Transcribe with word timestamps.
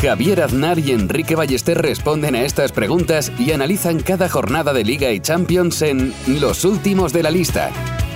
Javier 0.00 0.42
Aznar 0.42 0.78
y 0.78 0.92
Enrique 0.92 1.34
Ballester 1.34 1.76
responden 1.76 2.36
a 2.36 2.42
estas 2.42 2.70
preguntas 2.70 3.32
y 3.36 3.50
analizan 3.50 3.98
cada 3.98 4.28
jornada 4.28 4.72
de 4.72 4.84
Liga 4.84 5.10
y 5.10 5.18
Champions 5.18 5.82
en 5.82 6.14
Los 6.40 6.64
Últimos 6.64 7.12
de 7.12 7.24
la 7.24 7.32
Lista, 7.32 7.72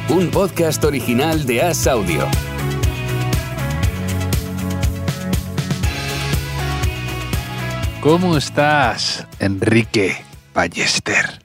un 0.08 0.30
podcast 0.30 0.84
original 0.84 1.44
de 1.44 1.60
As 1.62 1.88
Audio. 1.88 2.28
¿Cómo 8.00 8.36
estás, 8.36 9.26
Enrique 9.40 10.14
Ballester? 10.54 11.42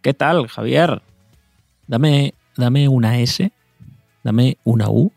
¿Qué 0.00 0.14
tal, 0.14 0.46
Javier? 0.46 1.02
Dame, 1.88 2.34
dame 2.56 2.86
una 2.86 3.18
S, 3.18 3.50
dame 4.22 4.58
una 4.62 4.88
U, 4.88 5.10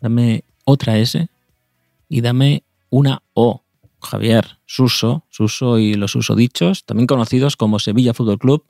dame 0.00 0.44
otra 0.64 0.98
S 0.98 1.28
y 2.08 2.20
dame 2.20 2.62
una 2.90 3.22
O. 3.34 3.62
Javier, 4.00 4.58
Suso, 4.66 5.26
Suso 5.30 5.78
y 5.78 5.94
los 5.94 6.14
usodichos, 6.14 6.84
también 6.84 7.06
conocidos 7.06 7.56
como 7.56 7.78
Sevilla 7.78 8.14
Fútbol 8.14 8.38
Club, 8.38 8.64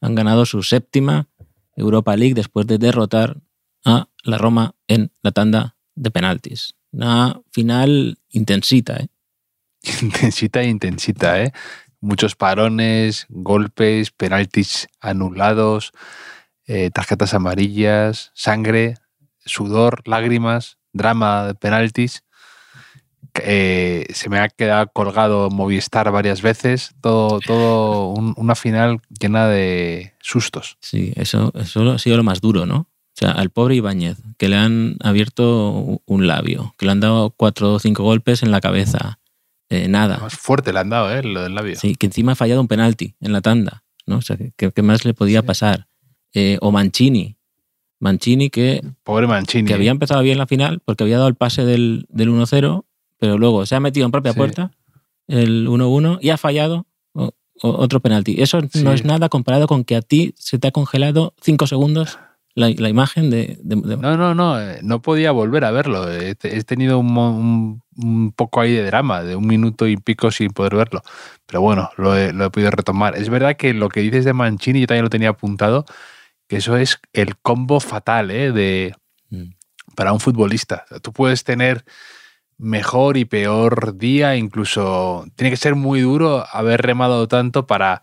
han 0.00 0.14
ganado 0.14 0.46
su 0.46 0.62
séptima 0.62 1.28
Europa 1.76 2.16
League 2.16 2.34
después 2.34 2.66
de 2.66 2.78
derrotar 2.78 3.38
a 3.84 4.08
la 4.22 4.38
Roma 4.38 4.74
en 4.88 5.12
la 5.22 5.32
tanda 5.32 5.76
de 5.94 6.10
penaltis. 6.10 6.74
Una 6.92 7.40
final 7.52 8.18
intensita, 8.30 8.96
¿eh? 8.96 9.08
Intensita 10.02 10.62
e 10.62 10.68
intensita, 10.68 11.42
¿eh? 11.42 11.52
Muchos 12.00 12.36
parones, 12.36 13.26
golpes, 13.28 14.10
penaltis 14.10 14.88
anulados, 15.00 15.92
eh, 16.66 16.90
tarjetas 16.90 17.34
amarillas, 17.34 18.30
sangre, 18.34 18.96
sudor, 19.44 20.06
lágrimas, 20.06 20.78
drama 20.92 21.46
de 21.46 21.54
penaltis. 21.54 22.23
Eh, 23.42 24.06
se 24.12 24.28
me 24.28 24.38
ha 24.38 24.48
quedado 24.48 24.88
colgado 24.92 25.50
Movistar 25.50 26.10
varias 26.12 26.42
veces, 26.42 26.94
todo, 27.00 27.40
todo 27.40 28.08
un- 28.10 28.34
una 28.36 28.54
final 28.54 29.00
llena 29.20 29.48
de 29.48 30.14
sustos. 30.20 30.76
Sí, 30.80 31.12
eso, 31.16 31.52
eso 31.54 31.90
ha 31.92 31.98
sido 31.98 32.16
lo 32.16 32.24
más 32.24 32.40
duro, 32.40 32.66
¿no? 32.66 32.76
O 32.76 33.16
sea, 33.16 33.30
al 33.30 33.50
pobre 33.50 33.76
Ibáñez, 33.76 34.18
que 34.38 34.48
le 34.48 34.56
han 34.56 34.96
abierto 35.00 36.00
un 36.04 36.26
labio, 36.26 36.74
que 36.78 36.86
le 36.86 36.92
han 36.92 37.00
dado 37.00 37.30
cuatro 37.30 37.74
o 37.74 37.78
cinco 37.78 38.02
golpes 38.02 38.42
en 38.42 38.50
la 38.50 38.60
cabeza, 38.60 39.20
eh, 39.68 39.88
nada. 39.88 40.18
Más 40.18 40.34
fuerte 40.34 40.72
le 40.72 40.80
han 40.80 40.90
dado, 40.90 41.12
¿eh? 41.16 41.22
Lo 41.22 41.42
del 41.42 41.54
labio. 41.54 41.76
Sí, 41.76 41.94
que 41.94 42.06
encima 42.06 42.32
ha 42.32 42.36
fallado 42.36 42.60
un 42.60 42.68
penalti 42.68 43.14
en 43.20 43.32
la 43.32 43.40
tanda, 43.40 43.84
¿no? 44.06 44.16
O 44.16 44.22
sea, 44.22 44.36
¿qué, 44.56 44.70
qué 44.72 44.82
más 44.82 45.04
le 45.04 45.14
podía 45.14 45.40
Sí. 45.40 45.46
pasar? 45.46 45.86
Eh, 46.32 46.58
o 46.60 46.72
Mancini. 46.72 47.36
Mancini 48.00 48.50
que, 48.50 48.82
Pobre 49.04 49.26
Mancini. 49.28 49.66
que 49.68 49.74
había 49.74 49.92
empezado 49.92 50.20
bien 50.22 50.36
la 50.36 50.46
final 50.46 50.80
porque 50.84 51.04
había 51.04 51.16
dado 51.16 51.28
el 51.28 51.36
pase 51.36 51.64
del, 51.64 52.06
del 52.10 52.28
1-0, 52.30 52.84
pero 53.24 53.38
luego 53.38 53.64
se 53.64 53.74
ha 53.74 53.80
metido 53.80 54.04
en 54.04 54.12
propia 54.12 54.32
Sí. 54.32 54.36
puerta 54.38 54.70
el 55.28 55.66
1-1 55.66 56.18
y 56.20 56.28
ha 56.28 56.36
fallado 56.36 56.86
o- 57.14 57.32
o- 57.62 57.76
otro 57.82 58.00
penalti. 58.00 58.42
Eso 58.42 58.60
Sí. 58.70 58.82
no 58.84 58.92
es 58.92 59.02
nada 59.06 59.30
comparado 59.30 59.66
con 59.66 59.82
que 59.84 59.96
a 59.96 60.02
ti 60.02 60.34
se 60.36 60.58
te 60.58 60.68
ha 60.68 60.72
congelado 60.72 61.32
cinco 61.40 61.66
segundos 61.66 62.18
la, 62.54 62.68
la 62.76 62.88
imagen 62.90 63.30
de... 63.30 63.58
de- 63.62 63.76
de- 63.76 63.96
No, 63.96 64.16
no, 64.18 64.34
no, 64.34 64.60
eh, 64.60 64.80
no 64.82 65.00
podía 65.00 65.32
volver 65.32 65.64
a 65.64 65.70
verlo. 65.70 66.12
He, 66.12 66.34
te- 66.34 66.54
he 66.56 66.62
tenido 66.64 66.98
un, 66.98 67.12
mo- 67.12 67.30
un- 67.36 67.82
un 67.96 68.32
poco 68.32 68.60
ahí 68.60 68.72
de 68.74 68.84
drama, 68.84 69.22
de 69.22 69.34
un 69.36 69.46
minuto 69.46 69.86
y 69.88 69.96
pico 69.96 70.30
sin 70.30 70.50
poder 70.50 70.76
verlo. 70.76 71.00
Pero 71.46 71.62
bueno, 71.62 71.88
lo 71.96 72.14
he, 72.16 72.32
lo 72.34 72.44
he 72.44 72.50
podido 72.50 72.70
retomar. 72.70 73.16
Es 73.16 73.30
verdad 73.30 73.56
que 73.56 73.72
lo 73.72 73.88
que 73.88 74.00
dices 74.00 74.24
de 74.26 74.34
Mancini, 74.34 74.80
yo 74.82 74.86
también 74.86 75.04
lo 75.04 75.10
tenía 75.10 75.30
apuntado, 75.30 75.86
que 76.48 76.56
eso 76.58 76.76
es 76.76 77.00
el 77.14 77.38
combo 77.38 77.80
fatal 77.80 78.30
¿eh? 78.30 78.52
de, 78.52 78.94
Mm. 79.30 79.54
para 79.96 80.12
un 80.12 80.20
futbolista. 80.20 80.84
Tú 81.02 81.12
puedes 81.12 81.42
tener 81.44 81.84
mejor 82.58 83.16
y 83.16 83.24
peor 83.24 83.96
día, 83.98 84.36
incluso 84.36 85.24
tiene 85.36 85.50
que 85.50 85.56
ser 85.56 85.74
muy 85.74 86.00
duro 86.00 86.44
haber 86.52 86.82
remado 86.82 87.28
tanto 87.28 87.66
para 87.66 88.02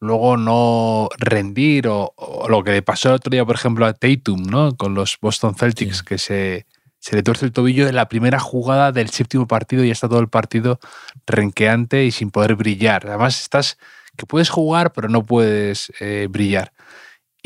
luego 0.00 0.36
no 0.36 1.08
rendir 1.18 1.88
o, 1.88 2.12
o 2.16 2.48
lo 2.48 2.62
que 2.62 2.72
le 2.72 2.82
pasó 2.82 3.08
el 3.08 3.14
otro 3.16 3.30
día, 3.30 3.44
por 3.46 3.54
ejemplo, 3.56 3.86
a 3.86 3.94
Tatum, 3.94 4.42
¿no? 4.44 4.76
Con 4.76 4.94
los 4.94 5.16
Boston 5.20 5.54
Celtics, 5.54 5.98
Sí. 5.98 6.04
que 6.04 6.18
se, 6.18 6.66
se 6.98 7.16
le 7.16 7.22
tuerce 7.22 7.46
el 7.46 7.52
tobillo 7.52 7.88
en 7.88 7.94
la 7.96 8.08
primera 8.08 8.38
jugada 8.38 8.92
del 8.92 9.08
séptimo 9.10 9.46
partido 9.46 9.82
y 9.84 9.90
está 9.90 10.08
todo 10.08 10.20
el 10.20 10.28
partido 10.28 10.78
renqueante 11.26 12.04
y 12.04 12.10
sin 12.10 12.30
poder 12.30 12.54
brillar. 12.56 13.06
Además, 13.06 13.40
estás 13.40 13.78
que 14.16 14.26
puedes 14.26 14.50
jugar, 14.50 14.92
pero 14.92 15.08
no 15.08 15.24
puedes 15.24 15.90
eh, 16.00 16.28
brillar. 16.30 16.72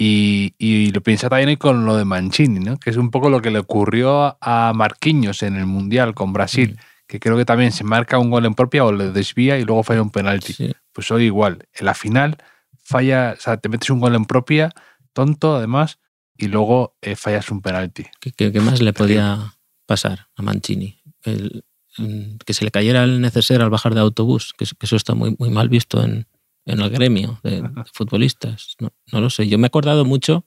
Y, 0.00 0.54
y 0.59 0.92
lo 0.92 1.00
piensa 1.00 1.28
también 1.28 1.56
con 1.59 1.84
lo 1.84 1.97
de 1.97 2.04
Mancini, 2.04 2.60
¿no? 2.60 2.76
que 2.78 2.91
es 2.91 2.97
un 2.97 3.10
poco 3.10 3.31
lo 3.31 3.42
que 3.42 3.50
le 3.50 3.59
ocurrió 3.59 4.38
a 4.41 4.72
Marquinhos 4.72 5.42
en 5.42 5.56
el 5.56 5.66
Mundial 5.66 6.14
con 6.14 6.32
Brasil, 6.32 6.76
Mm. 6.78 6.81
que 7.09 7.19
creo 7.19 7.36
que 7.36 7.44
también 7.44 7.72
se 7.72 7.82
marca 7.82 8.16
un 8.19 8.31
gol 8.31 8.44
en 8.47 8.54
propia 8.54 8.84
o 8.84 8.92
le 8.92 9.10
desvía 9.10 9.58
y 9.58 9.64
luego 9.64 9.82
falla 9.82 10.00
un 10.03 10.10
penalti. 10.10 10.53
Sí. 10.53 10.72
Pues 10.92 11.10
hoy 11.10 11.25
igual, 11.25 11.66
en 11.75 11.87
la 11.87 11.94
final 11.94 12.37
falla, 12.84 13.34
o 13.37 13.41
sea, 13.41 13.56
te 13.56 13.69
metes 13.69 13.91
un 13.91 13.98
gol 13.98 14.14
en 14.14 14.25
propia, 14.25 14.70
tonto 15.12 15.56
además, 15.56 15.98
y 16.37 16.47
luego 16.47 16.97
eh, 17.03 17.16
fallas 17.16 17.50
un 17.50 17.60
penalti. 17.60 18.04
¿Qué, 18.20 18.31
qué- 18.31 18.53
qué 18.53 18.60
más 18.60 18.81
le 18.81 18.92
podía 18.92 19.54
pasar 19.87 20.28
a 20.37 20.42
Mancini? 20.42 21.00
El- 21.25 21.64
mm, 21.98 22.37
que 22.47 22.54
se 22.54 22.64
le 22.64 22.70
cayera 22.70 23.03
el 23.03 23.20
neceser 23.20 23.62
al 23.62 23.70
bajar 23.70 23.94
de 23.94 24.00
autobús, 24.00 24.54
que, 24.56 24.62
eso- 24.62 24.76
que 24.78 24.87
eso 24.87 24.94
está 24.94 25.14
muy, 25.14 25.34
muy 25.41 25.50
mal 25.50 25.69
visto 25.69 26.04
en, 26.04 26.28
en 26.68 26.80
el 26.80 26.90
gremio 26.90 27.40
de, 27.42 27.62
de 27.62 27.84
futbolistas. 27.92 28.76
No, 28.80 28.90
no 29.12 29.20
lo 29.20 29.30
sé. 29.30 29.48
Yo 29.48 29.58
me 29.58 29.66
he 29.66 29.68
acordado 29.68 30.04
mucho 30.04 30.44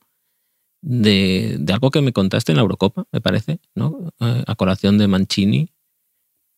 de, 0.81 1.57
de 1.59 1.73
algo 1.73 1.91
que 1.91 2.01
me 2.01 2.13
contaste 2.13 2.51
en 2.51 2.55
la 2.57 2.61
Eurocopa, 2.63 3.05
me 3.11 3.21
parece, 3.21 3.59
¿no? 3.75 4.11
Eh, 4.19 4.43
a 4.47 4.55
colación 4.55 4.97
de 4.97 5.07
Mancini, 5.07 5.69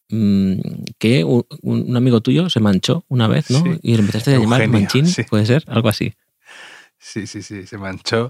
mm, 0.10 0.60
que 0.98 1.24
un, 1.24 1.46
un 1.62 1.96
amigo 1.98 2.22
tuyo 2.22 2.50
se 2.50 2.60
manchó 2.60 3.04
una 3.10 3.28
vez, 3.28 3.50
¿no? 3.50 3.60
Sí. 3.64 3.80
Y 3.82 3.96
empezaste 3.96 4.36
a 4.36 4.40
llamar 4.40 4.62
Eugenio, 4.62 4.82
Mancini, 4.82 5.08
sí. 5.10 5.24
puede 5.24 5.46
ser, 5.46 5.64
algo 5.68 5.90
así. 5.90 6.14
Sí, 6.98 7.28
sí, 7.28 7.42
sí, 7.42 7.68
se 7.68 7.78
manchó. 7.78 8.30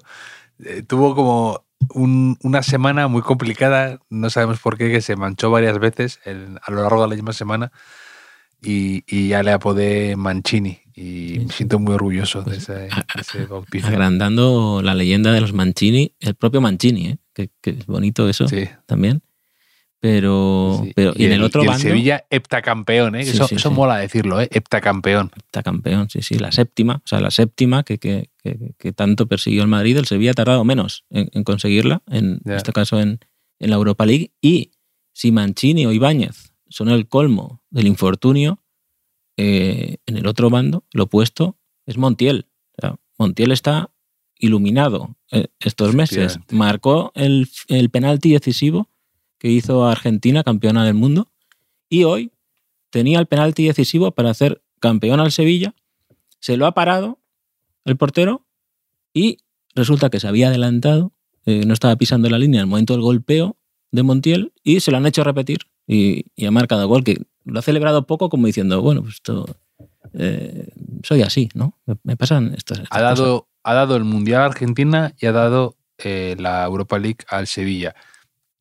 Eh, 0.63 0.81
tuvo 0.81 1.15
como 1.15 1.65
un- 1.93 2.37
una 2.43 2.63
semana 2.63 3.07
muy 3.07 3.21
complicada, 3.21 3.99
no 4.09 4.29
sabemos 4.29 4.59
por 4.59 4.77
qué, 4.77 4.89
que 4.91 5.01
se 5.01 5.15
manchó 5.15 5.51
varias 5.51 5.77
veces 5.79 6.19
en- 6.25 6.57
a 6.63 6.71
lo 6.71 6.81
largo 6.81 7.03
de 7.03 7.09
la 7.09 7.15
misma 7.15 7.33
semana 7.33 7.71
y, 8.63 9.03
y 9.07 9.27
ya 9.29 9.43
le 9.43 9.51
apodé 9.51 10.15
Mancini 10.15 10.79
y 10.95 11.39
me 11.45 11.51
siento 11.51 11.79
muy 11.79 11.93
orgulloso 11.95 12.39
de 12.39 12.45
Pues, 12.45 12.57
ese, 12.69 12.73
de 12.73 12.89
ese 13.19 13.45
bautizo. 13.45 13.87
agrandando 13.87 14.81
la 14.83 14.93
leyenda 14.93 15.31
de 15.33 15.41
los 15.41 15.53
Mancini, 15.53 16.13
el 16.19 16.35
propio 16.35 16.61
Mancini, 16.61 17.07
¿eh? 17.07 17.17
que, 17.33 17.49
que 17.61 17.71
es 17.71 17.85
bonito 17.87 18.29
eso 18.29 18.47
Sí, 18.47 18.67
también. 18.85 19.21
Pero, 19.99 20.81
sí. 20.83 20.91
pero 20.93 21.13
y, 21.15 21.25
en 21.25 21.31
el, 21.31 21.43
otro 21.43 21.63
y 21.63 21.67
bando, 21.67 21.81
Sevilla 21.81 22.25
heptacampeón, 22.29 23.15
¿eh? 23.15 23.23
Sí, 23.23 23.29
eso, 23.31 23.47
eso 23.49 23.71
mola 23.71 23.97
decirlo, 23.97 24.41
¿eh? 24.41 24.49
Heptacampeón. 24.51 25.31
está 25.37 25.63
campeón, 25.63 26.09
sí, 26.09 26.21
sí, 26.21 26.35
la 26.37 26.51
séptima, 26.51 26.95
o 26.97 27.07
sea, 27.07 27.21
la 27.21 27.31
séptima 27.31 27.83
que, 27.83 27.99
que, 27.99 28.29
que- 28.77 28.91
tanto 28.91 29.27
persiguió 29.27 29.61
el 29.61 29.69
Madrid, 29.69 29.95
el 29.95 30.05
Sevilla 30.05 30.31
ha 30.31 30.33
tardado 30.33 30.65
menos 30.65 31.05
en, 31.09 31.29
en 31.31 31.43
conseguirla, 31.45 32.01
en 32.11 32.41
Ya. 32.43 32.57
este 32.57 32.73
caso 32.73 32.99
en, 32.99 33.19
en 33.59 33.69
la 33.69 33.77
Europa 33.77 34.05
League. 34.05 34.31
Y 34.41 34.71
si 35.13 35.31
Mancini 35.31 35.85
o 35.85 35.93
Ibáñez 35.93 36.52
son 36.73 36.89
el 36.89 37.07
colmo 37.07 37.61
del 37.69 37.85
infortunio, 37.85 38.59
eh, 39.37 39.97
en 40.07 40.17
el 40.17 40.25
otro 40.25 40.49
bando, 40.49 40.85
lo 40.91 41.03
opuesto, 41.03 41.55
es 41.85 41.97
Montiel. 41.97 42.47
O 42.77 42.81
sea, 42.81 42.95
Montiel 43.19 43.51
está 43.51 43.91
iluminado 44.39 45.15
eh, 45.31 45.49
estos 45.59 45.93
meses. 45.93 46.39
Marcó 46.49 47.11
el, 47.13 47.47
el 47.67 47.91
penalti 47.91 48.31
decisivo 48.31 48.89
que 49.37 49.49
hizo 49.49 49.85
a 49.85 49.91
Argentina 49.91 50.43
campeona 50.43 50.83
del 50.83 50.95
mundo 50.95 51.31
y 51.89 52.05
hoy 52.05 52.31
tenía 52.89 53.19
el 53.19 53.27
penalti 53.27 53.67
decisivo 53.67 54.11
para 54.11 54.31
hacer 54.31 54.63
campeón 54.79 55.19
al 55.19 55.31
Sevilla, 55.31 55.75
se 56.39 56.57
lo 56.57 56.65
ha 56.65 56.73
parado 56.73 57.19
el 57.85 57.97
portero 57.97 58.47
y 59.13 59.37
resulta 59.75 60.09
que 60.09 60.19
se 60.19 60.27
había 60.27 60.47
adelantado, 60.47 61.13
eh, 61.45 61.65
no 61.67 61.73
estaba 61.73 61.95
pisando 61.97 62.29
la 62.31 62.39
línea 62.39 62.61
en 62.61 62.63
el 62.63 62.69
momento 62.69 62.93
del 62.93 63.03
golpeo 63.03 63.57
de 63.91 64.01
Montiel 64.01 64.53
y 64.63 64.79
se 64.79 64.89
lo 64.89 64.97
han 64.97 65.05
hecho 65.05 65.23
repetir 65.23 65.59
y, 65.87 66.25
y 66.35 66.45
ha 66.45 66.51
marcado 66.51 66.87
gol, 66.87 67.03
que 67.03 67.17
lo 67.45 67.59
ha 67.59 67.61
celebrado 67.61 68.07
poco 68.07 68.29
como 68.29 68.47
diciendo, 68.47 68.81
bueno, 68.81 69.01
pues 69.01 69.15
esto, 69.15 69.45
eh, 70.13 70.67
soy 71.03 71.21
así, 71.23 71.49
¿no? 71.53 71.77
Me, 71.85 71.95
me 72.03 72.17
pasan 72.17 72.53
estas, 72.55 72.79
estas 72.79 72.97
Ha 72.97 73.01
dado, 73.01 73.47
ha 73.63 73.73
dado 73.73 73.95
el 73.95 74.03
Mundial 74.03 74.41
a 74.41 74.45
Argentina 74.45 75.13
y 75.19 75.25
ha 75.25 75.31
dado 75.31 75.75
eh, 75.97 76.35
la 76.39 76.63
Europa 76.65 76.99
League 76.99 77.19
al 77.27 77.47
Sevilla. 77.47 77.95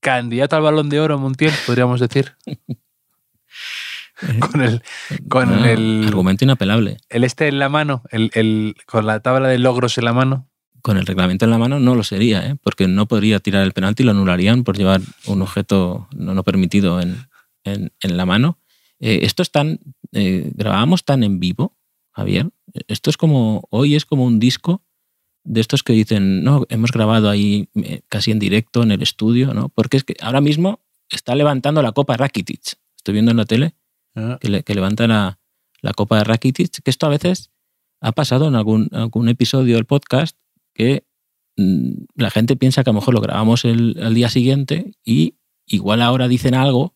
Candidato 0.01 0.57
al 0.57 0.63
balón 0.63 0.89
de 0.89 0.99
oro, 1.01 1.19
Montiel, 1.19 1.53
podríamos 1.67 2.01
decir. 2.01 2.33
con 4.41 4.63
el, 4.63 4.83
con 5.29 5.49
No, 5.51 5.65
el, 5.65 6.05
Argumento 6.09 6.45
inapelable. 6.45 6.97
el 7.09 7.25
este 7.25 7.49
en 7.49 7.59
la 7.59 7.69
mano, 7.69 8.03
el, 8.11 8.31
el- 8.35 8.77
con 8.87 9.07
la 9.07 9.21
tabla 9.21 9.49
de 9.49 9.59
logros 9.59 9.99
en 9.99 10.05
la 10.05 10.13
mano. 10.13 10.49
Con 10.83 10.97
el 10.97 11.07
reglamento 11.07 11.45
en 11.45 11.51
la 11.53 11.59
mano 11.59 11.79
no 11.81 11.95
lo 11.95 12.03
sería, 12.03 12.45
¿eh? 12.47 12.57
porque 12.63 12.89
no 12.89 13.07
podría 13.07 13.39
tirar 13.41 13.63
el 13.63 13.73
penalti 13.73 14.03
y 14.03 14.07
lo 14.07 14.11
anularían 14.13 14.65
por 14.65 14.77
llevar 14.77 15.01
un 15.27 15.41
objeto 15.43 16.09
no, 16.15 16.35
no 16.35 16.43
permitido 16.43 17.01
en, 17.01 17.17
en- 17.65 17.93
en 18.01 18.17
la 18.17 18.27
mano. 18.27 18.59
Eh, 19.01 19.21
esto 19.23 19.43
es 19.43 19.51
tan. 19.51 19.79
eh, 20.13 20.51
grabábamos 20.55 21.05
tan 21.05 21.23
en 21.25 21.39
vivo, 21.41 21.77
Javier. 22.13 22.51
Esto 22.89 23.11
es 23.11 23.17
como. 23.17 23.67
Hoy 23.71 23.95
es 23.95 24.05
como 24.05 24.25
un 24.25 24.39
disco 24.41 24.83
de 25.45 25.61
estos 25.61 25.83
que 25.83 25.93
dicen, 25.93 26.45
no, 26.45 26.65
hemos 26.69 26.93
grabado 26.93 27.29
ahí 27.31 27.69
eh, 27.75 28.03
casi 28.09 28.31
en 28.31 28.39
directo 28.39 28.83
en 28.83 28.93
el 28.93 29.03
estudio, 29.03 29.55
¿no? 29.55 29.69
Porque 29.71 29.97
es 29.97 30.05
que 30.05 30.15
ahora 30.21 30.41
mismo 30.41 30.81
está 31.11 31.35
levantando 31.35 31.83
la 31.83 31.93
copa 31.93 32.17
Rakitic. 32.17 32.75
Estoy 32.97 33.13
viendo 33.15 33.31
en 33.33 33.37
la 33.39 33.45
tele 33.45 33.75
que, 34.41 34.49
le- 34.49 34.63
que 34.63 34.75
levanta 34.75 35.07
la, 35.09 35.39
la 35.81 35.93
copa 35.95 36.19
de 36.19 36.25
Rakitic, 36.25 36.83
que 36.83 36.91
esto 36.91 37.07
a 37.07 37.11
veces 37.11 37.51
ha 38.01 38.13
pasado 38.13 38.47
en 38.49 38.55
algún, 38.57 38.89
algún 38.93 39.29
episodio 39.29 39.75
del 39.77 39.85
podcast 39.85 40.37
que 40.75 41.05
mm, 41.57 41.93
la 42.17 42.31
gente 42.31 42.57
piensa 42.57 42.83
que 42.85 42.91
a 42.91 42.93
lo 42.93 43.01
mejor 43.01 43.15
lo 43.15 43.21
grabamos 43.21 43.65
el, 43.65 43.99
al 44.03 44.15
día 44.15 44.29
siguiente 44.29 44.93
y 45.05 45.37
igual 45.67 46.03
ahora 46.03 46.29
dicen 46.29 46.55
algo 46.55 46.95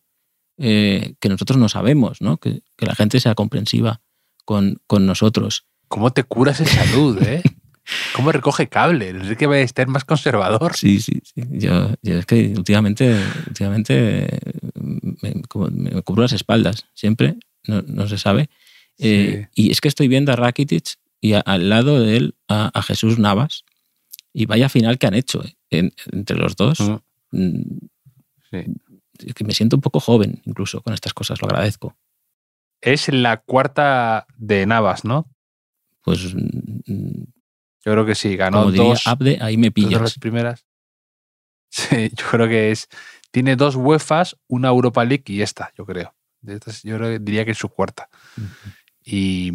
eh, 0.57 1.13
que 1.19 1.29
nosotros 1.29 1.57
no 1.57 1.69
sabemos, 1.69 2.21
¿no? 2.21 2.37
Que, 2.37 2.61
que 2.75 2.85
la 2.85 2.95
gente 2.95 3.19
sea 3.19 3.35
comprensiva 3.35 4.01
con, 4.45 4.77
con 4.87 5.05
nosotros. 5.05 5.65
¿Cómo 5.87 6.11
te 6.11 6.23
curas 6.23 6.59
en 6.59 6.67
salud, 6.67 7.21
eh? 7.23 7.43
¿Cómo 8.15 8.31
recoge 8.33 8.67
cable? 8.67 9.09
Enrique 9.09 9.47
va 9.47 9.55
a 9.55 9.59
estar 9.59 9.87
más 9.87 10.03
conservador. 10.03 10.75
Sí, 10.75 10.99
sí, 10.99 11.21
sí. 11.23 11.41
Yo, 11.51 11.93
yo 12.01 12.15
es 12.17 12.25
que 12.25 12.53
últimamente, 12.57 13.17
últimamente 13.47 14.25
eh, 14.35 14.39
me, 14.75 15.33
me 15.71 16.01
cubro 16.01 16.23
las 16.23 16.33
espaldas, 16.33 16.85
siempre, 16.93 17.37
no, 17.65 17.81
no 17.83 18.07
se 18.07 18.17
sabe. 18.17 18.49
Eh, 18.97 19.47
Y 19.55 19.71
es 19.71 19.79
que 19.79 19.87
estoy 19.87 20.07
viendo 20.09 20.33
a 20.33 20.35
Rakitic 20.35 20.95
y 21.21 21.33
a- 21.33 21.39
al 21.39 21.69
lado 21.69 21.99
de 22.01 22.17
él 22.17 22.35
a, 22.49 22.71
a 22.77 22.81
Jesús 22.81 23.19
Navas. 23.19 23.63
Y 24.39 24.45
vaya 24.45 24.69
final 24.69 24.99
que 24.99 25.07
han 25.07 25.15
hecho 25.15 25.43
eh, 25.43 25.55
en- 25.71 25.93
entre 26.11 26.37
los 26.37 26.55
dos. 26.55 26.79
Mm, 26.79 26.97
Mm, 27.31 27.79
sí. 28.51 28.57
es 29.25 29.33
que 29.33 29.43
me 29.43 29.51
siento 29.53 29.75
un 29.75 29.81
poco 29.81 29.99
joven 29.99 30.41
incluso 30.45 30.79
con 30.81 30.93
estas 30.93 31.13
cosas, 31.13 31.41
lo 31.41 31.47
agradezco. 31.47 31.97
Es 32.79 33.09
la 33.09 33.37
cuarta 33.41 34.27
de 34.37 34.65
Navas, 34.67 35.03
¿no? 35.03 35.27
Pues, 36.03 36.33
mm, 36.35 37.23
Yo 37.83 37.91
creo 37.93 38.05
que 38.05 38.15
sí, 38.15 38.35
ganó 38.37 38.59
como 38.59 38.71
diría 38.71 38.89
dos, 38.93 39.07
Abde, 39.07 39.39
ahí 39.41 39.57
me 39.57 39.71
dos 39.71 39.75
de 39.75 39.81
las 39.91 39.99
pillas. 40.13 40.17
primeras. 40.19 40.65
Sí, 41.69 42.09
yo 42.15 42.25
creo 42.31 42.47
que 42.47 42.71
es. 42.71 42.87
Tiene 43.31 43.55
dos 43.55 43.75
UEFAs, 43.75 44.37
una 44.47 44.67
Europa 44.69 45.03
League 45.03 45.23
y 45.27 45.41
esta, 45.41 45.71
yo 45.77 45.85
creo. 45.85 46.13
Yo 46.83 47.19
diría 47.19 47.43
que 47.43 47.51
es 47.51 47.57
su 47.57 47.69
cuarta. 47.69 48.07
Y, 49.03 49.51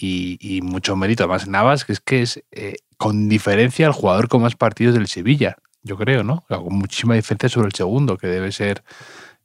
y- 0.00 0.38
y 0.40 0.60
mucho 0.62 0.96
mérito. 0.96 1.24
Además, 1.24 1.48
Navas, 1.48 1.84
que 1.84 1.92
es 1.92 2.00
que 2.00 2.22
es 2.22 2.42
eh, 2.52 2.76
con 2.96 3.28
diferencia 3.28 3.86
el 3.86 3.92
jugador 3.92 4.28
con 4.28 4.42
más 4.42 4.56
partidos 4.56 4.94
del 4.94 5.06
Sevilla, 5.08 5.56
yo 5.82 5.96
creo, 5.96 6.24
¿no? 6.24 6.44
Con 6.48 6.74
muchísima 6.78 7.14
diferencia 7.14 7.48
sobre 7.48 7.68
el 7.68 7.74
segundo, 7.74 8.16
que 8.18 8.26
debe 8.26 8.52
ser. 8.52 8.82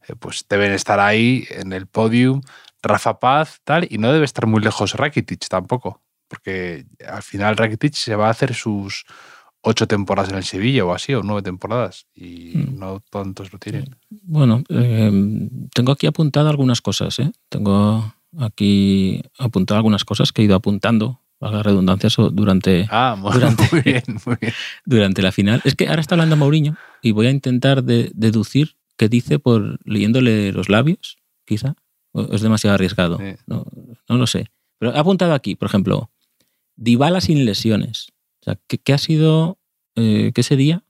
eh, 0.08 0.16
pues 0.20 0.46
deben 0.50 0.72
estar 0.74 1.00
ahí 1.00 1.46
en 1.50 1.72
el 1.72 1.88
podium 1.88 2.42
Rafa 2.82 3.20
Paz, 3.20 3.62
tal, 3.64 3.88
y 3.90 3.98
no 3.98 4.12
debe 4.12 4.26
estar 4.26 4.46
muy 4.48 4.60
lejos 4.62 4.96
Rakitic 4.96 5.48
tampoco, 5.48 6.02
porque 6.28 6.86
al 7.08 7.24
final 7.24 7.56
Rakitic 7.56 7.94
se 7.94 8.16
va 8.18 8.28
a 8.28 8.32
hacer 8.32 8.54
sus 8.54 9.06
ocho 9.62 9.88
temporadas 9.88 10.30
en 10.32 10.38
el 10.38 10.44
Sevilla 10.44 10.84
o 10.84 10.94
así, 10.94 11.14
o 11.14 11.24
nueve 11.24 11.42
temporadas, 11.42 12.06
y 12.14 12.52
Mm. 12.58 12.80
no 12.80 13.00
tantos 13.10 13.54
lo 13.54 13.60
tienen. 13.60 13.96
Bueno, 14.10 14.62
eh, 14.68 15.10
tengo 15.74 15.94
aquí 15.94 16.06
apuntado 16.08 16.50
algunas 16.50 16.82
cosas. 16.82 17.18
¿eh? 17.20 17.32
Tengo 17.48 18.14
aquí 18.40 19.22
apuntado 19.38 19.78
algunas 19.78 20.06
cosas 20.06 20.32
que 20.32 20.42
he 20.42 20.46
ido 20.46 20.56
apuntando, 20.56 21.22
valga 21.40 21.58
la 21.58 21.64
redundancia, 21.64 22.10
durante, 22.32 22.88
Ah, 22.90 23.16
muy, 23.18 23.34
Durante- 23.34 23.68
muy 23.72 23.82
bien, 23.86 24.04
muy 24.26 24.36
bien. 24.40 24.54
durante 24.86 25.22
la 25.22 25.32
final. 25.32 25.62
Es 25.66 25.76
que 25.76 25.88
ahora 25.88 26.02
está 26.02 26.16
hablando 26.16 26.36
Mourinho 26.38 26.76
y 27.02 27.12
voy 27.12 27.28
a 27.28 27.32
intentar 27.32 27.84
de- 27.84 28.12
deducir 28.14 28.76
qué 28.98 29.10
dice 29.10 29.40
por 29.40 29.80
leyéndole 29.86 30.52
los 30.52 30.70
labios, 30.70 31.18
quizá. 31.46 31.76
¿O 32.12 32.34
es 32.34 32.42
demasiado 32.42 32.76
arriesgado? 32.76 33.18
Sí. 33.18 33.36
No, 33.48 33.66
no 34.08 34.18
lo 34.18 34.28
sé. 34.28 34.52
Pero 34.78 34.94
he 34.94 35.00
apuntado 35.00 35.34
aquí, 35.34 35.56
por 35.56 35.68
ejemplo, 35.68 36.12
Dybala 36.76 37.22
sin 37.22 37.46
lesiones. 37.46 38.10
O 38.42 38.46
sea, 38.46 38.60
¿qué, 38.68 38.78
qué 38.78 38.94
ha 38.94 38.98
sido, 39.00 39.58
eh, 39.96 40.32
qué 40.36 40.44
sería 40.44 40.84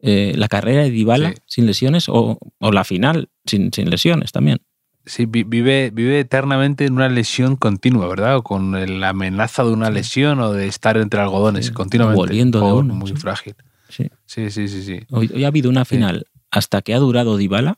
eh, 0.00 0.32
la 0.36 0.48
carrera 0.48 0.82
de 0.82 0.90
Dybala 0.90 1.30
Sí. 1.30 1.36
sin 1.46 1.66
lesiones 1.66 2.08
o, 2.08 2.38
o 2.58 2.72
la 2.72 2.84
final 2.84 3.28
sin, 3.46 3.72
sin 3.72 3.88
lesiones 3.90 4.32
también? 4.32 4.60
Sí, 5.08 5.26
vi- 5.26 5.42
vive, 5.44 5.90
vive 5.90 6.20
eternamente 6.20 6.84
en 6.84 6.92
una 6.92 7.08
lesión 7.08 7.56
continua, 7.56 8.06
¿verdad? 8.08 8.36
O 8.36 8.42
con 8.42 9.00
la 9.00 9.08
amenaza 9.08 9.64
de 9.64 9.70
una 9.72 9.90
lesión 9.90 10.38
o 10.40 10.52
de 10.52 10.66
estar 10.68 10.96
entre 10.98 11.20
algodones 11.20 11.66
Sí, 11.66 11.72
continuamente. 11.72 12.16
volviendo 12.20 12.60
de 12.60 12.72
uno, 12.72 12.94
Muy 12.94 13.08
sí. 13.10 13.16
frágil. 13.16 13.54
Sí. 13.88 14.10
Sí, 14.26 14.50
sí, 14.50 14.68
sí, 14.68 14.82
sí. 14.82 15.00
Hoy, 15.10 15.30
hoy 15.34 15.44
ha 15.44 15.48
habido 15.48 15.70
una 15.70 15.84
final 15.84 16.26
hasta 16.50 16.82
que 16.82 16.92
ha 16.94 16.98
durado 16.98 17.36
Dybala 17.38 17.76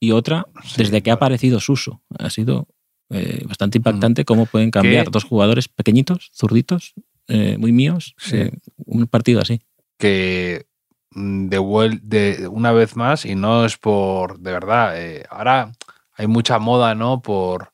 y 0.00 0.12
otra 0.12 0.46
desde 0.76 1.02
que 1.02 1.10
ha 1.10 1.14
aparecido 1.14 1.58
Suso. 1.58 2.00
Ha 2.18 2.30
sido 2.30 2.68
eh, 3.10 3.42
bastante 3.46 3.78
impactante 3.78 4.24
cómo 4.24 4.46
pueden 4.46 4.70
cambiar 4.70 5.06
¿Qué? 5.06 5.10
dos 5.10 5.24
jugadores 5.24 5.66
pequeñitos, 5.68 6.30
zurditos, 6.32 6.94
eh, 7.26 7.56
muy 7.58 7.72
míos, 7.72 8.14
eh, 8.32 8.52
un 8.76 9.06
partido 9.08 9.40
así. 9.40 9.60
que 9.98 10.66
mm, 11.10 11.48
de, 11.48 11.98
de 12.02 12.48
una 12.48 12.70
vez 12.70 12.94
más, 12.94 13.24
y 13.24 13.34
no 13.34 13.64
es 13.64 13.76
por, 13.78 14.38
de 14.38 14.52
verdad, 14.52 14.94
ahora 15.30 15.72
hay 16.18 16.26
mucha 16.26 16.58
moda, 16.58 16.94
¿no? 16.94 17.22
Por 17.22 17.72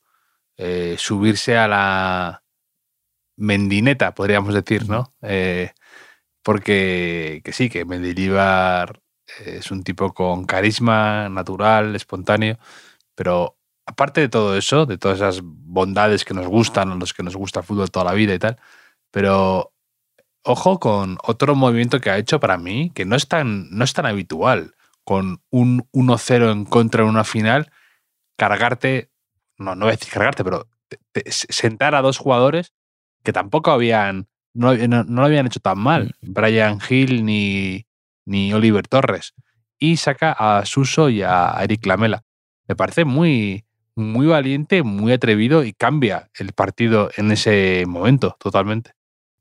eh, 0.59 0.97
subirse 0.99 1.57
a 1.57 1.67
la 1.67 2.45
mendineta, 3.37 4.15
podríamos 4.15 4.55
decir, 4.55 4.89
¿no? 4.89 5.11
Eh, 5.23 5.73
porque 6.43 7.41
que 7.43 7.53
sí, 7.53 7.71
que 7.71 7.87
Mendilibar 7.87 9.01
es 9.45 9.71
un 9.71 9.83
tipo 9.83 10.13
con 10.13 10.45
carisma 10.45 11.29
natural, 11.31 11.97
espontáneo, 11.97 12.59
pero 13.15 13.57
aparte 13.87 14.21
de 14.21 14.29
todo 14.29 14.57
eso, 14.57 14.87
de 14.87 14.99
todas 14.99 15.19
esas 15.19 15.41
bondades 15.43 16.25
que 16.25 16.35
nos 16.35 16.47
gustan, 16.47 16.93
a 16.93 16.95
los 16.97 17.15
que 17.15 17.23
nos 17.23 17.35
gusta 17.37 17.61
el 17.61 17.67
fútbol 17.67 17.91
toda 17.91 18.05
la 18.05 18.13
vida 18.13 18.35
y 18.35 18.39
tal, 18.39 18.59
pero 19.11 19.73
ojo 20.45 20.79
con 20.79 21.17
otro 21.25 21.55
movimiento 21.55 22.01
que 22.01 22.11
ha 22.11 22.19
hecho 22.19 22.41
para 22.41 22.59
mí, 22.59 22.91
que 22.95 23.07
no 23.07 23.17
es 23.17 23.27
tan, 23.27 23.71
no 23.71 23.85
es 23.85 23.95
tan 23.95 24.05
habitual, 24.07 24.75
con 25.05 25.43
un 25.51 25.89
1-0 25.93 26.53
en 26.53 26.65
contra 26.67 27.03
en 27.03 27.09
una 27.09 27.25
final, 27.25 27.71
cargarte, 28.37 29.11
no, 29.59 29.75
no 29.75 29.87
voy 29.87 29.93
a 29.95 29.97
decir 29.97 30.13
cargarte, 30.13 30.45
pero 30.45 30.69
te- 30.89 30.99
te- 31.13 31.31
sentar 31.31 31.95
a 31.95 32.03
dos 32.03 32.19
jugadores 32.19 32.73
que 33.23 33.33
tampoco 33.33 33.71
habían, 33.71 34.29
no, 34.53 34.75
no- 34.75 35.05
no 35.05 35.21
lo 35.21 35.27
habían 35.27 35.47
hecho 35.47 35.61
tan 35.61 35.79
mal, 35.79 36.15
Brian 36.21 36.79
Hill 36.89 37.25
ni, 37.25 37.87
ni 38.27 38.53
Oliver 38.53 38.87
Torres, 38.87 39.35
y 39.79 39.97
saca 39.97 40.33
a 40.33 40.65
Suso 40.67 41.09
y 41.09 41.23
a 41.23 41.55
Eric 41.63 41.87
Lamela. 41.87 42.25
Me 42.69 42.75
parece 42.77 43.05
muy, 43.05 43.65
muy 43.95 44.27
valiente, 44.27 44.83
muy 44.83 45.13
atrevido 45.13 45.65
y 45.65 45.73
cambia 45.73 46.31
el 46.39 46.53
partido 46.53 47.11
en 47.17 47.31
ese 47.33 47.85
momento 47.87 48.37
totalmente. 48.41 48.93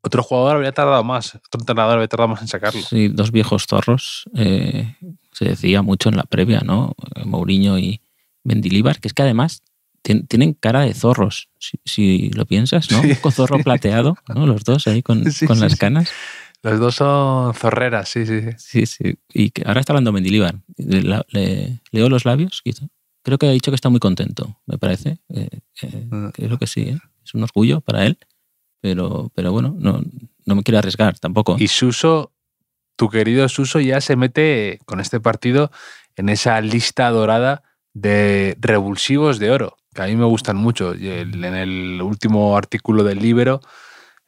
Otro 0.05 0.21
jugador 0.21 0.57
habría 0.57 0.73
tardado 0.73 1.03
más, 1.05 1.35
otro 1.35 1.61
entrenador 1.61 1.93
habría 1.93 2.09
tardado 2.09 2.27
más 2.27 2.41
en 2.41 2.49
sacarlo. 2.49 2.81
Sí, 2.81 3.07
dos 3.07 3.31
viejos 3.31 3.65
zorros. 3.67 4.29
eh, 4.35 4.97
se 5.31 5.45
decía 5.45 5.81
mucho 5.81 6.09
en 6.09 6.17
la 6.17 6.23
previa, 6.23 6.59
¿no? 6.59 6.93
Mourinho 7.25 7.79
y 7.79 8.01
Mendilibar, 8.43 8.99
que 8.99 9.07
es 9.07 9.13
que 9.13 9.21
además 9.23 9.61
tien- 10.03 10.27
tienen 10.27 10.53
cara 10.53 10.81
de 10.81 10.93
zorros, 10.93 11.49
si, 11.59 11.79
si 11.85 12.29
lo 12.31 12.45
piensas, 12.45 12.91
¿no? 12.91 13.01
Sí, 13.01 13.15
Un 13.23 13.31
zorro 13.31 13.57
sí. 13.57 13.63
plateado, 13.63 14.17
¿no? 14.33 14.45
Los 14.47 14.63
dos 14.63 14.87
ahí 14.87 15.01
con, 15.01 15.23
Sí, 15.31 15.45
con 15.47 15.57
sí, 15.57 15.61
las 15.63 15.75
canas. 15.75 16.09
Los 16.61 16.79
dos 16.79 16.95
son 16.95 17.53
zorreras, 17.53 18.07
sí, 18.09 18.25
sí, 18.25 18.39
sí. 18.57 18.85
Sí. 18.85 19.15
Y 19.33 19.49
que 19.51 19.63
ahora 19.65 19.81
está 19.81 19.91
hablando 19.93 20.11
Mendilibar. 20.13 20.55
Le, 20.77 21.81
leo 21.91 22.09
los 22.09 22.23
labios, 22.25 22.61
quizá. 22.63 22.87
Creo 23.21 23.37
que 23.37 23.47
ha 23.47 23.51
dicho 23.51 23.71
que 23.71 23.75
está 23.75 23.89
muy 23.89 23.99
contento, 23.99 24.59
me 24.65 24.77
parece. 24.77 25.19
Eh, 25.29 25.49
eh, 25.81 26.07
Mm. 26.09 26.29
creo 26.29 26.57
que 26.57 26.67
sí, 26.67 26.81
¿eh? 26.81 26.99
es 27.25 27.33
un 27.33 27.43
orgullo 27.43 27.81
para 27.81 28.05
él. 28.05 28.17
Pero, 28.81 29.31
pero 29.33 29.51
bueno, 29.53 29.75
no, 29.79 30.01
no 30.45 30.55
me 30.55 30.63
quiero 30.63 30.77
arriesgar 30.79 31.17
tampoco. 31.19 31.55
Y 31.57 31.69
Suso, 31.69 32.33
tu 32.97 33.09
querido 33.09 33.47
Suso, 33.47 33.79
ya 33.79 34.01
se 34.01 34.15
mete 34.17 34.79
con 34.85 34.99
este 34.99 35.19
partido 35.21 35.71
en 36.17 36.27
esa 36.29 36.59
lista 36.61 37.09
dorada 37.09 37.63
de 37.93 38.57
revulsivos 38.59 39.39
de 39.39 39.51
oro, 39.51 39.77
que 39.93 40.01
a 40.01 40.07
mí 40.07 40.15
me 40.15 40.25
gustan 40.25 40.57
mucho. 40.57 40.93
En 40.93 41.43
el 41.43 42.01
último 42.01 42.57
artículo 42.57 43.03
del 43.03 43.19
Libero, 43.19 43.61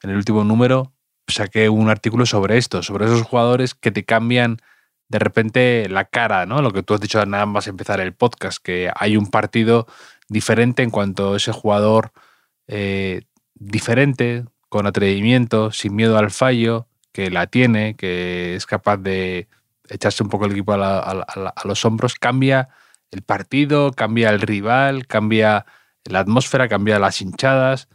en 0.01 0.11
el 0.11 0.17
último 0.17 0.43
número, 0.43 0.93
saqué 1.27 1.69
un 1.69 1.89
artículo 1.89 2.25
sobre 2.25 2.57
esto, 2.57 2.83
sobre 2.83 3.05
esos 3.05 3.23
jugadores 3.23 3.73
que 3.73 3.91
te 3.91 4.05
cambian 4.05 4.57
de 5.07 5.19
repente 5.19 5.87
la 5.89 6.05
cara, 6.05 6.45
¿no? 6.45 6.61
Lo 6.61 6.71
que 6.71 6.83
tú 6.83 6.93
has 6.93 7.01
dicho 7.01 7.23
nada 7.25 7.45
más 7.45 7.67
empezar 7.67 7.99
el 7.99 8.13
podcast, 8.13 8.59
que 8.61 8.91
hay 8.95 9.17
un 9.17 9.29
partido 9.29 9.87
diferente 10.29 10.83
en 10.83 10.89
cuanto 10.89 11.33
a 11.33 11.37
ese 11.37 11.51
jugador 11.51 12.11
eh, 12.67 13.21
diferente, 13.53 14.45
con 14.69 14.87
atrevimiento, 14.87 15.71
sin 15.71 15.95
miedo 15.95 16.17
al 16.17 16.31
fallo, 16.31 16.87
que 17.11 17.29
la 17.29 17.47
tiene, 17.47 17.95
que 17.95 18.55
es 18.55 18.65
capaz 18.65 18.97
de 18.97 19.47
echarse 19.89 20.23
un 20.23 20.29
poco 20.29 20.45
el 20.45 20.51
equipo 20.51 20.73
a 20.73 21.63
los 21.63 21.85
hombros, 21.85 22.15
cambia 22.15 22.69
el 23.11 23.21
partido, 23.21 23.91
cambia 23.91 24.29
el 24.29 24.41
rival, 24.41 25.07
cambia 25.07 25.65
la 26.05 26.19
atmósfera, 26.19 26.67
cambiaba 26.67 26.99
las 26.99 27.21
hinchadas. 27.21 27.87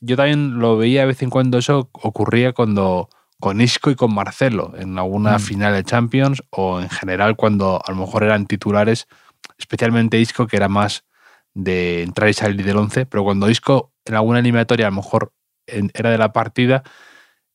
Yo 0.00 0.16
también 0.16 0.58
lo 0.58 0.76
veía 0.76 1.02
de 1.02 1.06
vez 1.06 1.22
en 1.22 1.30
cuando, 1.30 1.58
eso 1.58 1.88
ocurría 1.92 2.52
cuando 2.52 3.08
con 3.40 3.60
Isco 3.60 3.90
y 3.90 3.94
con 3.94 4.14
Marcelo 4.14 4.72
en 4.76 4.98
alguna 4.98 5.36
Mm. 5.36 5.40
final 5.40 5.74
de 5.74 5.84
Champions 5.84 6.42
o 6.50 6.80
en 6.80 6.88
general 6.88 7.36
cuando 7.36 7.80
a 7.84 7.90
lo 7.90 7.98
mejor 7.98 8.22
eran 8.22 8.46
titulares, 8.46 9.06
especialmente 9.58 10.18
Isco 10.18 10.46
que 10.46 10.56
era 10.56 10.68
más 10.68 11.04
de 11.52 12.02
entrar 12.02 12.28
y 12.28 12.32
salir 12.32 12.64
del 12.64 12.76
11, 12.76 13.06
pero 13.06 13.22
cuando 13.22 13.50
Isco 13.50 13.92
en 14.04 14.14
alguna 14.14 14.40
eliminatoria 14.40 14.86
a 14.86 14.90
lo 14.90 14.96
mejor 14.96 15.32
era 15.66 16.10
de 16.10 16.18
la 16.18 16.32
partida 16.32 16.82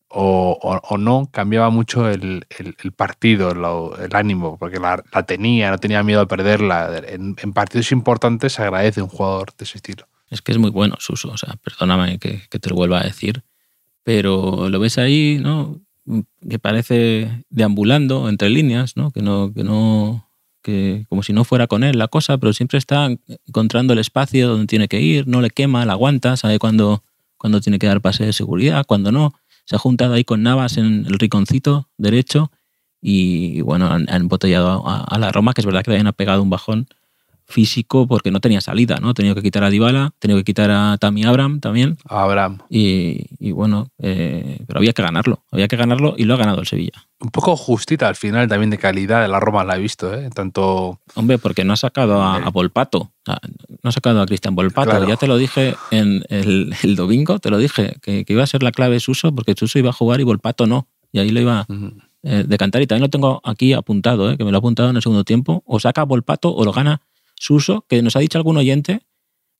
o, 0.09 0.57
o- 0.89 0.97
no, 0.97 1.29
cambiaba 1.31 1.69
mucho 1.69 2.09
el, 2.09 2.45
el- 2.57 2.91
partido, 2.93 3.51
el 3.51 4.15
ánimo, 4.15 4.57
porque 4.57 4.79
la, 4.79 5.03
tenía, 5.25 5.69
no 5.71 5.77
tenía 5.77 6.01
miedo 6.03 6.21
a 6.21 6.27
perderla. 6.27 7.01
En, 7.07 7.35
partidos 7.53 7.91
importantes 7.91 8.53
se 8.53 8.63
agradece 8.63 9.01
un 9.01 9.09
jugador 9.09 9.49
de 9.57 9.65
ese 9.65 9.77
estilo. 9.77 10.07
Es 10.29 10.41
que 10.41 10.51
es 10.51 10.57
muy 10.57 10.69
bueno 10.71 10.95
Suso, 10.99 11.29
o 11.29 11.37
sea, 11.37 11.55
perdóname 11.63 12.19
que, 12.19 12.41
te 12.49 12.69
lo 12.69 12.75
vuelva 12.75 12.99
a 12.99 13.03
decir, 13.03 13.43
pero 14.03 14.69
lo 14.69 14.79
ves 14.79 14.97
ahí, 14.97 15.39
¿no? 15.41 15.79
Que 16.47 16.57
parece 16.59 17.43
deambulando 17.49 18.29
entre 18.29 18.49
líneas, 18.49 18.97
¿no? 18.97 19.11
Que 19.11 19.21
no, 19.21 19.53
que 19.53 19.63
no, 19.63 20.27
que 20.63 21.05
como 21.09 21.21
si 21.23 21.33
no 21.33 21.43
fuera 21.43 21.67
con 21.67 21.83
él 21.83 21.97
la 21.99 22.07
cosa, 22.07 22.37
pero 22.39 22.53
siempre 22.53 22.79
está 22.79 23.09
encontrando 23.47 23.93
el 23.93 23.99
espacio 23.99 24.47
donde 24.47 24.65
tiene 24.67 24.87
que 24.87 25.01
ir, 25.01 25.27
no 25.27 25.41
le 25.41 25.51
quema, 25.51 25.85
la 25.85 25.93
aguanta, 25.93 26.35
sabe 26.37 26.57
cuándo, 26.57 27.03
cuándo 27.37 27.61
tiene 27.61 27.77
que 27.79 27.87
dar 27.87 28.01
pase 28.01 28.25
de 28.25 28.33
seguridad, 28.33 28.85
cuándo 28.87 29.11
no. 29.11 29.33
Se 29.69 29.75
ha 29.75 29.79
juntado 29.79 30.15
ahí 30.15 30.23
con 30.23 30.41
Navas 30.41 30.77
en 30.77 31.05
el 31.05 31.19
riconcito 31.19 31.89
derecho 31.97 32.51
y 32.99 33.61
bueno, 33.61 33.85
han, 33.85 34.09
han 34.09 34.23
embotellado 34.23 34.87
a, 34.87 35.03
a 35.03 35.19
la 35.19 35.31
Roma, 35.31 35.53
que 35.53 35.61
es 35.61 35.65
verdad 35.65 35.81
que 35.81 35.91
también 35.91 36.07
ha 36.07 36.11
pegado 36.11 36.41
un 36.41 36.49
bajón 36.49 36.87
físico 37.49 38.07
porque 38.07 38.31
no 38.31 38.39
tenía 38.39 38.61
salida, 38.61 38.97
¿no? 39.01 39.09
Ha 39.09 39.13
tenido 39.13 39.35
que 39.35 39.41
quitar 39.41 39.63
a 39.63 39.69
Dybala, 39.69 40.05
ha 40.05 40.13
tenido 40.19 40.37
que 40.39 40.43
quitar 40.43 40.69
a 40.69 40.97
Tammy 40.99 41.23
Abraham 41.23 41.59
también 41.59 41.97
Abraham. 42.07 42.59
y, 42.69 43.25
y 43.39 43.51
bueno, 43.51 43.89
eh, 43.97 44.59
pero 44.67 44.79
había 44.79 44.93
que 44.93 45.01
ganarlo, 45.01 45.43
había 45.51 45.67
que 45.67 45.75
ganarlo 45.75 46.13
y 46.15 46.25
lo 46.25 46.35
ha 46.35 46.37
ganado 46.37 46.61
el 46.61 46.67
Sevilla. 46.67 46.93
Un 47.19 47.31
poco 47.31 47.57
justita 47.57 48.07
al 48.07 48.15
final 48.15 48.47
también 48.47 48.69
de 48.69 48.77
calidad 48.77 49.21
de 49.21 49.27
la 49.27 49.39
Roma 49.39 49.63
la 49.63 49.75
he 49.75 49.79
visto, 49.79 50.13
¿eh? 50.13 50.29
Tanto 50.33 50.99
Hombre, 51.15 51.37
porque 51.39 51.65
no 51.65 51.73
ha 51.73 51.77
sacado 51.77 52.21
a, 52.21 52.37
a 52.37 52.49
Volpato, 52.49 53.11
no 53.27 53.89
ha 53.89 53.91
sacado 53.91 54.21
a 54.21 54.25
Cristian 54.25 54.55
Volpato. 54.55 54.91
Claro. 54.91 55.07
Ya 55.07 55.17
te 55.17 55.27
lo 55.27 55.37
dije 55.37 55.75
en 55.91 56.23
el, 56.29 56.73
el 56.83 56.95
domingo, 56.95 57.39
te 57.39 57.49
lo 57.49 57.57
dije, 57.57 57.95
que, 58.01 58.25
que 58.25 58.33
iba 58.33 58.43
a 58.43 58.47
ser 58.47 58.63
la 58.63 58.71
clave 58.71 58.99
Suso, 58.99 59.33
porque 59.33 59.53
Suso 59.57 59.79
iba 59.79 59.89
a 59.89 59.93
jugar 59.93 60.21
y 60.21 60.23
Volpato 60.23 60.67
no. 60.67 60.87
Y 61.11 61.19
ahí 61.19 61.31
lo 61.31 61.41
iba 61.41 61.65
mm, 61.67 61.87
eh, 62.23 62.43
de 62.47 62.57
cantar. 62.57 62.81
Y 62.81 62.87
también 62.87 63.01
lo 63.01 63.09
tengo 63.09 63.41
aquí 63.43 63.73
apuntado, 63.73 64.31
eh, 64.31 64.37
que 64.37 64.43
me 64.45 64.51
lo 64.51 64.57
ha 64.57 64.59
apuntado 64.59 64.89
en 64.89 64.95
el 64.95 65.01
segundo 65.01 65.23
tiempo. 65.23 65.63
O 65.65 65.79
saca 65.79 66.03
Volpato 66.03 66.53
o 66.53 66.63
lo 66.63 66.71
gana 66.71 67.01
Suso, 67.39 67.85
que 67.87 68.01
nos 68.03 68.15
ha 68.15 68.19
dicho 68.19 68.37
algún 68.37 68.57
oyente 68.57 69.01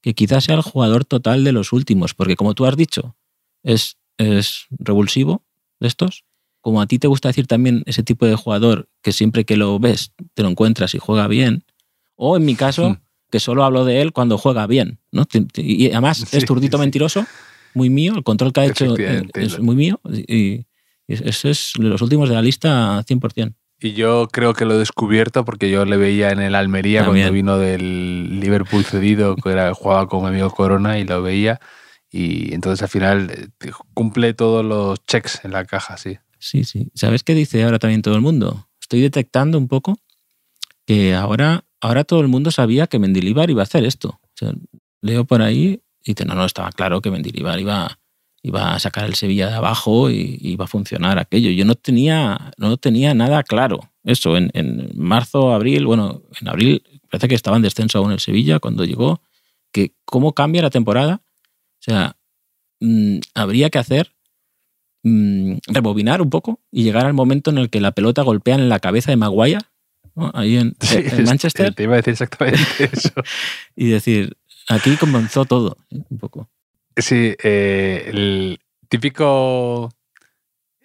que 0.01 0.13
quizás 0.13 0.43
sea 0.43 0.55
el 0.55 0.61
jugador 0.61 1.03
total 1.05 1.43
de 1.43 1.51
los 1.53 1.73
últimos, 1.73 2.13
porque 2.13 2.35
como 2.35 2.53
tú 2.53 2.65
has 2.65 2.77
dicho, 2.77 3.15
es, 3.63 3.97
es 4.17 4.65
revulsivo 4.69 5.43
de 5.79 5.87
estos. 5.87 6.23
Como 6.61 6.81
a 6.81 6.87
ti 6.87 6.99
te 6.99 7.07
gusta 7.07 7.29
decir 7.29 7.47
también 7.47 7.83
ese 7.85 8.03
tipo 8.03 8.25
de 8.25 8.35
jugador 8.35 8.89
que 9.01 9.13
siempre 9.13 9.45
que 9.45 9.55
lo 9.57 9.79
ves 9.79 10.11
te 10.33 10.43
lo 10.43 10.49
encuentras 10.49 10.93
y 10.93 10.99
juega 10.99 11.27
bien. 11.27 11.63
O 12.15 12.37
en 12.37 12.45
mi 12.45 12.55
caso, 12.55 12.91
Mm. 12.91 12.97
que 13.31 13.39
solo 13.39 13.63
hablo 13.63 13.85
de 13.85 14.01
él 14.01 14.11
cuando 14.11 14.37
juega 14.37 14.67
bien. 14.67 14.99
¿no? 15.11 15.25
Y 15.55 15.87
además 15.91 16.17
Sí, 16.29 16.37
es 16.37 16.45
zurdito 16.45 16.77
sí. 16.77 16.81
mentiroso, 16.81 17.25
muy 17.73 17.89
mío, 17.89 18.13
el 18.15 18.23
control 18.23 18.51
que 18.51 18.59
ha 18.61 18.65
hecho 18.65 18.93
es 19.35 19.59
muy 19.59 19.75
mío. 19.75 20.01
Y, 20.27 20.65
ese 21.07 21.49
es 21.49 21.71
de 21.77 21.85
los 21.89 22.01
últimos 22.01 22.29
de 22.29 22.35
la 22.35 22.41
lista 22.41 23.03
100%. 23.07 23.55
Y 23.81 23.93
yo 23.93 24.27
creo 24.31 24.53
que 24.53 24.65
lo 24.65 24.75
he 24.75 24.77
descubierto 24.77 25.45
porque 25.45 25.69
yo 25.69 25.85
le 25.85 25.95
veía 25.97 26.31
en 26.31 26.39
el 26.39 26.55
Almería 26.55 27.03
También. 27.03 27.27
cuando 27.27 27.33
vino 27.33 27.57
del 27.57 28.39
Liverpool 28.39 28.83
cedido, 28.83 29.35
que 29.37 29.49
era, 29.49 29.73
jugaba 29.73 30.07
con 30.07 30.21
mi 30.21 30.27
amigo 30.27 30.49
Corona 30.49 30.99
y 30.99 31.05
lo 31.05 31.21
veía. 31.21 31.61
Y 32.11 32.53
entonces 32.53 32.81
al 32.81 32.89
final 32.89 33.31
eh, 33.31 33.71
cumple 33.93 34.33
todos 34.33 34.65
los 34.65 35.05
checks 35.05 35.45
en 35.45 35.51
la 35.51 35.63
caja, 35.65 35.95
sí. 35.97 36.17
Sí, 36.39 36.63
sí. 36.63 36.89
¿Sabes 36.93 37.23
qué 37.23 37.33
dice 37.33 37.63
ahora 37.63 37.79
también 37.79 38.01
todo 38.01 38.15
el 38.15 38.21
mundo? 38.21 38.67
Estoy 38.81 39.01
detectando 39.01 39.57
un 39.57 39.67
poco 39.67 39.97
que 40.85 41.13
ahora, 41.13 41.65
ahora 41.79 42.03
todo 42.03 42.21
el 42.21 42.27
mundo 42.27 42.51
sabía 42.51 42.87
que 42.87 42.99
Mendilibar 42.99 43.49
iba 43.49 43.61
a 43.61 43.63
hacer 43.63 43.85
esto. 43.85 44.19
O 44.23 44.31
sea, 44.33 44.53
leo 45.01 45.25
por 45.25 45.41
ahí 45.41 45.81
y 46.03 46.13
dice, 46.13 46.25
no, 46.25 46.33
no, 46.35 46.45
estaba 46.45 46.71
claro 46.71 47.01
que 47.01 47.11
Mendilibar 47.11 47.59
iba, 47.59 47.99
iba 48.41 48.73
a 48.73 48.79
sacar 48.79 49.05
el 49.05 49.15
Sevilla 49.15 49.47
de 49.47 49.55
abajo 49.55 50.09
y 50.09 50.37
iba 50.41 50.65
a 50.65 50.67
funcionar 50.67 51.19
aquello. 51.19 51.51
Yo 51.51 51.65
no 51.65 51.75
tenía, 51.75 52.51
no 52.57 52.77
tenía 52.77 53.13
nada 53.13 53.43
claro. 53.43 53.91
Eso, 54.03 54.37
en, 54.37 54.49
en 54.53 54.91
marzo, 54.95 55.53
abril, 55.53 55.85
bueno, 55.85 56.23
en 56.39 56.47
abril 56.47 56.83
parece 57.09 57.27
que 57.27 57.35
estaba 57.35 57.57
en 57.57 57.63
descenso 57.63 57.99
aún 57.99 58.11
el 58.11 58.19
Sevilla 58.19 58.59
cuando 58.59 58.85
llegó, 58.85 59.21
que 59.71 59.93
cómo 60.05 60.33
cambia 60.33 60.61
la 60.61 60.69
temporada. 60.69 61.21
O 61.23 61.81
sea, 61.81 62.15
mm, 62.79 63.19
habría 63.33 63.69
que 63.69 63.79
hacer 63.79 64.13
mm, 65.03 65.57
rebobinar 65.67 66.21
un 66.21 66.29
poco 66.29 66.59
y 66.71 66.83
llegar 66.83 67.05
al 67.05 67.13
momento 67.13 67.51
en 67.51 67.57
el 67.57 67.69
que 67.69 67.81
la 67.81 67.91
pelota 67.91 68.21
golpea 68.21 68.55
en 68.55 68.69
la 68.69 68.79
cabeza 68.79 69.11
de 69.11 69.17
Maguire, 69.17 69.59
¿no? 70.15 70.31
ahí 70.33 70.57
en, 70.57 70.75
Sí, 70.79 70.97
en 70.97 71.05
este, 71.05 71.23
Manchester, 71.23 71.73
Te 71.73 71.83
iba 71.83 71.93
a 71.93 71.97
decir 71.97 72.13
exactamente 72.13 72.61
eso. 72.91 73.11
y 73.75 73.87
decir, 73.87 74.37
aquí 74.67 74.95
comenzó 74.97 75.45
todo, 75.45 75.77
¿eh? 75.91 76.01
un 76.09 76.17
poco. 76.17 76.49
Sí, 77.01 77.35
eh, 77.43 78.05
el 78.07 78.59
típico. 78.87 79.89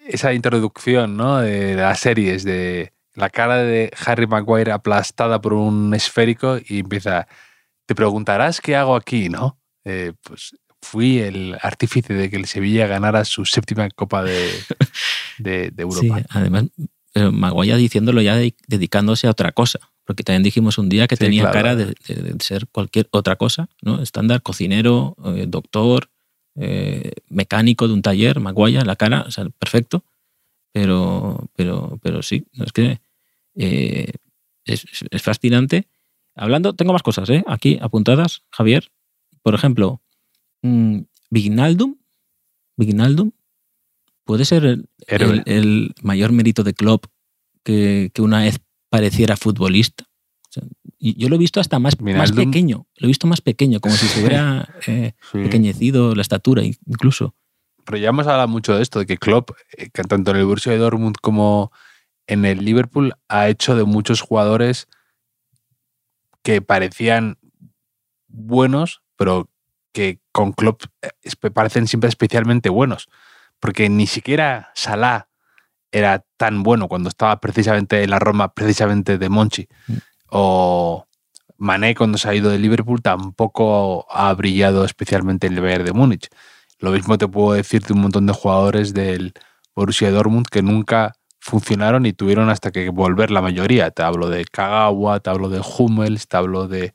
Esa 0.07 0.35
introducción, 0.35 1.17
¿no? 1.17 1.39
De 1.39 1.75
las 1.77 2.01
series, 2.01 2.45
de 2.45 2.93
la 3.15 3.31
cara 3.31 3.57
de 3.59 3.91
Harry 4.05 4.27
Maguire 4.27 4.71
aplastada 4.73 5.41
por 5.41 5.55
un 5.55 5.95
esférico 5.95 6.59
y 6.67 6.81
empieza. 6.81 7.27
Te 7.87 7.95
preguntarás 7.95 8.61
qué 8.61 8.77
hago 8.77 8.97
aquí, 8.97 9.29
¿no? 9.29 9.59
Eh, 9.85 10.13
pues 10.23 10.57
fui 10.83 11.19
el 11.21 11.57
artífice 11.63 12.13
de 12.15 12.29
que 12.31 12.37
el 12.37 12.47
Sevilla 12.47 12.87
ganara 12.87 13.25
su 13.25 13.45
séptima 13.47 13.89
Copa 13.91 14.23
de, 14.23 14.51
de, 15.39 15.71
de 15.71 15.83
Sí, 15.91 16.07
Europa. 16.09 16.23
además, 16.31 16.65
pero 17.13 17.33
Maguire 17.33 17.77
diciéndolo 17.79 18.21
ya 18.21 18.37
de- 18.37 18.55
dedicándose 18.67 19.27
a 19.27 19.31
otra 19.31 19.53
cosa, 19.53 19.79
porque 20.05 20.23
también 20.23 20.43
dijimos 20.43 20.79
un 20.79 20.89
día 20.89 21.07
que 21.07 21.17
Sí, 21.17 21.25
tenía 21.25 21.43
claro. 21.43 21.55
cara 21.55 21.77
de, 21.77 21.87
de- 22.07 22.33
de 22.33 22.45
ser 22.45 22.67
cualquier 22.69 23.09
otra 23.11 23.37
cosa, 23.37 23.69
¿no? 23.83 24.01
Estándar, 24.03 24.43
cocinero, 24.43 25.17
eh, 25.25 25.47
doctor, 25.49 26.11
eh, 26.57 27.13
mecánico 27.29 27.89
de 27.89 27.95
un 27.95 28.03
taller, 28.03 28.39
Maguire, 28.41 28.85
la 28.85 28.97
cara, 28.97 29.25
o 29.27 29.31
sea, 29.31 29.47
perfecto, 29.59 30.05
pero, 30.73 31.49
pero, 31.57 31.99
pero 32.03 32.23
sí, 32.23 32.47
es 32.53 32.73
que 32.73 33.01
eh, 33.57 34.13
es, 34.65 34.85
es 35.11 35.23
fascinante. 35.23 35.87
Hablando, 36.35 36.73
tengo 36.75 36.93
más 36.93 37.03
cosas, 37.03 37.31
¿eh? 37.31 37.45
Aquí 37.47 37.79
apuntadas, 37.81 38.43
Javier. 38.51 38.91
Por 39.43 39.55
ejemplo, 39.55 40.01
mm, 40.63 41.01
Vignaldum, 41.31 41.97
Vignaldum 42.77 43.31
puede 44.25 44.45
ser 44.45 44.65
el, 44.65 44.89
Héroe. 45.07 45.43
el, 45.47 45.55
el 45.57 45.95
mayor 46.03 46.33
mérito 46.33 46.63
de 46.65 46.75
Klopp 46.75 47.07
que, 47.63 48.11
que 48.15 48.23
una 48.23 48.41
vez 48.41 48.61
pareciera 48.95 49.37
futbolista. 49.37 50.05
O 50.05 50.53
sea, 50.53 50.63
y 50.99 51.19
yo 51.21 51.29
lo 51.29 51.35
he 51.35 51.39
visto 51.39 51.59
hasta 51.59 51.81
más, 51.81 52.01
más 52.01 52.31
pequeño, 52.31 52.87
lo 52.97 53.07
he 53.07 53.09
visto 53.09 53.27
más 53.27 53.41
pequeño, 53.41 53.81
como 53.81 53.97
si 53.97 54.07
se 54.07 54.21
hubiera 54.21 54.69
eh, 54.87 55.15
Sí. 55.33 55.39
pequeñecido 55.43 56.15
la 56.15 56.23
estatura 56.23 56.63
incluso. 56.63 57.35
Pero 57.85 57.99
ya 57.99 58.11
hemos 58.11 58.29
hablado 58.29 58.47
mucho 58.47 58.77
de 58.77 58.83
esto, 58.85 59.01
de 59.01 59.07
que 59.07 59.19
Klopp, 59.19 59.51
eh, 59.77 59.91
que 59.93 60.03
tanto 60.05 60.31
en 60.31 60.37
el 60.37 60.45
Borussia 60.45 60.71
de 60.71 60.79
Dortmund 60.79 61.17
como 61.21 61.73
en 62.29 62.45
el 62.45 62.65
Liverpool, 62.65 63.15
ha 63.29 63.49
hecho 63.49 63.75
de 63.75 63.83
muchos 63.83 64.21
jugadores 64.21 64.87
que 66.45 66.63
parecían 66.63 67.37
buenos, 68.29 69.03
pero 69.17 69.51
que 69.93 70.21
con 70.31 70.53
Klopp 70.53 70.85
eh, 71.03 71.51
parecen 71.51 71.89
siempre 71.89 72.09
especialmente 72.09 72.69
buenos. 72.69 73.09
Porque 73.59 73.89
ni 73.89 74.07
siquiera 74.07 74.71
Salah 74.77 75.27
era 75.95 76.25
tan 76.37 76.65
bueno 76.65 76.89
cuando 76.89 77.09
estaba 77.09 77.41
precisamente 77.41 78.03
en 78.03 78.11
la 78.11 78.19
Roma, 78.19 78.53
precisamente 78.53 79.17
de 79.17 79.29
Monchi. 79.29 79.69
Mm. 79.87 79.93
O 80.31 81.07
Mané 81.57 81.95
cuando 81.95 82.19
se 82.19 82.29
ha 82.29 82.35
ido 82.35 82.51
de 82.51 82.59
Liverpool 82.59 83.01
tampoco 83.01 84.05
ha 84.11 84.35
brillado 84.35 84.85
especialmente 84.85 85.47
en 85.47 85.55
el 85.55 85.61
Bayern 85.61 85.85
de 85.85 85.93
Múnich. 85.93 86.29
Lo 86.81 86.91
mismo 86.91 87.17
te 87.17 87.29
puedo 87.29 87.53
decir 87.55 87.83
de 87.83 87.93
un 87.93 88.01
montón 88.01 88.27
de 88.27 88.33
jugadores 88.33 88.93
del 88.93 89.35
Borussia 89.77 90.11
Dortmund 90.11 90.49
que 90.49 90.63
nunca 90.63 91.15
funcionaron 91.39 92.07
y 92.07 92.13
tuvieron 92.13 92.51
hasta 92.51 92.73
que 92.73 92.89
volver 92.89 93.31
la 93.31 93.41
mayoría. 93.41 93.93
Te 93.93 94.03
hablo 94.03 94.29
de 94.29 94.45
Kagawa, 94.47 95.21
te 95.21 95.31
hablo 95.31 95.49
de 95.49 95.61
Hummels, 95.61 96.27
te 96.27 96.37
hablo 96.37 96.67
de 96.67 96.93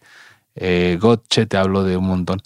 eh, 0.55 0.97
Götze, 1.01 1.45
te 1.45 1.55
hablo 1.55 1.85
de 1.85 1.95
un 1.95 2.05
montón. 2.05 2.41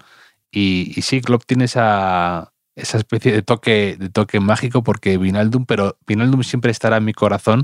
Y, 0.51 0.93
y 0.95 1.01
sí, 1.01 1.19
Klopp 1.21 1.45
tiene 1.47 1.65
esa, 1.65 2.52
esa 2.75 2.97
especie 2.97 3.31
de 3.31 3.41
toque, 3.41 3.97
de 3.99 4.09
toque 4.09 4.39
mágico 4.39 4.83
porque 4.83 5.17
Vinaldum, 5.17 5.65
pero 5.65 5.97
Vinaldum 6.07 6.43
siempre 6.43 6.71
estará 6.71 6.97
en 6.97 7.05
mi 7.05 7.13
corazón 7.13 7.63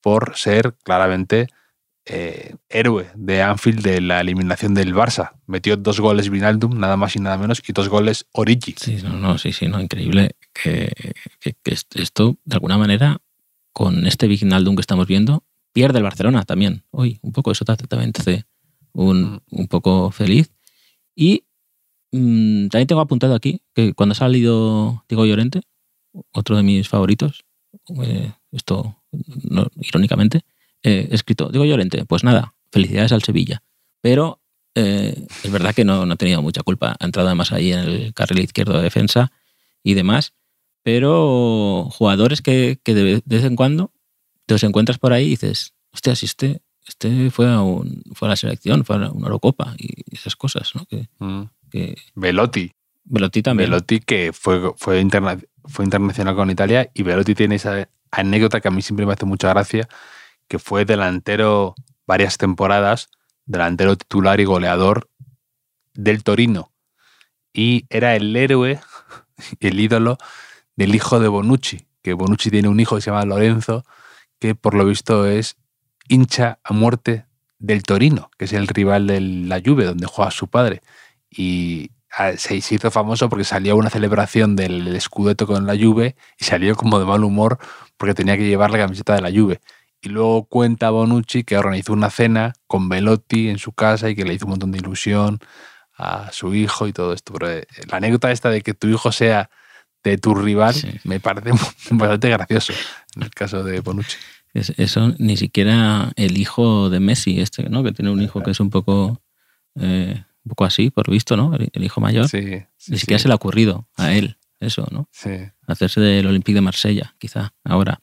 por 0.00 0.36
ser 0.36 0.74
claramente 0.82 1.48
eh, 2.04 2.56
héroe 2.68 3.10
de 3.14 3.42
Anfield 3.42 3.82
de 3.82 4.00
la 4.00 4.20
eliminación 4.20 4.74
del 4.74 4.94
Barça. 4.94 5.32
Metió 5.46 5.76
dos 5.76 6.00
goles 6.00 6.30
Vinaldum, 6.30 6.78
nada 6.78 6.96
más 6.96 7.14
y 7.14 7.20
nada 7.20 7.36
menos, 7.38 7.62
y 7.66 7.72
dos 7.72 7.88
goles 7.88 8.26
Origi. 8.32 8.74
Sí, 8.76 8.98
no, 9.02 9.10
no, 9.10 9.38
sí, 9.38 9.52
sí, 9.52 9.68
no, 9.68 9.80
increíble 9.80 10.32
que, 10.52 10.90
que- 11.40 11.54
que 11.62 11.74
est- 11.74 11.94
esto, 11.96 12.38
de 12.44 12.54
alguna 12.56 12.78
manera, 12.78 13.18
con 13.72 14.06
este 14.06 14.26
Vignaldum 14.26 14.74
que 14.74 14.80
estamos 14.80 15.06
viendo, 15.06 15.44
pierde 15.72 15.98
el 15.98 16.04
Barcelona 16.04 16.42
también. 16.42 16.84
Hoy, 16.90 17.18
un 17.22 17.32
poco 17.32 17.52
eso 17.52 17.64
también 17.64 18.12
te 18.12 18.20
hace 18.20 18.44
un, 18.92 19.42
un 19.50 19.68
poco 19.68 20.10
feliz. 20.10 20.50
Y 21.14 21.44
mm, 22.12 22.68
también 22.68 22.86
tengo 22.86 23.00
apuntado 23.00 23.34
aquí 23.34 23.62
que 23.74 23.94
cuando 23.94 24.12
ha 24.12 24.16
salido 24.16 25.04
Diego 25.08 25.26
Llorente, 25.26 25.62
otro 26.32 26.56
de 26.56 26.62
mis 26.62 26.88
favoritos, 26.88 27.44
eh, 28.02 28.32
esto 28.50 28.96
irónicamente, 29.76 30.42
eh, 30.82 31.08
escrito, 31.10 31.48
Diego 31.48 31.64
Llorente, 31.64 32.04
pues 32.04 32.24
nada, 32.24 32.54
felicidades 32.70 33.12
al 33.12 33.22
Sevilla. 33.22 33.62
Pero 34.00 34.40
eh, 34.74 35.26
es 35.42 35.50
verdad 35.50 35.74
que 35.74 35.84
no, 35.84 36.06
no 36.06 36.14
ha 36.14 36.16
tenido 36.16 36.42
mucha 36.42 36.62
culpa. 36.62 36.96
Ha 36.98 37.04
entrado 37.04 37.28
además 37.28 37.52
ahí 37.52 37.72
en 37.72 37.80
el 37.80 38.14
carril 38.14 38.40
izquierdo 38.40 38.76
de 38.76 38.82
defensa 38.82 39.32
y 39.82 39.94
demás. 39.94 40.32
Pero 40.82 41.88
jugadores 41.92 42.42
que, 42.42 42.80
que 42.82 42.94
de 42.94 43.22
vez 43.24 43.44
en 43.44 43.54
cuando 43.54 43.92
te 44.46 44.54
los 44.54 44.64
encuentras 44.64 44.98
por 44.98 45.12
ahí 45.12 45.26
y 45.26 45.30
dices, 45.30 45.74
hostia, 45.92 46.16
si 46.16 46.26
este, 46.26 46.62
este 46.86 47.30
fue, 47.30 47.46
a 47.46 47.62
fue 48.14 48.28
a 48.28 48.30
la 48.30 48.36
selección, 48.36 48.84
fue 48.84 48.96
a 48.96 49.10
una 49.10 49.26
Eurocopa 49.26 49.74
y 49.78 49.90
esas 50.12 50.34
cosas, 50.34 50.72
¿no? 50.74 50.84
Mm. 51.18 51.44
Que 51.72 51.96
Velotti. 52.14 52.72
Velotti 53.04 53.42
también. 53.42 53.70
Velotti 53.70 54.00
que 54.00 54.32
fue, 54.32 54.72
fue, 54.76 55.00
interna- 55.00 55.38
fue 55.64 55.84
internacional 55.84 56.36
con 56.36 56.50
Italia 56.50 56.90
y 56.94 57.02
Velotti 57.02 57.34
tiene 57.34 57.56
esa 57.56 57.88
anécdota 58.10 58.60
que 58.60 58.68
a 58.68 58.70
mí 58.70 58.82
siempre 58.82 59.06
me 59.06 59.12
hace 59.14 59.26
mucha 59.26 59.48
gracia, 59.48 59.88
que 60.46 60.58
fue 60.58 60.84
delantero 60.84 61.74
varias 62.06 62.36
temporadas, 62.36 63.08
delantero 63.46 63.96
titular 63.96 64.38
y 64.40 64.44
goleador 64.44 65.08
del 65.94 66.22
Torino. 66.22 66.70
Y 67.52 67.86
era 67.90 68.14
el 68.14 68.34
héroe, 68.36 68.80
el 69.60 69.80
ídolo 69.80 70.18
del 70.76 70.94
hijo 70.94 71.20
de 71.20 71.28
Bonucci, 71.28 71.86
que 72.02 72.12
Bonucci 72.12 72.50
tiene 72.50 72.68
un 72.68 72.80
hijo 72.80 72.96
que 72.96 73.02
se 73.02 73.10
llama 73.10 73.24
Lorenzo, 73.24 73.84
que 74.38 74.54
por 74.54 74.74
lo 74.74 74.84
visto 74.84 75.26
es 75.26 75.56
hincha 76.08 76.58
a 76.64 76.72
muerte 76.72 77.26
del 77.58 77.82
Torino, 77.82 78.30
que 78.38 78.44
es 78.46 78.52
el 78.52 78.66
rival 78.66 79.06
de 79.06 79.20
la 79.20 79.60
Juve, 79.64 79.84
donde 79.84 80.06
juega 80.06 80.30
su 80.30 80.48
padre. 80.48 80.82
Y 81.34 81.90
ah, 82.16 82.32
se 82.36 82.54
hizo 82.56 82.90
famoso 82.90 83.28
porque 83.28 83.44
salió 83.44 83.72
a 83.72 83.76
una 83.76 83.90
celebración 83.90 84.54
del 84.56 85.00
Scudetto 85.00 85.46
con 85.46 85.66
la 85.66 85.76
Juve 85.76 86.14
y 86.38 86.44
salió 86.44 86.76
como 86.76 86.98
de 86.98 87.06
mal 87.06 87.24
humor 87.24 87.58
porque 87.96 88.14
tenía 88.14 88.36
que 88.36 88.46
llevar 88.46 88.70
la 88.70 88.78
camiseta 88.78 89.14
de 89.14 89.22
la 89.22 89.30
Juve. 89.30 89.60
Y 90.02 90.08
luego 90.08 90.44
cuenta 90.44 90.90
Bonucci 90.90 91.44
que 91.44 91.56
organizó 91.56 91.92
una 91.92 92.10
cena 92.10 92.52
con 92.66 92.88
Velotti 92.88 93.48
en 93.48 93.58
su 93.58 93.72
casa 93.72 94.10
y 94.10 94.14
que 94.16 94.24
le 94.24 94.34
hizo 94.34 94.46
un 94.46 94.50
montón 94.50 94.72
de 94.72 94.78
ilusión 94.78 95.38
a 95.96 96.30
su 96.32 96.54
hijo 96.54 96.88
y 96.88 96.92
todo 96.92 97.12
esto. 97.12 97.32
Pero 97.32 97.50
eh, 97.50 97.66
la 97.88 97.98
anécdota 97.98 98.32
esta 98.32 98.50
de 98.50 98.62
que 98.62 98.74
tu 98.74 98.88
hijo 98.88 99.12
sea 99.12 99.48
de 100.02 100.18
tu 100.18 100.34
rival 100.34 100.74
Sí. 100.74 100.90
me 101.04 101.20
parece 101.20 101.50
bastante 101.92 102.28
gracioso 102.28 102.72
en 103.14 103.22
el 103.22 103.30
caso 103.30 103.62
de 103.62 103.78
Bonucci. 103.80 104.16
Es- 104.52 104.74
Eso 104.76 105.14
ni 105.18 105.36
siquiera 105.36 106.10
el 106.16 106.36
hijo 106.36 106.90
de 106.90 106.98
Messi, 107.00 107.40
este, 107.40 107.68
¿no? 107.70 107.84
Que 107.84 107.92
tiene 107.92 108.10
un 108.10 108.20
hijo 108.20 108.42
que 108.42 108.50
es 108.50 108.58
un 108.60 108.70
poco, 108.70 109.22
eh, 109.80 110.24
un 110.44 110.48
poco 110.50 110.64
así, 110.64 110.90
por 110.90 111.10
visto, 111.10 111.36
¿no? 111.36 111.54
El, 111.54 111.68
el 111.72 111.84
hijo 111.84 112.00
mayor. 112.00 112.28
Sí, 112.28 112.42
sí, 112.76 112.92
ni 112.92 112.98
siquiera 112.98 113.18
sí, 113.18 113.22
se 113.22 113.28
le 113.28 113.32
ha 113.32 113.36
ocurrido 113.36 113.88
a 113.96 114.12
él 114.14 114.36
eso, 114.60 114.86
¿no? 114.90 115.08
sí. 115.10 115.30
Hacerse 115.66 116.00
del 116.00 116.26
Olympique 116.26 116.54
de 116.54 116.60
Marsella, 116.60 117.14
quizá, 117.18 117.52
ahora. 117.64 118.00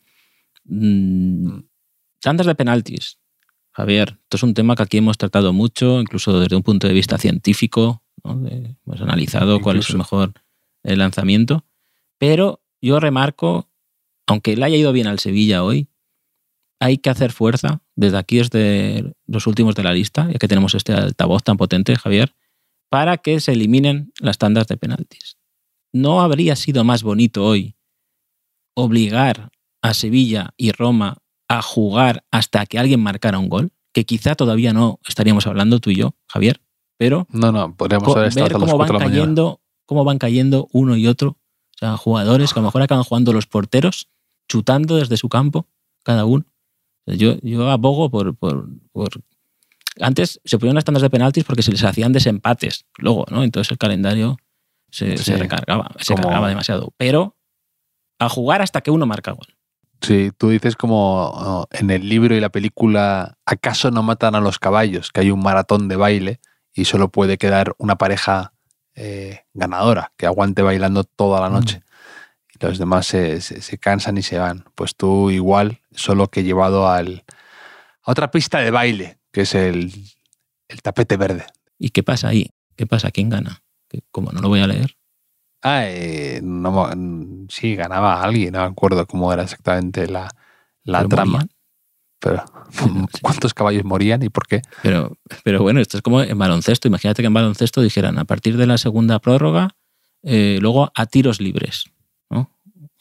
Mm, 0.66 1.60
tandas 2.22 2.48
de 2.48 2.56
penaltis. 2.56 3.18
Javier, 3.72 4.18
esto 4.24 4.38
es 4.38 4.44
un 4.44 4.54
tema 4.54 4.76
que 4.76 4.84
aquí 4.84 4.98
hemos 4.98 5.18
tratado 5.18 5.54
mucho, 5.54 6.02
incluso 6.02 6.40
desde 6.40 6.56
un 6.56 6.64
punto 6.64 6.88
de 6.88 6.94
vista 6.94 7.18
científico, 7.18 8.04
¿no? 8.24 8.36
De- 8.38 8.76
hemos 8.86 9.02
analizado 9.02 9.62
cuál 9.62 9.78
es 9.80 9.90
el 9.90 9.98
mejor 9.98 10.34
lanzamiento, 10.84 11.66
pero 12.18 12.62
yo 12.82 13.00
remarco, 13.00 13.70
aunque 14.28 14.56
le 14.56 14.66
haya 14.66 14.78
ido 14.78 14.92
bien 14.92 15.08
al 15.08 15.20
Sevilla 15.20 15.64
hoy, 15.64 15.88
hay 16.80 16.98
que 16.98 17.10
hacer 17.10 17.32
fuerza 17.32 17.82
desde 17.96 18.18
aquí, 18.18 18.38
desde 18.38 19.14
los 19.28 19.48
últimos 19.48 19.76
de 19.76 19.84
la 19.84 19.94
lista, 19.94 20.30
ya 20.32 20.40
que 20.40 20.48
tenemos 20.48 20.74
este 20.76 20.94
altavoz 20.94 21.44
tan 21.44 21.58
potente, 21.58 21.96
Javier, 21.96 22.34
para 22.90 23.18
que 23.18 23.40
se 23.40 23.52
eliminen 23.52 24.12
las 24.20 24.38
tandas 24.38 24.68
de 24.68 24.78
penaltis. 24.78 25.38
¿No 25.94 26.22
habría 26.22 26.56
sido 26.56 26.84
más 26.84 27.04
bonito 27.04 27.46
hoy 27.46 27.76
obligar 28.76 29.52
a 29.82 29.94
Sevilla 29.94 30.54
y 30.58 30.72
Roma 30.72 31.18
a 31.48 31.62
jugar 31.62 32.24
hasta 32.32 32.66
que 32.66 32.80
alguien 32.80 33.02
marcara 33.02 33.40
un 33.40 33.50
gol? 33.50 33.72
Que 33.92 34.06
quizá 34.06 34.36
todavía 34.36 34.72
no 34.72 35.00
estaríamos 35.08 35.48
hablando 35.48 35.80
tú 35.80 35.90
y 35.90 35.96
yo, 35.96 36.16
Javier, 36.28 36.62
pero 36.98 37.28
No, 37.32 37.52
no, 37.52 37.76
podríamos 37.76 38.16
haber 38.16 38.28
estado 38.28 38.46
ver 38.46 38.54
cómo 38.54 38.78
van 38.78 38.88
4 38.88 38.94
de 38.94 38.94
la 38.94 39.06
mañana. 39.06 39.22
cayendo, 39.22 39.62
cómo 39.86 40.04
van 40.04 40.20
cayendo 40.20 40.68
uno 40.72 40.96
y 40.96 41.08
otro. 41.08 41.38
O 41.76 41.78
sea, 41.80 41.98
jugadores 41.98 42.54
que 42.54 42.60
a 42.60 42.62
lo 42.62 42.68
mejor 42.68 42.82
acaban 42.82 43.04
jugando 43.04 43.34
los 43.34 43.48
porteros, 43.48 44.10
chutando 44.48 44.98
desde 44.98 45.18
su 45.18 45.30
campo, 45.30 45.68
cada 46.04 46.26
uno. 46.26 46.46
Yo, 47.18 47.36
yo 47.42 47.70
abogo 47.70 48.10
por, 48.10 48.36
por, 48.36 48.68
por- 48.92 49.22
Antes 50.02 50.40
se 50.46 50.58
ponían 50.58 50.76
las 50.76 50.86
tandas 50.86 51.02
de 51.04 51.10
penaltis 51.10 51.44
porque 51.44 51.62
se 51.64 51.72
les 51.72 51.84
hacían 51.84 52.14
desempates. 52.14 52.86
Luego, 52.98 53.26
¿no? 53.30 53.44
Entonces 53.44 53.72
el 53.72 53.78
calendario 53.78 54.38
se, 54.90 55.18
se 55.18 55.38
recargaba, 55.38 55.92
se 56.00 56.14
Como- 56.14 56.28
cargaba 56.28 56.48
demasiado. 56.50 56.94
Pero 56.98 57.36
a 58.20 58.30
jugar 58.30 58.62
hasta 58.62 58.82
que 58.82 58.92
uno 58.92 59.06
marca 59.06 59.32
gol. 59.32 59.48
Sí, 60.02 60.32
tú 60.38 60.50
dices 60.50 60.78
como 60.78 61.26
oh, 61.34 61.68
en 61.72 61.90
el 61.90 62.08
libro 62.08 62.34
y 62.34 62.40
la 62.40 62.50
película, 62.50 63.38
¿acaso 63.46 63.92
no 63.92 64.02
matan 64.02 64.34
a 64.36 64.40
los 64.40 64.58
caballos? 64.58 65.12
Que 65.12 65.20
hay 65.22 65.32
un 65.32 65.42
maratón 65.42 65.90
de 65.90 65.98
baile 65.98 66.40
y 66.74 66.86
solo 66.86 67.10
puede 67.10 67.38
quedar 67.38 67.74
una 67.78 67.98
pareja 67.98 68.54
eh, 68.96 69.42
ganadora 69.54 70.14
que 70.16 70.26
aguante 70.26 70.62
bailando 70.62 71.04
toda 71.04 71.42
la 71.42 71.50
noche. 71.50 71.82
Y 72.54 72.66
los 72.66 72.78
demás 72.78 73.08
se, 73.08 73.42
se- 73.42 73.62
se 73.62 73.78
cansan 73.78 74.18
y 74.18 74.22
se 74.22 74.38
van. 74.38 74.64
Pues 74.76 74.96
tú 74.96 75.32
igual, 75.32 75.80
solo 75.92 76.28
que 76.30 76.44
llevado 76.44 76.88
al, 76.90 77.24
a 78.04 78.12
otra 78.12 78.32
pista 78.32 78.60
de 78.60 78.72
baile, 78.72 79.20
que 79.32 79.42
es 79.42 79.56
el, 79.56 79.92
el 80.68 80.82
tapete 80.82 81.18
verde. 81.18 81.46
¿Y 81.78 81.90
qué 81.90 82.04
pasa 82.04 82.30
ahí? 82.30 82.52
¿Qué 82.76 82.86
pasa? 82.86 83.12
¿Quién 83.12 83.30
gana? 83.30 83.64
Que 83.88 84.02
como 84.12 84.32
no 84.32 84.42
lo 84.42 84.50
voy 84.50 84.62
a 84.62 84.68
leer. 84.68 84.96
Ah, 85.62 85.84
eh, 85.88 86.40
no 86.44 86.72
me- 86.96 87.48
sí, 87.50 87.76
ganaba 87.76 88.22
alguien, 88.24 88.54
no 88.54 88.60
me 88.60 88.66
acuerdo 88.66 89.06
cómo 89.06 89.34
era 89.34 89.44
exactamente 89.44 90.08
la, 90.08 90.30
la 90.84 91.06
trama. 91.08 91.32
morían. 91.34 91.50
Pero. 92.22 92.44
¿cuántos 93.22 93.54
caballos 93.54 93.84
morían 93.86 94.22
y 94.24 94.30
por 94.30 94.46
qué? 94.48 94.62
Pero, 94.84 95.18
pero 95.44 95.62
bueno, 95.62 95.80
esto 95.80 95.98
es 95.98 96.04
como 96.04 96.22
en 96.22 96.38
baloncesto. 96.38 96.88
Imagínate 96.88 97.22
que 97.22 97.28
en 97.28 97.34
baloncesto 97.34 97.82
dijeran 97.82 98.18
a 98.20 98.26
partir 98.26 98.58
de 98.58 98.68
la 98.68 98.78
segunda 98.78 99.20
prórroga, 99.20 99.76
eh, 100.24 100.60
luego 100.62 100.92
a 100.96 101.06
tiros 101.06 101.40
libres, 101.42 101.86
¿no? 102.30 102.52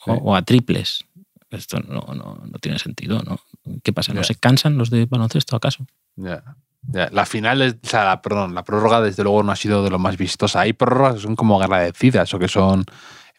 O, 0.05 0.13
Sí. 0.13 0.19
o 0.23 0.35
a 0.35 0.41
triples. 0.41 1.05
Esto 1.51 1.79
no, 1.79 2.01
no, 2.13 2.41
no 2.45 2.59
tiene 2.59 2.77
sentido, 2.79 3.21
¿no? 3.23 3.39
¿Qué 3.83 3.91
pasa? 3.91 4.13
¿No 4.13 4.23
se 4.23 4.35
cansan 4.35 4.77
los 4.77 4.89
de 4.89 5.05
baloncesto 5.05 5.55
acaso? 5.55 5.85
Ya, 6.15 6.43
ya. 6.83 7.09
La 7.11 7.25
final, 7.25 7.61
es, 7.61 7.73
o 7.83 7.87
sea, 7.87 8.05
la, 8.05 8.21
perdón, 8.21 8.53
la 8.53 8.63
prórroga 8.63 9.01
desde 9.01 9.23
luego 9.23 9.41
no 9.43 9.51
ha 9.51 9.55
sido 9.55 9.83
de 9.83 9.89
lo 9.89 9.97
más 9.99 10.17
vistosa. 10.17 10.61
Hay 10.61 10.73
prórrogas 10.73 11.15
que 11.15 11.21
son 11.21 11.35
como 11.35 11.59
agradecidas 11.61 12.31
o 12.33 12.39
que 12.39 12.47
son 12.47 12.85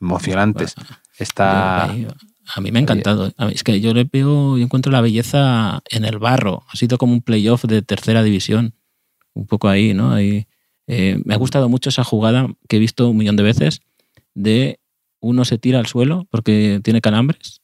emocionantes. 0.00 0.74
Está... 1.18 1.84
A 2.56 2.60
mí 2.60 2.72
me 2.72 2.80
ha 2.80 2.82
encantado. 2.82 3.26
Mí- 3.38 3.52
es 3.52 3.62
que 3.62 3.80
yo 3.80 3.94
le 3.94 4.04
veo, 4.04 4.58
yo 4.58 4.64
encuentro 4.64 4.90
la 4.90 5.00
belleza 5.00 5.80
en 5.88 6.04
el 6.04 6.18
barro. 6.18 6.64
Ha 6.68 6.76
sido 6.76 6.98
como 6.98 7.12
un 7.12 7.22
playoff 7.22 7.64
de 7.64 7.82
tercera 7.82 8.24
división. 8.24 8.74
Un 9.34 9.46
poco 9.46 9.68
ahí, 9.68 9.94
¿no? 9.94 10.12
Ahí, 10.12 10.48
eh, 10.88 11.22
me 11.24 11.34
ha 11.34 11.36
gustado 11.36 11.68
mucho 11.68 11.90
esa 11.90 12.02
jugada 12.02 12.48
que 12.68 12.76
he 12.76 12.80
visto 12.80 13.08
un 13.08 13.16
millón 13.18 13.36
de 13.36 13.44
veces 13.44 13.80
de 14.34 14.80
uno 15.20 15.44
se 15.44 15.58
tira 15.58 15.78
al 15.78 15.86
suelo 15.86 16.26
porque 16.30 16.80
tiene 16.82 17.00
calambres, 17.00 17.59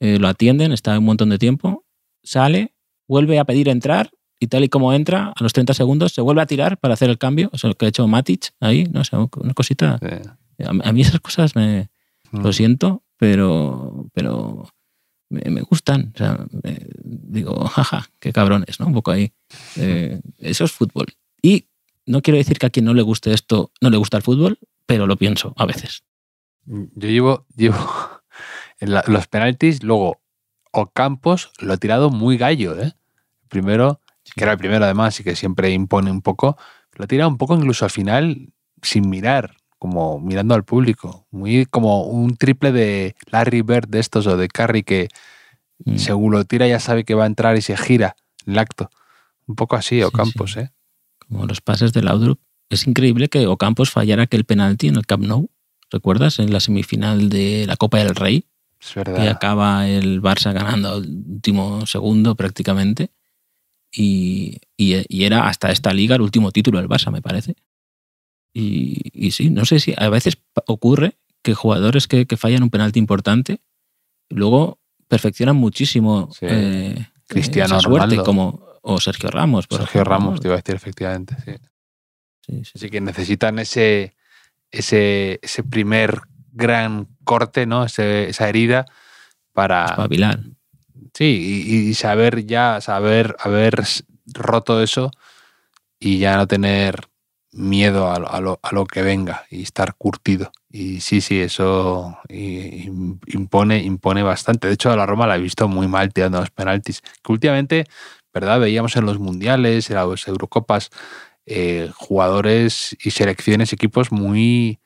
eh, 0.00 0.18
lo 0.18 0.28
atienden, 0.28 0.72
está 0.72 0.98
un 0.98 1.04
montón 1.04 1.30
de 1.30 1.38
tiempo, 1.38 1.84
sale, 2.22 2.74
vuelve 3.08 3.38
a 3.38 3.44
pedir 3.44 3.68
entrar 3.68 4.10
y 4.40 4.46
tal 4.48 4.64
y 4.64 4.68
como 4.68 4.92
entra, 4.92 5.28
a 5.36 5.42
los 5.42 5.52
30 5.52 5.74
segundos 5.74 6.12
se 6.12 6.20
vuelve 6.20 6.42
a 6.42 6.46
tirar 6.46 6.78
para 6.78 6.94
hacer 6.94 7.08
el 7.10 7.18
cambio, 7.18 7.48
o 7.52 7.58
sea, 7.58 7.68
lo 7.68 7.74
que 7.76 7.86
ha 7.86 7.88
hecho 7.88 8.06
Matic 8.06 8.52
ahí, 8.60 8.84
no 8.84 9.04
sé, 9.04 9.16
una 9.16 9.54
cosita. 9.54 9.98
A 10.64 10.88
a 10.88 10.92
mí 10.92 11.00
esas 11.00 11.20
cosas 11.20 11.56
me, 11.56 11.88
mm, 12.32 12.40
lo 12.42 12.52
siento, 12.52 13.02
pero, 13.16 14.06
pero 14.12 14.68
me, 15.30 15.42
me 15.50 15.60
gustan. 15.62 16.12
O 16.14 16.18
sea, 16.18 16.46
me- 16.62 16.86
digo, 17.02 17.64
jaja, 17.66 18.06
qué 18.20 18.32
cabrones, 18.32 18.78
¿no? 18.80 18.86
Un 18.86 18.94
poco 18.94 19.10
ahí. 19.12 19.32
Eh, 19.76 20.20
eso 20.38 20.64
es 20.64 20.72
fútbol. 20.72 21.06
Y 21.42 21.68
no 22.06 22.20
quiero 22.22 22.38
decir 22.38 22.58
que 22.58 22.66
a 22.66 22.70
quien 22.70 22.84
no 22.84 22.94
le 22.94 23.02
guste 23.02 23.32
esto 23.32 23.72
no 23.80 23.90
le 23.90 23.96
gusta 23.96 24.16
el 24.16 24.22
fútbol, 24.22 24.58
pero 24.86 25.06
lo 25.06 25.16
pienso 25.16 25.54
a 25.56 25.64
veces. 25.66 26.02
Yo 26.66 27.08
llevo, 27.08 27.46
llevo 27.56 27.76
en 28.80 28.92
la- 28.92 29.04
los 29.06 29.26
penaltis, 29.28 29.82
luego 29.82 30.20
Ocampos 30.72 31.52
lo 31.60 31.72
ha 31.72 31.76
tirado 31.76 32.10
muy 32.10 32.36
gallo, 32.36 32.80
¿eh? 32.80 32.92
Primero, 33.48 34.00
que 34.34 34.42
era 34.42 34.52
el 34.52 34.58
primero 34.58 34.84
además 34.84 35.18
y 35.20 35.24
que 35.24 35.36
siempre 35.36 35.70
impone 35.70 36.10
un 36.10 36.20
poco, 36.22 36.56
lo 36.94 37.04
ha 37.04 37.06
tirado 37.08 37.30
un 37.30 37.38
poco 37.38 37.54
incluso 37.54 37.84
al 37.84 37.90
final 37.92 38.52
sin 38.82 39.08
mirar, 39.08 39.56
como 39.78 40.18
mirando 40.20 40.54
al 40.54 40.64
público. 40.64 41.26
Muy 41.30 41.66
como 41.66 42.04
un 42.04 42.36
triple 42.36 42.72
de 42.72 43.14
Larry 43.30 43.62
Bird 43.62 43.88
de 43.88 44.00
estos 44.00 44.26
o 44.26 44.36
de 44.36 44.48
Curry 44.48 44.82
que 44.82 45.08
Mm. 45.84 45.96
según 45.98 46.32
lo 46.32 46.44
tira 46.44 46.66
ya 46.68 46.78
sabe 46.80 47.04
que 47.04 47.14
va 47.14 47.24
a 47.24 47.26
entrar 47.26 47.56
y 47.56 47.60
se 47.62 47.76
gira 47.76 48.14
el 48.46 48.58
acto. 48.58 48.90
Un 49.46 49.56
poco 49.56 49.74
así, 49.76 50.02
Ocampos, 50.02 50.52
sí. 50.52 50.60
¿eh? 50.60 50.70
Como 51.28 51.46
los 51.46 51.60
pases 51.60 51.92
de 51.92 52.02
Laudrup. 52.02 52.40
Es 52.70 52.86
increíble 52.86 53.28
que 53.28 53.46
Ocampos 53.46 53.90
fallara 53.90 54.22
aquel 54.22 54.44
penalti 54.44 54.88
en 54.88 54.96
el 54.96 55.04
Camp 55.06 55.24
Nou. 55.24 55.50
¿Recuerdas? 55.90 56.38
En 56.38 56.52
la 56.52 56.60
semifinal 56.60 57.28
de 57.28 57.64
la 57.66 57.76
Copa 57.76 57.98
del 57.98 58.14
Rey. 58.14 58.46
Es 58.86 58.94
verdad. 58.94 59.28
acaba 59.28 59.88
el 59.88 60.20
Barça 60.20 60.52
ganando 60.52 60.90
al 60.94 61.06
último 61.08 61.86
segundo 61.86 62.34
prácticamente. 62.34 63.10
Y, 63.96 64.58
y- 64.76 65.04
y 65.08 65.24
era 65.24 65.46
hasta 65.48 65.70
esta 65.70 65.92
liga 65.92 66.16
el 66.16 66.22
último 66.22 66.50
título 66.50 66.78
del 66.78 66.88
Barça, 66.88 67.10
me 67.12 67.22
parece. 67.22 67.54
Y, 68.52 69.00
y 69.12 69.30
sí, 69.32 69.50
no 69.50 69.64
sé 69.64 69.80
si 69.80 69.94
a 69.96 70.08
veces 70.08 70.38
ocurre 70.66 71.16
que 71.42 71.54
jugadores 71.54 72.06
que, 72.08 72.26
que 72.26 72.36
fallan 72.36 72.62
un 72.62 72.70
penalti 72.70 72.98
importante 72.98 73.60
luego 74.30 74.78
perfeccionan 75.08 75.56
muchísimo 75.56 76.30
Sí. 76.32 76.46
eh, 76.48 77.06
Cristiano 77.26 77.76
esa 77.76 77.80
suerte, 77.80 78.06
Ronaldo. 78.16 78.24
como 78.24 78.66
o 78.82 79.00
Sergio 79.00 79.30
Ramos. 79.30 79.66
por 79.66 79.78
Sergio 79.78 80.00
ejemplo, 80.02 80.10
Ramos, 80.18 80.40
te 80.40 80.48
iba 80.48 80.54
a 80.54 80.58
decir 80.58 80.74
efectivamente, 80.74 81.36
sí. 81.44 81.52
Sí, 82.46 82.64
sí. 82.64 82.72
Así 82.76 82.90
que 82.90 83.00
necesitan 83.00 83.58
ese, 83.58 84.14
ese, 84.70 85.38
ese 85.42 85.62
primer 85.64 86.20
gran 86.54 87.08
corte, 87.24 87.66
¿no? 87.66 87.84
Ese- 87.84 88.30
esa 88.30 88.48
herida 88.48 88.86
para, 89.52 89.86
Espabilar. 89.86 90.40
Sí, 91.14 91.64
y, 91.66 91.88
y 91.90 91.94
saber 91.94 92.46
ya, 92.46 92.80
saber 92.80 93.36
haber 93.40 93.82
roto 94.34 94.82
eso 94.82 95.10
y 96.00 96.18
ya 96.18 96.36
no 96.36 96.46
tener 96.46 97.08
miedo 97.52 98.10
a 98.10 98.18
lo, 98.18 98.30
a 98.32 98.40
lo- 98.40 98.60
a 98.62 98.72
lo 98.74 98.86
que 98.86 99.02
venga 99.02 99.44
y 99.50 99.62
estar 99.62 99.94
curtido. 99.96 100.52
Y 100.70 101.00
sí, 101.00 101.20
sí, 101.20 101.40
eso 101.40 102.18
impone, 103.26 103.78
impone 103.82 104.22
bastante. 104.22 104.68
De 104.68 104.74
hecho, 104.74 104.90
a 104.90 104.96
la 104.96 105.06
Roma 105.06 105.26
la 105.26 105.36
he 105.36 105.40
visto 105.40 105.68
muy 105.68 105.86
mal 105.88 106.12
tirando 106.12 106.40
los 106.40 106.50
penaltis. 106.50 107.00
Que 107.22 107.32
últimamente, 107.32 107.84
¿verdad? 108.32 108.60
Veíamos 108.60 108.96
en 108.96 109.06
los 109.06 109.18
mundiales, 109.18 109.90
en 109.90 109.96
las 109.96 110.26
Eurocopas, 110.28 110.90
eh, 111.46 111.90
jugadores 111.94 112.96
y 113.04 113.10
selecciones, 113.12 113.72
equipos 113.72 114.10
muy 114.12 114.80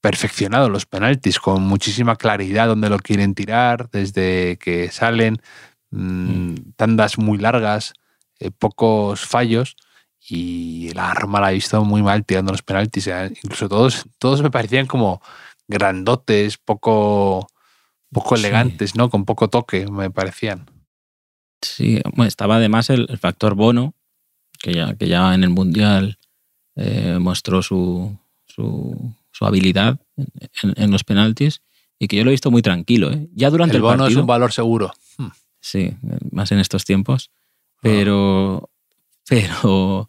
perfeccionados 0.00 0.70
los 0.70 0.86
penaltis, 0.86 1.38
con 1.40 1.62
muchísima 1.62 2.16
claridad 2.16 2.68
donde 2.68 2.88
lo 2.90 2.98
quieren 2.98 3.34
tirar, 3.34 3.90
desde 3.90 4.56
que 4.58 4.90
salen, 4.90 5.38
mm, 5.90 6.54
tandas 6.76 7.18
muy 7.18 7.38
largas, 7.38 7.94
eh, 8.38 8.50
pocos 8.50 9.20
fallos. 9.26 9.76
Y 10.30 10.90
la 10.94 11.14
Roma 11.14 11.40
la 11.40 11.50
he 11.50 11.54
visto 11.54 11.84
muy 11.84 12.02
mal 12.02 12.24
tirando 12.24 12.52
los 12.52 12.62
penaltis. 12.62 13.06
eh. 13.06 13.32
Incluso 13.42 13.68
todos, 13.68 14.04
todos 14.18 14.42
me 14.42 14.50
parecían 14.50 14.86
como 14.86 15.22
grandotes, 15.68 16.58
poco, 16.58 17.48
poco 18.12 18.36
Sí. 18.36 18.44
elegantes, 18.44 18.94
¿no? 18.94 19.10
Con 19.10 19.24
poco 19.24 19.48
toque, 19.48 19.86
me 19.90 20.10
parecían. 20.10 20.66
Sí, 21.62 22.00
bueno, 22.14 22.28
estaba 22.28 22.56
además 22.56 22.90
el, 22.90 23.06
el 23.08 23.18
factor 23.18 23.54
Bono, 23.54 23.94
que 24.58 24.74
ya, 24.74 24.94
que 24.94 25.08
ya 25.08 25.34
en 25.34 25.42
el 25.44 25.50
Mundial 25.50 26.18
eh, 26.76 27.18
mostró 27.20 27.62
su, 27.62 28.16
su, 28.46 29.12
su 29.38 29.46
habilidad 29.46 30.00
en, 30.62 30.90
los 30.90 31.04
penaltis 31.04 31.62
y 31.96 32.08
que 32.08 32.16
yo 32.16 32.24
lo 32.24 32.30
he 32.30 32.32
visto 32.32 32.50
muy 32.50 32.60
tranquilo. 32.60 33.12
¿eh? 33.12 33.28
Ya 33.34 33.50
durante 33.50 33.76
El 33.76 33.76
el, 33.76 33.82
bono 33.82 33.98
partido, 33.98 34.18
es 34.18 34.20
un 34.20 34.26
valor 34.26 34.52
seguro. 34.52 34.92
Hmm. 35.16 35.28
sí, 35.60 35.94
más 36.32 36.50
en 36.50 36.58
estos 36.58 36.84
tiempos, 36.84 37.30
pero, 37.80 38.68
pero 39.28 40.08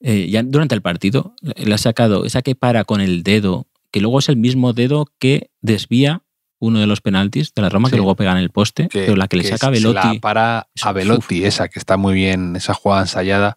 eh, 0.00 0.28
ya 0.28 0.42
durante 0.42 0.74
el 0.74 0.82
partido 0.82 1.34
le 1.40 1.74
ha 1.74 1.78
sacado 1.78 2.26
esa 2.26 2.42
que 2.42 2.54
para 2.54 2.84
con 2.84 3.00
el 3.00 3.22
dedo, 3.22 3.66
que 3.90 4.00
luego 4.00 4.18
es 4.18 4.28
el 4.28 4.36
mismo 4.36 4.74
dedo 4.74 5.06
que 5.18 5.48
desvía 5.62 6.20
uno 6.58 6.78
de 6.78 6.86
los 6.86 7.00
penaltis 7.00 7.54
de 7.54 7.62
la 7.62 7.70
Roma, 7.70 7.88
Sí. 7.88 7.92
que 7.92 7.96
luego 7.96 8.14
pega 8.14 8.32
en 8.32 8.38
el 8.38 8.50
poste, 8.50 8.88
que, 8.88 9.00
pero 9.00 9.16
la 9.16 9.28
que 9.28 9.38
le 9.38 9.44
saca 9.44 9.68
a 9.68 9.70
Velotti. 9.70 10.14
la 10.16 10.20
para 10.20 10.68
a 10.82 10.92
Velotti, 10.92 11.40
uf. 11.40 11.46
esa 11.46 11.68
que 11.68 11.78
está 11.78 11.96
muy 11.96 12.12
bien, 12.12 12.56
esa 12.56 12.74
jugada 12.74 13.02
ensayada. 13.02 13.54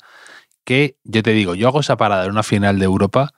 Que 0.64 0.96
yo 1.04 1.24
te 1.24 1.32
digo, 1.32 1.56
yo 1.56 1.68
hago 1.68 1.82
esa 1.82 1.98
parada 1.98 2.24
en 2.26 2.32
una 2.32 2.44
final 2.44 2.80
de 2.80 2.86
Europa 2.86 3.34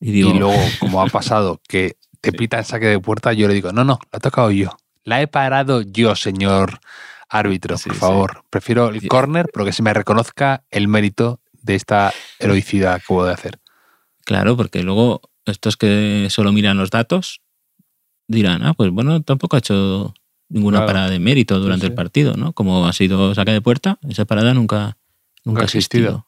Y 0.00 0.12
digo, 0.12 0.30
y 0.30 0.38
luego, 0.38 0.60
como 0.78 1.02
ha 1.02 1.06
pasado, 1.06 1.60
que 1.68 1.96
te 2.20 2.30
Sí. 2.30 2.36
pitan 2.36 2.64
saque 2.64 2.86
de 2.86 3.00
puerta, 3.00 3.32
yo 3.32 3.48
le 3.48 3.54
digo, 3.54 3.72
no, 3.72 3.84
no, 3.84 3.98
la 4.12 4.18
he 4.18 4.20
tocado 4.20 4.50
yo. 4.50 4.70
La 5.04 5.20
he 5.22 5.26
parado 5.28 5.82
yo, 5.82 6.14
señor 6.14 6.80
árbitro, 7.28 7.76
Sí, 7.76 7.84
por 7.90 7.94
sí. 7.94 8.00
favor. 8.00 8.44
Prefiero 8.50 8.88
el 8.88 9.06
córner, 9.08 9.46
pero 9.52 9.64
que 9.64 9.72
se 9.72 9.82
me 9.82 9.92
reconozca 9.94 10.64
el 10.70 10.88
mérito 10.88 11.40
de 11.62 11.74
esta 11.74 12.12
heroicidad 12.38 12.96
que 12.96 13.02
acabo 13.04 13.24
de 13.24 13.32
hacer. 13.32 13.60
Claro, 14.24 14.56
porque 14.56 14.82
luego 14.82 15.20
estos 15.46 15.76
que 15.76 16.28
solo 16.30 16.52
miran 16.52 16.76
los 16.76 16.90
datos 16.90 17.40
dirán, 18.26 18.62
ah, 18.64 18.74
pues 18.74 18.90
bueno, 18.90 19.22
tampoco 19.22 19.56
ha 19.56 19.60
hecho 19.60 20.14
ninguna 20.48 20.78
Claro. 20.78 20.86
parada 20.86 21.10
de 21.10 21.18
mérito 21.18 21.58
durante 21.60 21.86
sí. 21.86 21.90
el 21.90 21.94
partido, 21.94 22.34
¿no? 22.34 22.52
Como 22.52 22.86
ha 22.86 22.92
sido 22.92 23.34
saca 23.34 23.52
de 23.52 23.60
puerta, 23.60 23.98
esa 24.08 24.24
parada 24.26 24.54
nunca, 24.54 24.96
nunca 25.44 25.60
ha 25.60 25.62
ha 25.62 25.64
existido. 25.64 26.08
existido. 26.08 26.26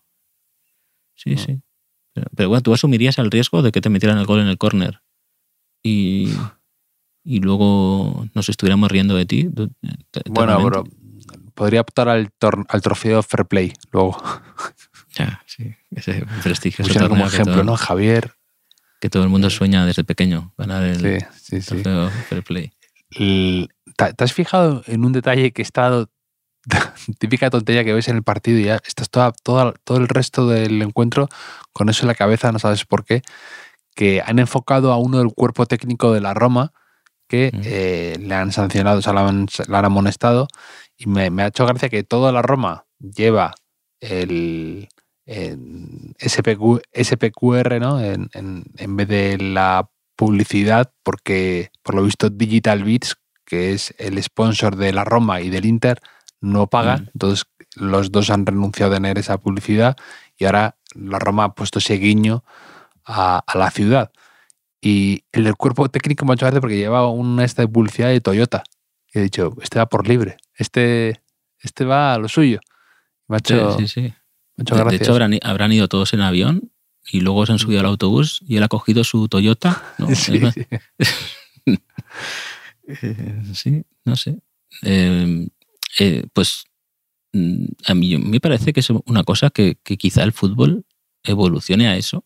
Sí, 1.15 1.31
No. 1.37 1.39
sí. 1.43 1.63
Pero, 2.37 2.49
bueno, 2.49 2.63
tú 2.63 2.75
asumirías 2.75 3.19
el 3.19 3.31
riesgo 3.31 3.63
de 3.63 3.73
que 3.73 3.81
te 3.81 3.89
metieran 3.89 4.19
el 4.19 4.27
gol 4.27 4.41
en 4.41 4.49
el 4.49 4.59
córner 4.59 5.01
y, 5.83 6.33
y 7.25 7.41
luego 7.41 8.27
nos 8.35 8.49
estuviéramos 8.49 8.91
riendo 8.91 9.15
de 9.17 9.27
ti. 9.27 9.49
Bueno, 10.29 10.59
pero 10.65 10.85
podría 11.55 11.81
optar 11.83 12.09
al, 12.09 12.31
al 12.69 12.81
trofeo 12.83 13.23
Fair 13.23 13.47
Play 13.47 13.73
luego. 13.93 14.21
Ya, 15.17 15.43
sí, 15.47 15.75
ese 15.91 16.25
prestigio 16.43 16.85
Pusieron 16.85 17.09
como 17.09 17.27
ejemplo, 17.27 17.65
¿no? 17.65 17.77
Javier. 17.77 18.33
que 19.01 19.11
todo 19.11 19.25
el 19.25 19.29
mundo 19.29 19.51
sueña 19.51 19.85
desde 19.85 20.05
pequeño 20.05 20.55
ganar 20.57 20.85
el 20.85 21.01
Sí, 21.01 21.27
sí, 21.37 21.61
sí. 21.63 21.83
trofeo 21.83 22.11
Fair 22.29 22.43
Play. 22.45 22.73
¿te, 23.17 24.25
has 24.25 24.33
fijado 24.33 24.83
en 24.87 25.05
un 25.05 25.13
detalle 25.13 25.51
que 25.53 25.63
está 25.63 26.07
típica 27.19 27.51
tontería 27.51 27.85
que 27.85 27.93
ves 27.93 28.09
en 28.09 28.17
el 28.17 28.23
partido 28.23 28.59
y 28.59 28.65
ya 28.65 28.81
estás 28.87 29.11
toda, 29.11 29.33
toda- 29.33 29.75
todo 29.85 29.99
el 29.99 30.09
resto 30.09 30.47
del 30.49 30.81
encuentro 30.83 31.29
con 31.73 31.89
eso 31.89 32.03
en 32.03 32.09
la 32.09 32.15
cabeza, 32.15 32.53
no 32.53 32.59
sabes 32.59 32.85
por 32.85 33.05
qué, 33.05 33.23
que 33.95 34.23
han 34.25 34.39
enfocado 34.39 34.93
a 34.93 34.97
uno 34.99 35.19
del 35.19 35.33
cuerpo 35.35 35.67
técnico 35.67 36.13
de 36.13 36.21
la 36.21 36.35
Roma 36.35 36.73
que 37.29 37.51
Mm. 37.53 37.61
eh, 37.65 38.17
le 38.21 38.35
han 38.35 38.51
sancionado, 38.53 38.99
o 38.99 39.03
sea, 39.03 39.13
le 39.13 39.21
han, 39.21 39.47
le 39.69 39.77
han 39.77 39.85
amonestado 39.85 40.49
y 40.97 41.07
me, 41.07 41.31
me 41.31 41.43
ha 41.43 41.49
hecho 41.49 41.65
gracia 41.67 41.89
que 41.89 42.03
toda 42.03 42.33
la 42.33 42.43
Roma 42.43 42.87
lleva 42.99 43.55
el, 44.01 44.89
SPQ, 46.19 46.81
SPQR 46.93 47.81
¿no? 47.81 48.01
en, 48.01 48.29
en- 48.35 48.65
en 48.77 48.97
vez 48.97 49.09
de 49.09 49.39
la 49.39 49.89
publicidad 50.17 50.93
porque 51.03 51.71
por 51.83 51.95
lo 51.95 52.03
visto 52.03 52.29
Digital 52.31 52.85
Beats 52.85 53.17
que 53.47 53.73
es 53.73 53.95
el 53.99 54.23
sponsor 54.23 54.77
de 54.77 54.93
la 54.93 55.05
Roma 55.05 55.41
y 55.41 55.51
del 55.51 55.65
Inter 55.67 56.01
no 56.41 56.67
pagan 56.69 57.05
Mm. 57.05 57.09
entonces 57.15 57.45
los 57.77 58.11
dos 58.11 58.31
han 58.31 58.47
renunciado 58.47 58.93
a 58.93 58.97
tener 58.97 59.19
esa 59.19 59.39
publicidad 59.39 59.97
y 60.39 60.45
ahora 60.47 60.77
la 60.95 61.19
Roma 61.19 61.45
ha 61.45 61.55
puesto 61.55 61.79
ese 61.79 61.95
guiño 61.99 62.43
a, 63.05 63.43
a 63.47 63.59
la 63.59 63.71
ciudad 63.71 64.11
y 64.81 65.25
el 65.33 65.45
del 65.45 65.55
cuerpo 65.57 65.89
técnico 65.89 66.25
me 66.25 66.33
ha 66.33 66.35
hecho 66.35 66.47
gracia 66.47 66.61
porque 66.61 66.77
lleva 66.79 67.09
una 67.09 67.45
esta 67.45 67.63
de 67.63 67.69
publicidad 67.69 68.09
de 68.09 68.21
Toyota 68.21 68.63
y 69.13 69.19
he 69.19 69.23
dicho 69.23 69.55
este 69.63 69.79
va 69.79 69.87
por 69.87 70.09
libre 70.09 70.37
este 70.55 71.21
este 71.61 71.85
va 71.85 72.15
a 72.15 72.19
lo 72.19 72.29
suyo 72.29 72.61
me 73.29 73.37
ha 73.37 73.41
Sí, 73.45 73.55
hecho, 73.55 73.79
sí, 73.79 73.87
sí. 73.89 74.01
me 74.01 74.09
ha 74.59 74.63
hecho 74.63 74.75
De, 74.85 74.97
hecho, 74.97 75.13
habrán, 75.13 75.39
habrán 75.43 75.73
ido 75.73 75.87
todos 75.89 76.13
en 76.15 76.21
avión 76.23 76.73
y 77.13 77.21
luego 77.21 77.47
se 77.47 77.53
han 77.53 77.59
subido 77.59 77.81
al 77.81 77.87
autobús 77.87 78.41
y 78.47 78.57
él 78.57 78.63
ha 78.63 78.69
cogido 78.69 79.05
su 79.05 79.29
Toyota. 79.29 79.83
¿no? 79.99 80.07
Sí, 80.15 80.41
sí. 80.53 80.67
eh, 82.87 83.43
sí, 83.55 83.85
no 84.05 84.17
sé. 84.17 84.39
Eh, 84.83 85.49
eh, 85.99 86.25
pues 86.33 86.65
mm, 87.33 87.65
a 87.87 87.95
mí 87.95 88.17
me 88.19 88.41
parece 88.41 88.73
que 88.73 88.81
es 88.81 88.91
una 88.91 89.25
cosa 89.25 89.51
que, 89.51 89.77
que 89.83 89.97
quizá 89.97 90.23
el 90.23 90.33
fútbol 90.33 90.85
evolucione 91.25 91.89
a 91.89 91.97
eso 91.97 92.25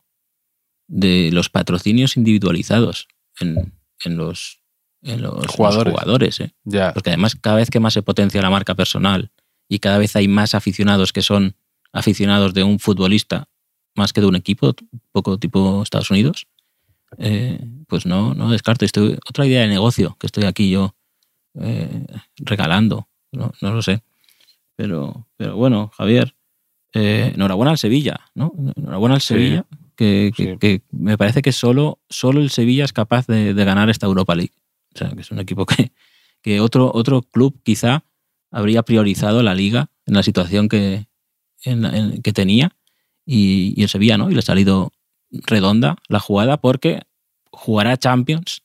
de 0.87 1.31
los 1.33 1.49
patrocinios 1.49 2.17
individualizados 2.17 3.09
en, 3.41 3.75
en 4.05 4.17
los, 4.17 4.61
en 5.03 5.23
los 5.23 5.35
los 5.37 5.47
Jugadores. 5.47 5.93
jugadores 5.93 6.41
¿eh? 6.41 6.55
Porque 6.93 7.11
además 7.11 7.37
cada 7.37 7.57
vez 7.57 7.71
que 7.71 7.81
más 7.81 7.95
se 7.95 8.03
potencia 8.03 8.43
la 8.43 8.51
marca 8.51 8.75
personal 8.75 9.31
y 9.69 9.79
cada 9.79 9.99
vez 9.99 10.15
hay 10.17 10.29
más 10.29 10.55
aficionados 10.55 11.13
que 11.13 11.23
son 11.23 11.57
aficionados 11.93 12.53
de 12.55 12.65
un 12.65 12.79
futbolista 12.79 13.49
más 13.95 14.13
que 14.13 14.21
de 14.21 14.27
un 14.27 14.37
equipo, 14.37 14.75
poco 15.13 15.39
tipo 15.39 15.83
Estados 15.83 16.11
Unidos, 16.11 16.49
eh, 17.19 17.65
pues 17.87 18.07
no, 18.07 18.35
no 18.35 18.51
descarto. 18.51 18.85
Estoy, 18.85 19.17
otra 19.29 19.47
idea 19.47 19.63
de 19.63 19.69
negocio 19.69 20.17
que 20.19 20.27
estoy 20.27 20.45
aquí 20.45 20.71
yo 20.71 20.97
eh, 21.61 22.05
regalando, 22.39 23.09
no, 23.35 23.53
no 23.61 23.73
lo 23.75 23.83
sé. 23.83 24.03
Pero, 24.77 25.29
pero 25.37 25.57
bueno, 25.57 25.91
Javier, 25.97 26.35
eh, 26.95 27.33
enhorabuena 27.35 27.71
al 27.73 27.79
Sevilla, 27.79 28.21
¿no? 28.35 28.53
Enhorabuena 28.77 29.17
al 29.17 29.21
Sí, 29.21 29.29
Sevilla, 29.35 29.67
que, 29.97 30.33
que- 30.37 30.53
sí. 30.53 30.59
que 30.59 30.83
me 30.91 31.17
parece 31.19 31.43
que 31.43 31.53
solo, 31.53 32.01
solo 32.09 32.41
el 32.41 32.51
Sevilla 32.51 32.85
es 32.85 32.93
capaz 32.93 33.27
de, 33.27 33.55
de 33.55 33.65
ganar 33.65 33.91
esta 33.91 34.07
Europa 34.07 34.35
League. 34.35 34.53
O 34.95 34.99
sea, 34.99 35.11
que 35.11 35.21
es 35.21 35.31
un 35.31 35.39
equipo 35.41 35.67
que, 35.67 35.93
que 36.43 36.61
otro, 36.61 36.91
otro 36.95 37.23
club 37.23 37.61
quizá 37.63 38.05
habría 38.51 38.83
priorizado 38.83 39.43
la 39.43 39.55
liga 39.55 39.91
en 40.07 40.15
la 40.15 40.23
situación 40.23 40.69
que, 40.69 41.07
en 41.65 42.21
que 42.23 42.33
tenía 42.33 42.77
y, 43.27 43.75
y 43.77 43.83
el 43.83 43.89
Sevilla, 43.89 44.17
¿no? 44.19 44.31
Y 44.31 44.35
le 44.35 44.39
ha 44.41 44.43
salido 44.43 44.93
redonda 45.31 45.97
la 46.09 46.21
jugada 46.21 46.59
porque 46.61 47.03
jugará 47.51 47.97
Champions 47.97 48.63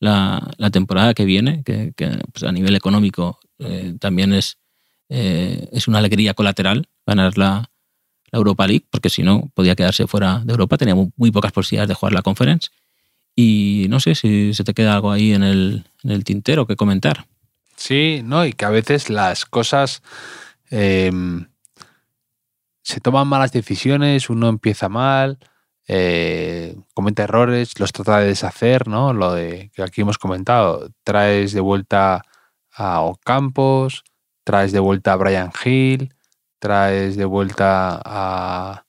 la, 0.00 0.50
la 0.58 0.70
temporada 0.70 1.14
que 1.14 1.24
viene, 1.24 1.62
que, 1.64 1.92
que, 1.96 2.18
pues, 2.32 2.42
a 2.44 2.52
nivel 2.52 2.74
económico 2.76 3.38
eh, 3.60 3.94
también 4.00 4.32
es, 4.32 4.58
eh, 5.08 5.68
es 5.72 5.88
una 5.88 5.98
alegría 5.98 6.34
colateral 6.34 6.88
ganar 7.06 7.38
la, 7.38 7.70
la 8.30 8.36
Europa 8.38 8.66
League, 8.66 8.86
porque 8.90 9.10
si 9.10 9.22
no 9.22 9.50
podía 9.54 9.76
quedarse 9.76 10.06
fuera 10.06 10.42
de 10.44 10.52
Europa, 10.52 10.78
tenía 10.78 10.94
muy, 10.94 11.12
muy 11.16 11.30
pocas 11.30 11.52
posibilidades 11.52 11.88
de 11.88 11.94
jugar 11.94 12.12
la 12.12 12.22
Conference. 12.22 12.70
Y 13.36 13.86
no 13.88 14.00
sé 14.00 14.14
si 14.14 14.54
se 14.54 14.64
te 14.64 14.74
queda 14.74 14.94
algo 14.94 15.10
ahí 15.12 15.32
en 15.32 15.42
el, 15.42 15.84
en 16.02 16.10
el 16.10 16.24
tintero 16.24 16.66
que 16.66 16.76
comentar. 16.76 17.26
Sí, 17.76 18.20
no, 18.24 18.44
y 18.44 18.52
que 18.52 18.64
a 18.64 18.70
veces 18.70 19.08
las 19.08 19.46
cosas 19.46 20.02
eh, 20.70 21.10
se 22.82 23.00
toman 23.00 23.28
malas 23.28 23.52
decisiones, 23.52 24.30
uno 24.30 24.48
empieza 24.48 24.88
mal, 24.88 25.38
eh, 25.88 26.76
comete 26.94 27.22
errores, 27.22 27.78
los 27.80 27.92
trata 27.92 28.18
de 28.18 28.28
deshacer, 28.28 28.86
¿no? 28.86 29.12
Lo 29.12 29.32
de 29.32 29.70
que 29.74 29.82
aquí 29.82 30.02
hemos 30.02 30.18
comentado, 30.18 30.90
traes 31.02 31.52
de 31.52 31.60
vuelta 31.60 32.24
a 32.74 33.00
Ocampos, 33.02 34.04
traes 34.44 34.72
de 34.72 34.80
vuelta 34.80 35.12
a 35.12 35.16
Brian 35.16 35.52
Hill, 35.64 36.14
traes 36.58 37.16
de 37.16 37.24
vuelta 37.24 38.00
a, 38.04 38.84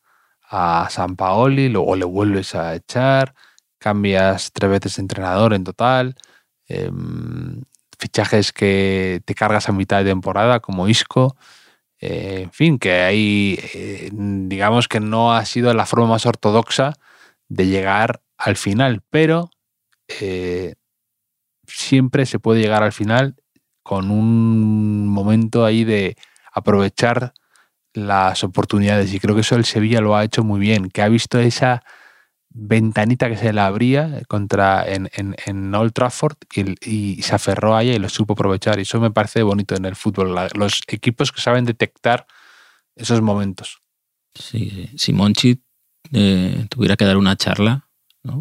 a 0.50 0.88
San 0.90 1.16
Paoli, 1.16 1.70
luego 1.70 1.96
le 1.96 2.06
vuelves 2.06 2.56
a 2.56 2.76
echar, 2.76 3.34
cambias 3.80 4.52
tres 4.54 4.70
veces 4.72 4.96
de 4.98 5.02
entrenador 5.02 5.54
en 5.54 5.64
total, 5.64 6.16
em, 6.68 7.64
fichajes 8.00 8.52
que 8.54 9.22
te 9.26 9.36
cargas 9.36 9.70
a 9.70 9.72
mitad 9.72 10.00
de 10.00 10.10
temporada, 10.10 10.60
como 10.60 10.88
Isco. 10.88 11.36
Eh, 12.00 12.42
en 12.44 12.52
fin, 12.52 12.80
que 12.80 13.02
ahí, 13.04 13.60
eh, 13.74 14.10
digamos 14.14 14.88
que 14.88 15.00
no 15.00 15.34
ha 15.34 15.46
sido 15.46 15.74
la 15.74 15.86
forma 15.86 16.08
más 16.08 16.26
ortodoxa 16.26 16.94
de 17.48 17.68
llegar 17.68 18.22
al 18.38 18.56
final, 18.58 19.04
pero 19.10 19.52
eh, 20.08 20.76
siempre 21.68 22.26
se 22.26 22.40
puede 22.40 22.62
llegar 22.62 22.84
al 22.84 22.94
final 22.94 23.36
con 23.92 24.10
un 24.10 25.06
momento 25.06 25.66
ahí 25.66 25.84
de 25.84 26.16
aprovechar 26.54 27.34
las 27.94 28.42
oportunidades 28.42 29.14
y 29.14 29.20
creo 29.20 29.36
que 29.36 29.42
eso 29.42 29.58
el 29.58 29.66
Sevilla 29.66 30.00
lo 30.00 30.16
ha 30.16 30.24
hecho 30.24 30.46
muy 30.46 30.62
bien, 30.62 30.90
que 30.90 31.02
ha 31.02 31.10
visto 31.10 31.40
esa 31.40 31.84
ventanita 32.48 33.28
que 33.28 33.36
se 33.36 33.52
le 33.52 33.60
abría 33.60 34.22
contra 34.30 34.88
en, 34.88 35.10
en, 35.14 35.76
Old 35.76 35.92
Trafford 35.92 36.38
y, 36.56 37.22
se 37.22 37.36
aferró 37.36 37.76
a 37.76 37.84
ella 37.84 37.96
y 37.96 38.00
lo 38.00 38.08
supo 38.08 38.32
aprovechar. 38.32 38.80
Y 38.80 38.84
eso 38.84 39.02
me 39.02 39.12
parece 39.12 39.44
bonito 39.44 39.76
en 39.76 39.84
el 39.84 39.98
fútbol, 39.98 40.38
los 40.56 40.80
equipos 40.88 41.34
que 41.34 41.42
saben 41.42 41.66
detectar 41.66 42.26
esos 42.96 43.22
momentos. 43.22 43.82
Sí, 44.34 44.90
si 44.96 45.12
Monchi 45.12 45.62
eh, 46.14 46.66
tuviera 46.70 46.96
que 46.96 47.04
dar 47.04 47.18
una 47.18 47.36
charla 47.36 47.90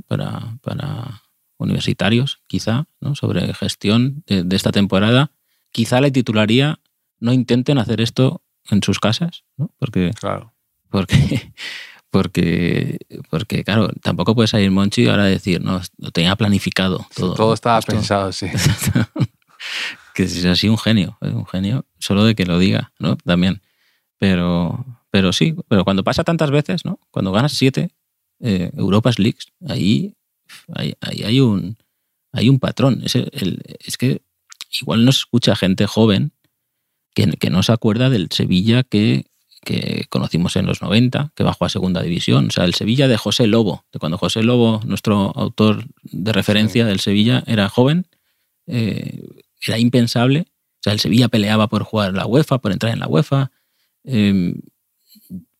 para, 0.06 0.58
para, 0.62 1.22
universitarios, 1.58 2.40
quizá, 2.46 2.86
¿no? 3.00 3.16
sobre 3.16 3.52
gestión 3.54 4.22
de, 4.28 4.56
esta 4.56 4.70
temporada, 4.70 5.32
quizá 5.72 6.00
le 6.00 6.10
titularía 6.10 6.80
no 7.18 7.32
intenten 7.32 7.78
hacer 7.78 8.00
esto 8.00 8.42
en 8.70 8.82
sus 8.82 8.98
casas, 8.98 9.44
¿no? 9.56 9.70
porque, 9.78 10.10
claro. 10.18 10.54
porque 10.90 11.52
porque, 12.10 12.98
porque 13.30 13.62
claro, 13.62 13.88
tampoco 14.02 14.34
puede 14.34 14.48
salir 14.48 14.70
Monchi 14.70 15.06
ahora 15.06 15.24
a 15.24 15.26
decir, 15.26 15.62
no, 15.62 15.80
lo 15.98 16.10
tenía 16.10 16.34
planificado. 16.36 17.06
Todo, 17.14 17.34
todo 17.34 17.54
estaba 17.54 17.80
pensado, 17.82 18.32
sí. 18.32 18.46
que 20.14 20.24
es 20.24 20.44
así 20.44 20.68
un 20.68 20.78
genio, 20.78 21.16
un 21.20 21.46
genio, 21.46 21.86
solo 21.98 22.24
de 22.24 22.34
que 22.34 22.46
lo 22.46 22.58
diga, 22.58 22.92
¿no? 22.98 23.16
También. 23.16 23.62
Pero, 24.18 24.84
pero 25.10 25.32
sí, 25.32 25.54
pero 25.68 25.84
cuando 25.84 26.02
pasa 26.02 26.24
tantas 26.24 26.50
veces, 26.50 26.84
¿no? 26.84 26.98
Cuando 27.10 27.30
ganas 27.30 27.52
siete 27.52 27.90
eh, 28.40 28.72
Europas 28.76 29.18
Leagues, 29.20 29.52
ahí, 29.68 30.16
ahí, 30.74 30.94
hay, 31.00 31.40
un, 31.40 31.78
hay 32.32 32.48
un 32.48 32.58
patrón. 32.58 33.02
Es, 33.04 33.14
el, 33.14 33.62
es 33.78 33.96
que 33.96 34.22
igual 34.80 35.04
nos 35.04 35.18
escucha 35.18 35.56
gente 35.56 35.86
joven 35.86 36.32
que, 37.14 37.26
que 37.32 37.50
no 37.50 37.62
se 37.62 37.72
acuerda 37.72 38.10
del 38.10 38.28
Sevilla 38.30 38.82
que 38.82 39.30
que 39.64 40.06
conocimos 40.08 40.56
en 40.56 40.66
los 40.66 40.80
90, 40.80 41.32
que 41.34 41.42
bajó 41.42 41.64
a 41.64 41.68
segunda 41.68 42.02
división. 42.02 42.48
O 42.48 42.50
sea, 42.50 42.64
el 42.64 42.74
Sevilla 42.74 43.08
de 43.08 43.16
José 43.16 43.46
Lobo, 43.46 43.84
de 43.92 43.98
cuando 43.98 44.18
José 44.18 44.42
Lobo, 44.42 44.80
nuestro 44.84 45.32
autor 45.36 45.84
de 46.02 46.32
referencia 46.32 46.86
del 46.86 47.00
Sevilla, 47.00 47.44
era 47.46 47.68
joven, 47.68 48.06
eh, 48.66 49.22
era 49.66 49.78
impensable. 49.78 50.46
O 50.48 50.82
sea, 50.82 50.92
el 50.92 51.00
Sevilla 51.00 51.28
peleaba 51.28 51.68
por 51.68 51.82
jugar 51.82 52.14
la 52.14 52.26
UEFA, 52.26 52.58
por 52.58 52.72
entrar 52.72 52.92
en 52.92 53.00
la 53.00 53.08
UEFA, 53.08 53.50
em, 54.04 54.54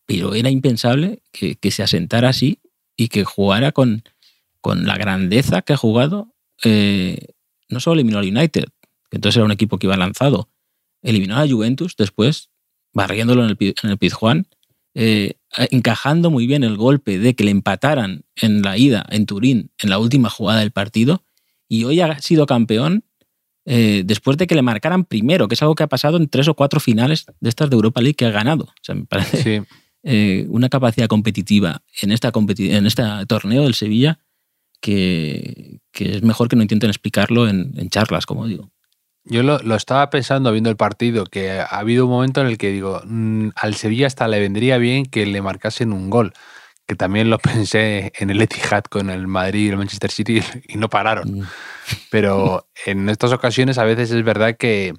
pero 0.07 0.33
era 0.33 0.49
impensable 0.49 1.21
que, 1.31 1.71
se 1.71 1.83
asentara 1.83 2.29
así 2.29 2.59
y 2.97 3.07
que 3.07 3.23
jugara 3.23 3.71
con, 3.71 4.03
con 4.61 4.85
la 4.85 4.97
grandeza 4.97 5.61
que 5.61 5.73
ha 5.73 5.77
jugado. 5.77 6.33
Eh, 6.63 7.27
no 7.69 7.79
solo 7.79 7.95
eliminó 7.95 8.19
al 8.19 8.27
United, 8.27 8.65
que 9.11 9.17
entonces 9.17 9.37
era 9.37 9.45
un 9.45 9.51
equipo 9.51 9.77
que 9.77 9.85
iba 9.85 9.97
lanzado, 9.97 10.49
eliminó 11.03 11.37
a 11.37 11.47
Juventus 11.47 11.95
después 11.97 12.49
barriéndolo 12.93 13.43
en 13.43 13.49
el, 13.51 13.75
en 13.83 13.89
el 13.89 13.97
Pizjuán, 13.97 14.47
eh, 14.93 15.35
encajando 15.69 16.31
muy 16.31 16.47
bien 16.47 16.63
el 16.63 16.77
golpe 16.77 17.19
de 17.19 17.33
que 17.35 17.43
le 17.43 17.51
empataran 17.51 18.23
en 18.35 18.61
la 18.61 18.77
ida 18.77 19.05
en 19.09 19.25
Turín 19.25 19.71
en 19.81 19.89
la 19.89 19.99
última 19.99 20.29
jugada 20.29 20.59
del 20.59 20.71
partido 20.71 21.23
y 21.67 21.83
hoy 21.85 22.01
ha 22.01 22.19
sido 22.19 22.45
campeón 22.45 23.05
eh, 23.65 24.03
después 24.05 24.37
de 24.37 24.47
que 24.47 24.55
le 24.55 24.61
marcaran 24.61 25.05
primero, 25.05 25.47
que 25.47 25.55
es 25.55 25.61
algo 25.61 25.75
que 25.75 25.83
ha 25.83 25.87
pasado 25.87 26.17
en 26.17 26.27
tres 26.27 26.47
o 26.47 26.55
cuatro 26.55 26.79
finales 26.79 27.25
de 27.39 27.49
estas 27.49 27.69
de 27.69 27.75
Europa 27.75 28.01
League 28.01 28.15
que 28.15 28.25
ha 28.25 28.31
ganado. 28.31 28.65
O 28.65 28.81
sea, 28.81 28.95
me 28.95 29.05
parece 29.05 29.63
eh, 30.03 30.45
una 30.49 30.67
capacidad 30.67 31.07
competitiva 31.07 31.83
en, 32.01 32.11
esta 32.11 32.31
en 32.33 32.85
este 32.85 33.03
torneo 33.27 33.63
del 33.63 33.75
Sevilla 33.75 34.19
que, 34.81 35.79
es 35.93 36.23
mejor 36.23 36.49
que 36.49 36.55
no 36.55 36.63
intenten 36.63 36.89
explicarlo 36.89 37.47
en 37.47 37.89
charlas, 37.89 38.25
como 38.25 38.47
digo. 38.47 38.71
Yo 39.23 39.43
lo, 39.43 39.75
estaba 39.75 40.09
pensando 40.09 40.51
viendo 40.51 40.69
el 40.69 40.77
partido, 40.77 41.25
que 41.25 41.59
ha 41.59 41.65
habido 41.65 42.05
un 42.05 42.11
momento 42.11 42.41
en 42.41 42.47
el 42.47 42.57
que 42.57 42.71
digo, 42.71 43.01
mm, 43.05 43.49
al 43.55 43.75
Sevilla 43.75 44.07
hasta 44.07 44.27
le 44.27 44.39
vendría 44.39 44.77
bien 44.77 45.05
que 45.05 45.25
le 45.25 45.41
marcasen 45.43 45.93
un 45.93 46.09
gol, 46.09 46.33
que 46.87 46.95
también 46.95 47.29
lo 47.29 47.37
pensé 47.39 48.11
en 48.17 48.31
el 48.31 48.41
Etihad 48.41 48.83
con 48.85 49.09
el 49.09 49.27
Madrid 49.27 49.67
y 49.67 49.69
el 49.69 49.77
Manchester 49.77 50.11
City 50.11 50.41
y 50.67 50.77
no 50.77 50.89
pararon. 50.89 51.39
Mm. 51.39 51.47
Pero 52.09 52.67
en 52.85 53.09
estas 53.09 53.31
ocasiones 53.31 53.77
a 53.77 53.83
veces 53.83 54.11
es 54.11 54.23
verdad 54.23 54.57
que 54.57 54.93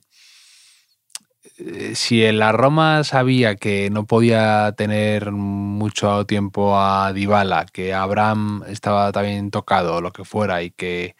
eh, 1.58 1.94
si 1.96 2.24
en 2.24 2.38
la 2.38 2.52
Roma 2.52 3.02
sabía 3.04 3.56
que 3.56 3.90
no 3.90 4.06
podía 4.06 4.72
tener 4.76 5.32
mucho 5.32 6.26
tiempo 6.26 6.78
a 6.78 7.12
Dybala, 7.12 7.66
que 7.66 7.92
Abraham 7.92 8.62
estaba 8.68 9.10
también 9.10 9.50
tocado 9.50 9.96
o 9.96 10.00
lo 10.00 10.12
que 10.12 10.24
fuera 10.24 10.62
y 10.62 10.70
que 10.70 11.16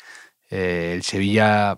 eh, 0.51 0.93
el 0.95 1.03
Sevilla 1.03 1.77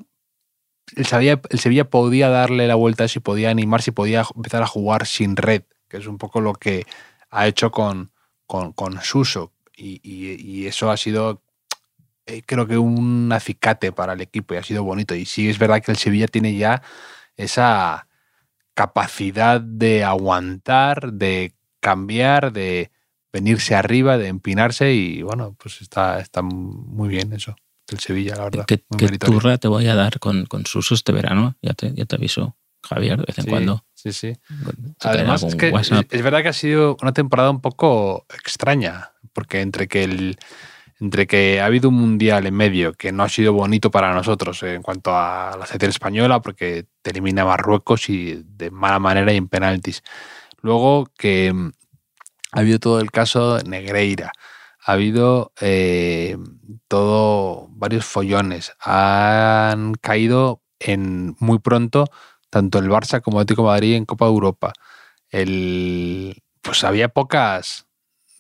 el 0.97 1.07
Sevilla, 1.07 1.41
el 1.51 1.59
Sevilla 1.59 1.85
podía 1.85 2.29
darle 2.29 2.67
la 2.67 2.75
vuelta 2.75 3.09
si 3.09 3.21
podía 3.21 3.51
animarse, 3.51 3.87
si 3.87 3.91
podía 3.93 4.25
empezar 4.35 4.63
a 4.63 4.67
jugar 4.67 5.07
sin 5.07 5.37
red, 5.37 5.63
que 5.89 5.99
es 5.99 6.07
un 6.07 6.19
poco 6.19 6.41
lo 6.41 6.55
que 6.55 6.87
ha 7.31 7.47
hecho 7.47 7.71
con, 7.71 8.13
con, 8.47 9.01
Suso. 9.03 9.53
Y, 9.77 10.67
eso 10.67 10.91
ha 10.91 10.97
sido, 10.97 11.43
eh, 12.27 12.43
creo 12.47 12.67
que 12.67 12.79
un 12.79 13.31
acicate 13.33 13.93
para 13.93 14.13
el 14.13 14.21
equipo 14.21 14.55
y 14.55 14.59
ha 14.59 14.63
sido 14.63 14.85
bonito. 14.85 15.15
Y 15.15 15.25
sí 15.27 15.49
es 15.49 15.59
verdad 15.59 15.83
que 15.83 15.91
el 15.91 15.99
Sevilla 15.99 16.29
tiene 16.29 16.57
ya 16.57 16.83
esa 17.37 18.07
capacidad 18.75 19.61
de 19.61 20.05
aguantar, 20.05 21.13
de 21.13 21.55
cambiar, 21.81 22.53
de 22.53 22.91
venirse 23.33 23.75
arriba, 23.75 24.17
de 24.17 24.29
empinarse 24.29 24.93
y 24.93 25.23
bueno, 25.23 25.57
pues 25.61 25.81
está, 25.83 26.21
está 26.21 26.43
muy 26.43 27.09
bien 27.09 27.33
eso 27.33 27.57
del 27.95 28.01
Sevilla, 28.01 28.37
la 28.37 28.45
verdad. 28.45 28.65
¿Qué, 28.67 28.79
turra 29.19 29.59
te 29.59 29.69
voy 29.69 29.87
a 29.87 29.95
dar 29.95 30.19
con, 30.19 30.47
con 30.47 30.67
Suso 30.67 30.95
este 30.95 31.13
verano? 31.13 31.57
Ya 31.63 31.75
te, 31.75 31.93
ya 31.95 32.05
te 32.05 32.17
aviso, 32.17 32.57
Javier, 32.83 33.19
de 33.19 33.25
vez 33.27 33.39
en 33.39 33.47
cuando. 33.47 33.85
Sí, 33.95 34.13
sí. 34.13 34.37
Además, 35.01 35.43
es, 35.43 35.55
que 35.55 35.73
es, 36.11 36.23
verdad 36.23 36.43
que 36.43 36.49
ha 36.49 36.53
sido 36.53 36.97
una 37.01 37.13
temporada 37.13 37.51
un 37.51 37.61
poco 37.61 38.27
extraña, 38.35 39.13
porque 39.33 39.61
entre 39.61 39.89
que 39.89 40.05
el 40.05 40.39
entre 41.01 41.27
que 41.27 41.61
ha 41.61 41.67
habido 41.67 41.89
un 41.89 41.97
mundial 41.97 42.47
en 42.47 42.55
medio 42.55 42.93
que 42.93 43.13
no 43.13 43.25
ha 43.25 43.29
sido 43.29 43.53
bonito 43.53 43.91
para 43.91 44.15
nosotros 44.15 44.63
en 44.63 44.81
cuanto 44.81 45.11
a 45.15 45.57
la 45.59 45.67
selección 45.67 45.91
española, 45.91 46.41
porque 46.41 46.87
te 47.03 47.11
elimina 47.11 47.45
Marruecos 47.45 48.09
y 48.09 48.43
de 48.47 48.71
mala 48.71 48.99
manera 48.99 49.33
y 49.33 49.37
en 49.37 49.49
penaltis. 49.49 50.03
Luego 50.63 51.11
que 51.19 51.53
ha 52.53 52.61
habido 52.61 52.79
todo 52.79 53.01
el 53.01 53.11
caso 53.11 53.57
de 53.57 53.65
Negreira, 53.65 54.33
ha 54.85 54.93
habido 54.93 55.53
eh, 55.61 56.37
todo 56.89 57.69
varios 57.71 58.05
follones. 58.05 58.73
Han 58.81 59.95
caído 59.95 60.63
en 60.79 61.37
muy 61.41 61.59
pronto 61.59 62.07
tanto 62.51 62.79
el 62.79 62.89
Barça 62.89 63.21
como 63.21 63.39
el 63.39 63.43
Atlético 63.43 63.65
Madrid 63.65 63.95
en 63.95 64.05
Copa 64.05 64.27
de 64.27 64.31
Europa. 64.31 64.73
El, 65.31 66.37
pues 66.61 66.85
había 66.85 67.09
pocas, 67.09 67.87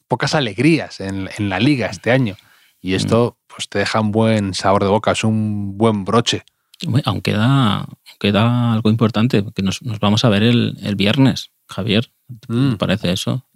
pocas 0.06 0.34
alegrías 0.34 1.00
en, 1.00 1.28
la 1.38 1.58
liga 1.58 1.88
este 1.88 2.12
año. 2.12 2.36
Y 2.80 2.92
mm. 2.92 2.94
esto 2.94 3.38
pues 3.48 3.68
te 3.68 3.80
deja 3.80 4.00
un 4.00 4.12
buen 4.12 4.54
sabor 4.54 4.84
de 4.84 4.90
boca, 4.90 5.12
es 5.12 5.24
un 5.24 5.76
buen 5.78 6.04
broche. 6.04 6.44
Aunque 7.04 7.32
da, 7.32 7.88
da 8.20 8.72
algo 8.74 8.90
importante, 8.90 9.44
que 9.54 9.62
nos, 9.62 9.80
vamos 10.00 10.24
a 10.24 10.28
ver 10.28 10.42
el, 10.42 10.94
viernes, 10.94 11.50
Javier. 11.68 12.12
Mm. 12.48 12.72
¿Te 12.72 12.76
parece 12.76 13.12
eso? 13.12 13.46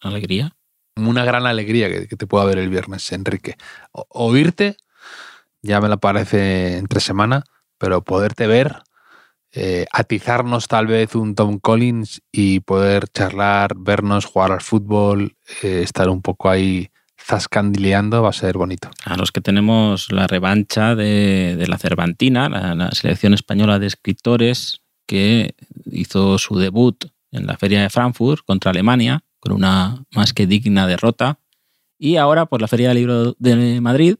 ¿Alegría? 0.00 0.56
Una 1.06 1.24
gran 1.24 1.46
alegría 1.46 1.88
que, 1.88 2.16
te 2.16 2.26
pueda 2.26 2.44
ver 2.44 2.58
el 2.58 2.68
viernes, 2.68 3.10
Enrique. 3.12 3.56
oírte, 3.92 4.76
ya 5.62 5.80
me 5.80 5.88
la 5.88 5.98
parece 5.98 6.78
entre 6.78 7.00
semana, 7.00 7.44
pero 7.78 8.02
poderte 8.02 8.46
ver, 8.46 8.82
eh, 9.52 9.86
atizarnos 9.92 10.68
tal 10.68 10.86
vez 10.86 11.14
un 11.14 11.34
Tom 11.34 11.58
Collins 11.58 12.22
y 12.32 12.60
poder 12.60 13.08
charlar, 13.08 13.74
vernos, 13.76 14.26
jugar 14.26 14.52
al 14.52 14.60
fútbol, 14.60 15.36
eh, 15.62 15.82
estar 15.82 16.08
un 16.10 16.22
poco 16.22 16.50
ahí 16.50 16.90
zascandileando 17.20 18.22
va 18.22 18.30
a 18.30 18.32
ser 18.32 18.56
bonito. 18.56 18.90
A 19.04 19.16
los 19.16 19.32
que 19.32 19.40
tenemos 19.40 20.10
la 20.12 20.26
revancha 20.26 20.94
de, 20.94 21.64
la 21.66 21.78
Cervantina, 21.78 22.48
la, 22.48 22.90
selección 22.92 23.34
española 23.34 23.78
de 23.78 23.86
escritores 23.86 24.80
que 25.06 25.54
hizo 25.86 26.38
su 26.38 26.56
debut 26.58 27.06
en 27.30 27.46
la 27.46 27.56
Feria 27.56 27.82
de 27.82 27.90
Frankfurt 27.90 28.44
contra 28.44 28.70
Alemania 28.70 29.24
con 29.48 29.56
una 29.56 30.04
más 30.14 30.32
que 30.32 30.46
digna 30.46 30.86
derrota 30.86 31.38
Y 31.98 32.16
ahora, 32.16 32.46
por 32.46 32.60
la 32.60 32.68
Feria 32.68 32.88
del 32.88 32.98
Libro 32.98 33.34
de 33.38 33.80
Madrid, 33.80 34.16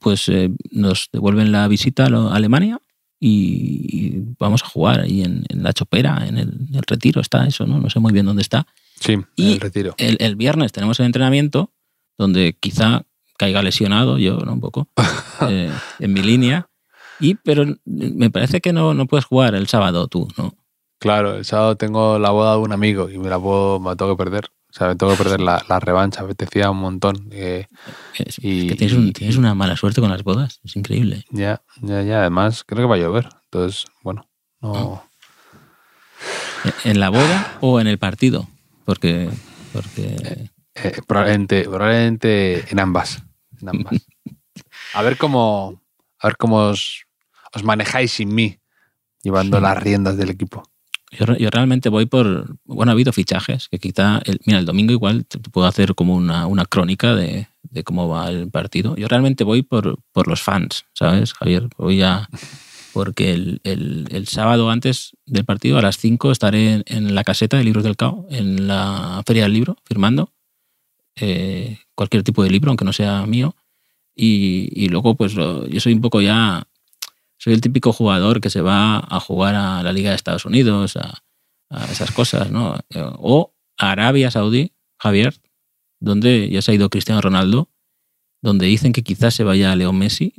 pues 0.00 0.28
eh, 0.28 0.50
nos 0.70 1.08
devuelven 1.12 1.52
la 1.52 1.68
visita 1.68 2.06
a 2.06 2.34
Alemania 2.34 2.80
y 3.20 4.14
vamos 4.38 4.64
a 4.64 4.66
jugar 4.66 5.00
ahí 5.00 5.22
en, 5.22 5.44
la 5.48 5.72
chopera, 5.72 6.26
en 6.26 6.38
el, 6.38 6.82
retiro 6.86 7.20
está 7.20 7.46
eso, 7.46 7.66
¿no? 7.66 7.78
No 7.78 7.88
sé 7.88 8.00
muy 8.00 8.12
bien 8.12 8.26
dónde 8.26 8.42
está. 8.42 8.66
Sí, 8.98 9.16
y 9.36 9.52
el 9.52 9.60
retiro. 9.60 9.94
El, 9.96 10.34
viernes 10.34 10.72
tenemos 10.72 10.98
el 10.98 11.06
entrenamiento 11.06 11.70
donde 12.18 12.56
quizá 12.58 13.04
caiga 13.38 13.62
lesionado 13.62 14.18
yo, 14.18 14.38
¿no? 14.38 14.54
Un 14.54 14.60
poco, 14.60 14.88
eh, 15.48 15.70
en 16.00 16.12
mi 16.12 16.20
línea. 16.20 16.68
Y, 17.20 17.36
pero 17.36 17.64
me 17.84 18.30
parece 18.30 18.60
que 18.60 18.72
no, 18.72 18.92
no 18.92 19.06
puedes 19.06 19.24
jugar 19.24 19.54
el 19.54 19.68
sábado 19.68 20.08
tú, 20.08 20.26
¿no? 20.36 20.56
Claro, 20.98 21.36
el 21.36 21.44
sábado 21.44 21.76
tengo 21.76 22.18
la 22.18 22.30
boda 22.30 22.52
de 22.52 22.58
un 22.58 22.72
amigo 22.72 23.08
y 23.08 23.18
me 23.18 23.28
la 23.30 23.38
puedo, 23.38 23.78
me 23.78 23.94
tengo 23.94 24.16
que 24.16 24.24
perder. 24.24 24.50
O 24.72 24.74
sea, 24.74 24.88
me 24.88 24.96
tengo 24.96 25.12
que 25.12 25.22
perder 25.22 25.40
la, 25.42 25.62
la 25.68 25.80
revancha, 25.80 26.22
apetecía 26.22 26.70
un 26.70 26.78
montón. 26.78 27.28
Eh, 27.30 27.66
y, 28.38 28.68
que 28.68 28.74
tienes, 28.74 29.12
tienes, 29.12 29.36
una 29.36 29.54
mala 29.54 29.76
suerte 29.76 30.00
con 30.00 30.08
las 30.08 30.24
bodas, 30.24 30.60
es 30.64 30.76
increíble. 30.76 31.26
Ya, 31.28 31.60
ya, 31.82 32.00
ya. 32.00 32.20
Además, 32.20 32.64
creo 32.64 32.80
que 32.80 32.88
va 32.88 32.94
a 32.94 32.98
llover. 32.98 33.28
Entonces, 33.44 33.84
bueno, 34.02 34.26
no. 34.62 35.04
¿En 36.84 37.00
la 37.00 37.10
boda 37.10 37.58
o 37.60 37.80
en 37.80 37.86
el 37.86 37.98
partido? 37.98 38.48
Porque. 38.86 39.28
porque... 39.74 40.04
Eh, 40.04 40.50
eh, 40.74 41.00
probablemente, 41.06 41.64
probablemente 41.64 42.72
en 42.72 42.80
ambas. 42.80 43.22
En 43.60 43.68
ambas. 43.68 43.94
a 44.94 45.02
ver 45.02 45.18
cómo. 45.18 45.82
A 46.18 46.28
ver 46.28 46.38
cómo 46.38 46.68
os, 46.68 47.04
os 47.52 47.62
manejáis 47.62 48.12
sin 48.12 48.34
mí, 48.34 48.58
llevando 49.22 49.60
las 49.60 49.76
riendas 49.76 50.16
del 50.16 50.30
equipo. 50.30 50.62
Yo, 51.12 51.50
realmente 51.50 51.90
voy 51.90 52.06
por. 52.06 52.56
Bueno, 52.64 52.90
ha 52.90 52.94
habido 52.94 53.12
fichajes 53.12 53.68
que 53.68 53.78
quizá. 53.78 54.22
El, 54.24 54.40
mira, 54.46 54.58
el 54.58 54.64
domingo 54.64 54.92
igual 54.92 55.26
te 55.26 55.38
puedo 55.38 55.66
hacer 55.66 55.94
como 55.94 56.16
una, 56.16 56.46
una 56.46 56.64
crónica 56.64 57.14
de, 57.14 57.48
de, 57.62 57.84
cómo 57.84 58.08
va 58.08 58.30
el 58.30 58.50
partido. 58.50 58.96
Yo 58.96 59.08
realmente 59.08 59.44
voy 59.44 59.62
por, 59.62 59.98
por 60.12 60.26
los 60.26 60.40
fans, 60.40 60.86
¿sabes, 60.94 61.34
Javier? 61.34 61.68
Voy 61.76 62.02
a. 62.02 62.28
Porque 62.94 63.32
el, 63.32 63.60
el, 63.64 64.06
el 64.10 64.26
sábado 64.26 64.70
antes 64.70 65.16
del 65.26 65.44
partido, 65.44 65.78
a 65.78 65.82
las 65.82 65.96
5, 65.96 66.30
estaré 66.30 66.82
en, 66.86 67.14
la 67.14 67.24
caseta 67.24 67.56
de 67.56 67.64
Libros 67.64 67.84
del 67.84 67.96
Cao, 67.96 68.26
en 68.30 68.66
la 68.66 69.22
Feria 69.26 69.44
del 69.44 69.54
Libro, 69.54 69.76
firmando 69.84 70.30
eh, 71.16 71.78
cualquier 71.94 72.22
tipo 72.22 72.42
de 72.42 72.50
libro, 72.50 72.70
aunque 72.70 72.84
no 72.84 72.92
sea 72.92 73.24
mío. 73.26 73.54
Y, 74.14 74.68
y 74.74 74.88
luego, 74.88 75.14
pues 75.14 75.32
yo 75.32 75.80
soy 75.80 75.94
un 75.94 76.02
poco 76.02 76.20
ya 76.20 76.66
soy 77.42 77.54
el 77.54 77.60
típico 77.60 77.92
jugador 77.92 78.40
que 78.40 78.50
se 78.50 78.60
va 78.60 78.98
a 78.98 79.18
jugar 79.18 79.56
a 79.56 79.82
la 79.82 79.92
Liga 79.92 80.10
de 80.10 80.14
Estados 80.14 80.44
Unidos, 80.44 80.96
a, 80.96 81.24
esas 81.90 82.12
cosas, 82.12 82.52
¿no? 82.52 82.78
O 83.18 83.52
a 83.76 83.90
Arabia 83.90 84.30
Saudí, 84.30 84.74
Javier, 84.96 85.34
donde 85.98 86.48
ya 86.50 86.62
se 86.62 86.70
ha 86.70 86.74
ido 86.74 86.88
Cristiano 86.88 87.20
Ronaldo, 87.20 87.68
donde 88.42 88.66
dicen 88.66 88.92
que 88.92 89.02
quizás 89.02 89.34
se 89.34 89.42
vaya 89.42 89.74
Leo 89.74 89.92
Messi 89.92 90.34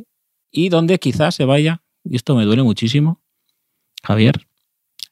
y 0.49 0.69
donde 0.69 0.97
quizás 0.97 1.35
se 1.35 1.43
vaya, 1.43 1.83
y 2.05 2.15
esto 2.15 2.37
me 2.37 2.45
duele 2.45 2.63
muchísimo, 2.63 3.21
Javier, 4.01 4.47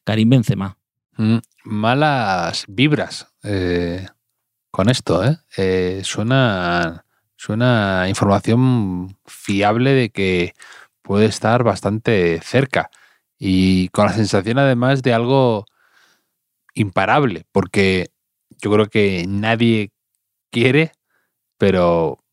Karim 0.05 0.29
Benzema. 0.29 0.77
Mm, 1.17 1.39
malas 1.65 2.63
vibras 2.69 3.27
eh, 3.43 4.07
con 4.71 4.89
esto, 4.89 5.25
¿eh? 5.25 5.39
¿eh? 5.57 6.01
suena, 6.05 7.03
suena 7.35 8.05
información 8.07 9.17
fiable 9.25 9.91
de 9.91 10.09
que 10.09 10.53
puede 11.11 11.25
estar 11.25 11.61
bastante 11.65 12.39
cerca 12.41 12.89
y 13.37 13.89
con 13.89 14.05
la 14.05 14.13
sensación 14.13 14.57
además 14.59 15.03
de 15.03 15.13
algo 15.13 15.65
imparable, 16.73 17.43
porque 17.51 18.11
yo 18.61 18.71
creo 18.71 18.85
que 18.85 19.25
nadie 19.27 19.91
quiere, 20.51 20.93
pero 21.57 22.23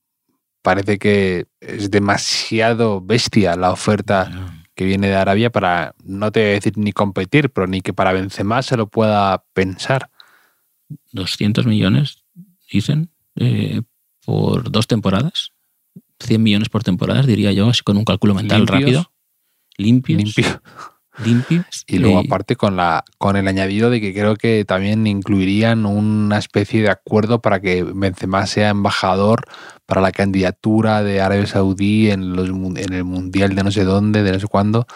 parece 0.62 1.00
que 1.00 1.46
es 1.58 1.90
demasiado 1.90 3.00
bestia 3.00 3.56
la 3.56 3.72
oferta 3.72 4.30
que 4.76 4.84
viene 4.84 5.08
de 5.08 5.16
Arabia 5.16 5.50
para, 5.50 5.96
no 6.04 6.30
te 6.30 6.38
voy 6.38 6.50
a 6.50 6.52
decir 6.52 6.78
ni 6.78 6.92
competir, 6.92 7.50
pero 7.50 7.66
ni 7.66 7.80
que 7.80 7.92
para 7.92 8.12
Benzema 8.12 8.62
se 8.62 8.76
lo 8.76 8.86
pueda 8.86 9.44
pensar. 9.54 10.08
200 11.10 11.66
millones, 11.66 12.22
dicen, 12.70 13.10
eh, 13.34 13.82
por 14.24 14.70
dos 14.70 14.86
temporadas. 14.86 15.50
100 16.20 16.42
millones 16.42 16.68
por 16.68 16.82
temporada, 16.82 17.22
diría 17.22 17.52
yo, 17.52 17.68
así 17.68 17.82
con 17.82 17.96
un 17.96 18.04
cálculo 18.04 18.34
mental 18.34 18.66
rápido. 18.66 19.10
Limpios. 19.76 20.18
Limpio. 20.18 20.62
Limpios. 21.24 21.84
Y 21.86 21.98
luego 21.98 22.20
aparte 22.20 22.54
con, 22.54 22.76
la, 22.76 23.04
con 23.18 23.36
el 23.36 23.48
añadido 23.48 23.90
de 23.90 24.00
que 24.00 24.12
creo 24.12 24.36
que 24.36 24.64
también 24.64 25.06
incluirían 25.06 25.84
una 25.84 26.38
especie 26.38 26.82
de 26.82 26.90
acuerdo 26.90 27.40
para 27.40 27.60
que 27.60 27.82
Benzema 27.82 28.46
sea 28.46 28.68
embajador 28.68 29.44
para 29.86 30.00
la 30.00 30.12
candidatura 30.12 31.02
de 31.02 31.20
Arabia 31.20 31.46
Saudí 31.46 32.10
en, 32.10 32.36
los, 32.36 32.48
en 32.48 32.92
el 32.92 33.04
Mundial 33.04 33.54
de 33.56 33.64
no 33.64 33.72
sé 33.72 33.84
dónde, 33.84 34.22
de 34.22 34.32
no 34.32 34.38
sé 34.38 34.46
cuándo. 34.46 34.86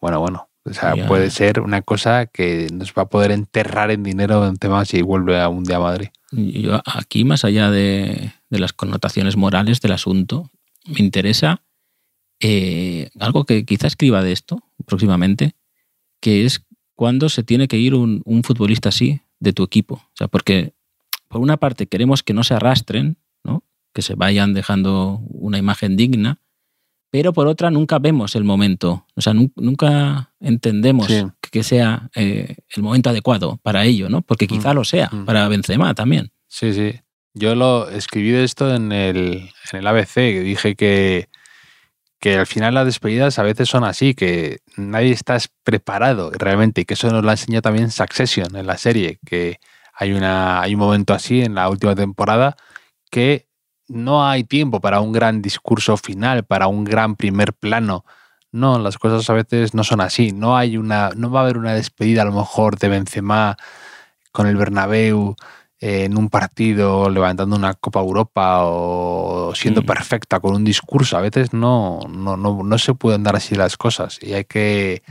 Bueno, 0.00 0.20
bueno, 0.20 0.48
o 0.64 0.72
sea, 0.72 0.94
puede 1.06 1.30
ser 1.30 1.60
una 1.60 1.82
cosa 1.82 2.26
que 2.26 2.68
nos 2.72 2.92
va 2.92 3.02
a 3.02 3.08
poder 3.08 3.30
enterrar 3.30 3.90
en 3.90 4.02
dinero 4.02 4.40
Benzema 4.40 4.84
si 4.84 5.02
vuelve 5.02 5.40
a 5.40 5.48
un 5.48 5.64
día 5.64 5.76
a 5.76 5.80
Madrid. 5.80 6.08
Yo 6.32 6.80
aquí, 6.84 7.24
más 7.24 7.44
allá 7.44 7.70
de, 7.70 8.32
de 8.50 8.58
las 8.58 8.72
connotaciones 8.72 9.36
morales 9.36 9.80
del 9.80 9.92
asunto, 9.92 10.50
me 10.88 11.00
interesa 11.00 11.62
eh, 12.40 13.10
algo 13.18 13.44
que 13.44 13.64
quizá 13.64 13.86
escriba 13.86 14.22
de 14.22 14.32
esto 14.32 14.62
próximamente, 14.86 15.54
que 16.20 16.44
es 16.44 16.64
cuando 16.94 17.28
se 17.28 17.42
tiene 17.42 17.68
que 17.68 17.78
ir 17.78 17.94
un, 17.94 18.42
futbolista 18.42 18.88
así 18.88 19.20
de 19.38 19.52
tu 19.52 19.62
equipo. 19.62 19.94
O 19.94 20.16
sea, 20.16 20.28
porque 20.28 20.72
por 21.28 21.40
una 21.40 21.56
parte 21.56 21.86
queremos 21.86 22.22
que 22.22 22.34
no 22.34 22.42
se 22.44 22.54
arrastren, 22.54 23.18
¿no? 23.44 23.64
que 23.92 24.02
se 24.02 24.14
vayan 24.14 24.54
dejando 24.54 25.20
una 25.28 25.58
imagen 25.58 25.96
digna, 25.96 26.40
pero 27.10 27.32
por 27.32 27.46
otra 27.46 27.70
nunca 27.70 27.98
vemos 27.98 28.36
el 28.36 28.44
momento, 28.44 29.06
o 29.14 29.20
sea, 29.20 29.32
nunca 29.32 30.34
entendemos 30.40 31.08
que 31.40 31.62
sea 31.62 32.10
eh, 32.14 32.56
el 32.76 32.82
momento 32.82 33.08
adecuado 33.08 33.58
para 33.62 33.84
ello, 33.86 34.10
¿no? 34.10 34.20
Porque 34.20 34.46
quizá 34.46 34.72
mm. 34.72 34.76
lo 34.76 34.84
sea 34.84 35.08
mm. 35.10 35.24
para 35.24 35.48
Benzema 35.48 35.94
también. 35.94 36.32
Sí, 36.48 36.74
sí. 36.74 37.00
Yo 37.38 37.54
lo 37.54 37.88
escribí 37.88 38.34
esto 38.34 38.74
en 38.74 38.90
el, 38.90 39.50
en 39.72 39.78
el 39.78 39.86
ABC, 39.86 40.14
que 40.14 40.40
dije 40.40 40.74
que, 40.74 41.28
que 42.18 42.36
al 42.36 42.46
final 42.46 42.74
las 42.74 42.84
despedidas 42.84 43.38
a 43.38 43.44
veces 43.44 43.68
son 43.68 43.84
así, 43.84 44.14
que 44.14 44.58
nadie 44.76 45.12
está 45.12 45.38
preparado 45.62 46.32
realmente, 46.32 46.80
y 46.80 46.84
que 46.84 46.94
eso 46.94 47.10
nos 47.10 47.22
lo 47.22 47.30
ha 47.30 47.34
enseñado 47.34 47.62
también 47.62 47.92
Succession 47.92 48.56
en 48.56 48.66
la 48.66 48.76
serie, 48.76 49.20
que 49.24 49.60
hay, 49.94 50.12
una, 50.14 50.60
hay 50.60 50.74
un 50.74 50.80
momento 50.80 51.14
así 51.14 51.42
en 51.42 51.54
la 51.54 51.68
última 51.68 51.94
temporada 51.94 52.56
que 53.08 53.46
no 53.86 54.26
hay 54.26 54.42
tiempo 54.42 54.80
para 54.80 55.00
un 55.00 55.12
gran 55.12 55.40
discurso 55.40 55.96
final, 55.96 56.44
para 56.44 56.66
un 56.66 56.82
gran 56.82 57.14
primer 57.14 57.52
plano. 57.54 58.04
No, 58.50 58.80
las 58.80 58.98
cosas 58.98 59.30
a 59.30 59.32
veces 59.34 59.74
no 59.74 59.84
son 59.84 60.00
así. 60.00 60.32
No 60.32 60.56
hay 60.56 60.76
una, 60.76 61.10
no 61.16 61.30
va 61.30 61.40
a 61.40 61.42
haber 61.44 61.56
una 61.56 61.74
despedida 61.74 62.22
a 62.22 62.24
lo 62.24 62.32
mejor 62.32 62.78
de 62.78 62.88
Benzema 62.88 63.56
con 64.32 64.46
el 64.46 64.56
Bernabéu 64.56 65.36
en 65.80 66.18
un 66.18 66.28
partido 66.28 67.08
levantando 67.08 67.54
una 67.54 67.74
Copa 67.74 68.00
Europa 68.00 68.64
o 68.64 69.52
siendo 69.54 69.82
perfecta 69.82 70.40
con 70.40 70.54
un 70.54 70.64
discurso. 70.64 71.16
A 71.16 71.20
veces 71.20 71.52
no, 71.52 72.00
no, 72.08 72.36
no, 72.36 72.62
no, 72.62 72.78
se 72.78 72.94
pueden 72.94 73.22
dar 73.22 73.36
así 73.36 73.54
las 73.54 73.76
cosas. 73.76 74.18
Y 74.20 74.32
hay 74.32 74.44
que, 74.44 75.02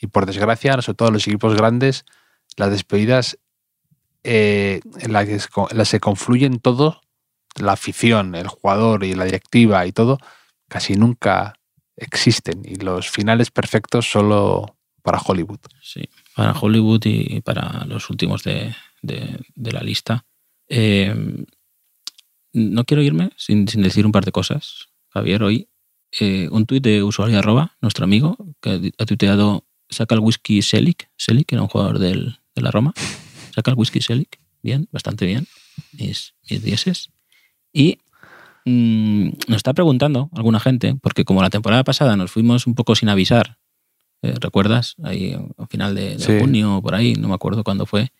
y 0.00 0.06
por 0.06 0.26
desgracia, 0.26 0.80
sobre 0.80 0.96
todo 0.96 1.10
los 1.10 1.26
equipos 1.26 1.54
grandes, 1.54 2.04
las 2.56 2.70
despedidas 2.70 3.38
eh, 4.22 4.80
en, 5.00 5.12
las 5.12 5.26
que, 5.26 5.84
se 5.84 6.00
confluyen 6.00 6.58
todo, 6.58 7.02
la 7.56 7.72
afición, 7.72 8.34
el 8.34 8.48
jugador 8.48 9.04
y 9.04 9.14
la 9.14 9.26
directiva 9.26 9.84
y 9.86 9.92
todo, 9.92 10.18
casi 10.68 10.94
nunca 10.94 11.54
existen. 11.96 12.62
Y 12.64 12.76
los 12.76 13.10
finales 13.10 13.50
perfectos 13.50 14.10
solo 14.10 14.76
para 15.02 15.20
Hollywood. 15.20 15.60
Sí, 15.82 16.08
para 16.34 16.52
Hollywood 16.58 17.02
y 17.04 17.42
para 17.42 17.84
los 17.84 18.08
últimos 18.08 18.42
de, 18.42 18.74
de, 19.06 19.72
la 19.72 19.82
lista. 19.82 20.26
Eh, 20.68 21.14
no 22.52 22.84
quiero 22.84 23.02
irme 23.02 23.30
sin, 23.36 23.64
decir 23.64 24.06
un 24.06 24.12
par 24.12 24.24
de 24.24 24.32
cosas. 24.32 24.88
Javier, 25.08 25.42
hoy 25.42 25.68
eh, 26.20 26.48
un 26.50 26.66
tuit 26.66 26.82
de 26.82 27.02
usuario 27.02 27.38
arroba, 27.38 27.76
nuestro 27.80 28.04
amigo, 28.04 28.36
que 28.60 28.92
ha 28.98 29.06
tuiteado 29.06 29.64
saca 29.88 30.14
el 30.14 30.20
whisky 30.20 30.62
Selic, 30.62 31.08
Selic 31.16 31.52
era 31.52 31.62
un 31.62 31.68
jugador 31.68 31.98
del, 31.98 32.38
de 32.54 32.62
la 32.62 32.70
Roma, 32.70 32.94
saca 33.54 33.70
el 33.70 33.76
whisky 33.76 34.00
Selic, 34.00 34.40
bien, 34.62 34.88
bastante 34.92 35.26
bien, 35.26 35.46
mis, 35.92 36.34
mis 36.48 36.62
dieces. 36.62 37.10
Y 37.72 37.98
mm, 38.64 39.28
nos 39.48 39.56
está 39.56 39.72
preguntando 39.72 40.30
alguna 40.34 40.60
gente, 40.60 40.96
porque 41.00 41.24
como 41.24 41.42
la 41.42 41.50
temporada 41.50 41.84
pasada 41.84 42.16
nos 42.16 42.30
fuimos 42.30 42.66
un 42.66 42.74
poco 42.74 42.94
sin 42.94 43.08
avisar, 43.08 43.58
eh, 44.22 44.34
¿recuerdas? 44.40 44.96
Ahí 45.02 45.36
a 45.58 45.66
final 45.66 45.94
de, 45.94 46.16
junio 46.40 46.76
o 46.76 46.82
por 46.82 46.94
ahí, 46.94 47.14
no 47.14 47.28
me 47.28 47.34
acuerdo 47.34 47.64
cuándo 47.64 47.86
fue, 47.86 48.12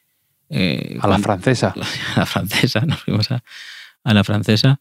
eh, 0.50 0.98
a 1.00 1.08
la 1.08 1.18
francesa. 1.18 1.74
A 2.16 2.20
la 2.20 2.26
francesa, 2.26 2.80
nos 2.80 3.02
fuimos 3.02 3.30
a, 3.30 3.42
la 4.04 4.24
francesa. 4.24 4.80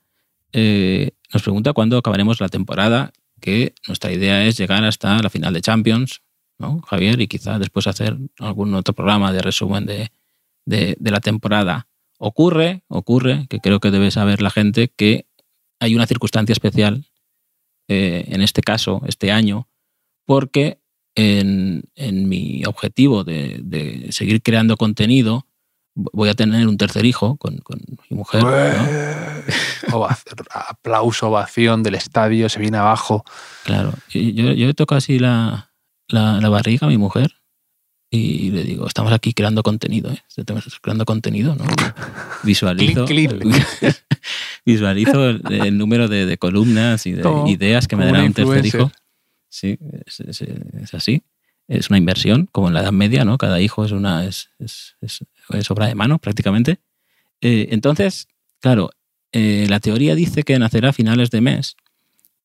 Eh, 0.51 1.11
nos 1.33 1.41
pregunta 1.41 1.73
cuándo 1.73 1.97
acabaremos 1.97 2.41
la 2.41 2.49
temporada, 2.49 3.11
que 3.39 3.73
nuestra 3.87 4.11
idea 4.11 4.45
es 4.45 4.57
llegar 4.57 4.83
hasta 4.83 5.21
la 5.21 5.29
final 5.29 5.53
de 5.53 5.61
Champions, 5.61 6.21
¿no, 6.59 6.81
Javier? 6.81 7.19
Y 7.21 7.27
quizá 7.27 7.59
después 7.59 7.87
hacer 7.87 8.17
algún 8.39 8.73
otro 8.73 8.93
programa 8.93 9.31
de 9.31 9.41
resumen 9.41 9.85
de, 9.85 10.11
la 10.99 11.19
temporada. 11.19 11.87
Ocurre, 12.19 12.83
ocurre, 12.87 13.47
que 13.49 13.59
creo 13.59 13.79
que 13.79 13.91
debe 13.91 14.11
saber 14.11 14.41
la 14.41 14.49
gente, 14.49 14.89
que 14.89 15.25
hay 15.79 15.95
una 15.95 16.07
circunstancia 16.07 16.53
especial 16.53 17.05
eh, 17.87 18.25
en 18.27 18.41
este 18.41 18.61
caso, 18.61 19.01
este 19.07 19.31
año, 19.31 19.67
porque 20.25 20.79
en, 21.15 21.83
en 21.95 22.29
mi 22.29 22.63
objetivo 22.65 23.23
de, 23.23 23.59
de, 23.61 24.11
seguir 24.11 24.41
creando 24.41 24.77
contenido, 24.77 25.45
voy 25.95 26.29
a 26.29 26.33
tener 26.33 26.67
un 26.67 26.77
tercer 26.77 27.05
hijo 27.05 27.37
con, 27.37 27.57
con 27.57 27.79
mi 28.09 28.17
mujer. 28.17 28.43
¿no? 28.43 28.49
Ovación, 29.95 30.35
aplauso, 30.51 31.29
ovación 31.29 31.83
del 31.83 31.95
estadio, 31.95 32.49
se 32.49 32.59
viene 32.59 32.77
abajo. 32.77 33.23
Claro, 33.63 33.93
yo, 34.09 34.19
yo 34.21 34.67
le 34.67 34.73
toco 34.73 34.95
así 34.95 35.19
la, 35.19 35.71
la, 36.07 36.39
la, 36.41 36.49
barriga 36.49 36.87
a 36.87 36.89
mi 36.89 36.97
mujer 36.97 37.35
y 38.09 38.51
le 38.51 38.63
digo, 38.63 38.87
estamos 38.87 39.11
aquí 39.11 39.33
creando 39.33 39.63
contenido, 39.63 40.11
¿eh? 40.11 40.23
estamos 40.35 40.63
creando 40.81 41.05
contenido, 41.05 41.55
¿no? 41.55 41.65
Visualizo, 42.43 43.05
visualizo 44.65 45.29
el, 45.29 45.41
el 45.49 45.77
número 45.77 46.07
de, 46.07 46.25
de, 46.25 46.37
columnas 46.37 47.05
y 47.05 47.13
de 47.13 47.23
oh, 47.23 47.47
ideas 47.47 47.87
que 47.87 47.95
me 47.95 48.05
dará 48.05 48.23
un 48.23 48.33
tercer 48.33 48.65
hijo. 48.65 48.91
Sí, 49.49 49.77
es, 50.05 50.19
es, 50.19 50.41
es, 50.41 50.93
así. 50.93 51.23
Es 51.67 51.89
una 51.89 51.97
inversión, 51.97 52.47
como 52.51 52.67
en 52.67 52.73
la 52.73 52.81
Edad 52.81 52.91
Media, 52.91 53.23
¿no? 53.25 53.37
Cada 53.37 53.61
hijo 53.61 53.85
es 53.85 53.91
una 53.91 54.25
es, 54.25 54.49
es, 54.59 54.95
es 55.01 55.21
obra 55.69 55.87
de 55.87 55.95
mano, 55.95 56.19
prácticamente. 56.19 56.79
Eh, 57.41 57.67
entonces, 57.71 58.27
claro, 58.59 58.89
eh, 59.31 59.65
la 59.69 59.79
teoría 59.79 60.15
dice 60.15 60.43
que 60.43 60.57
nacerá 60.59 60.89
a 60.89 60.93
finales 60.93 61.29
de 61.29 61.41
mes, 61.41 61.75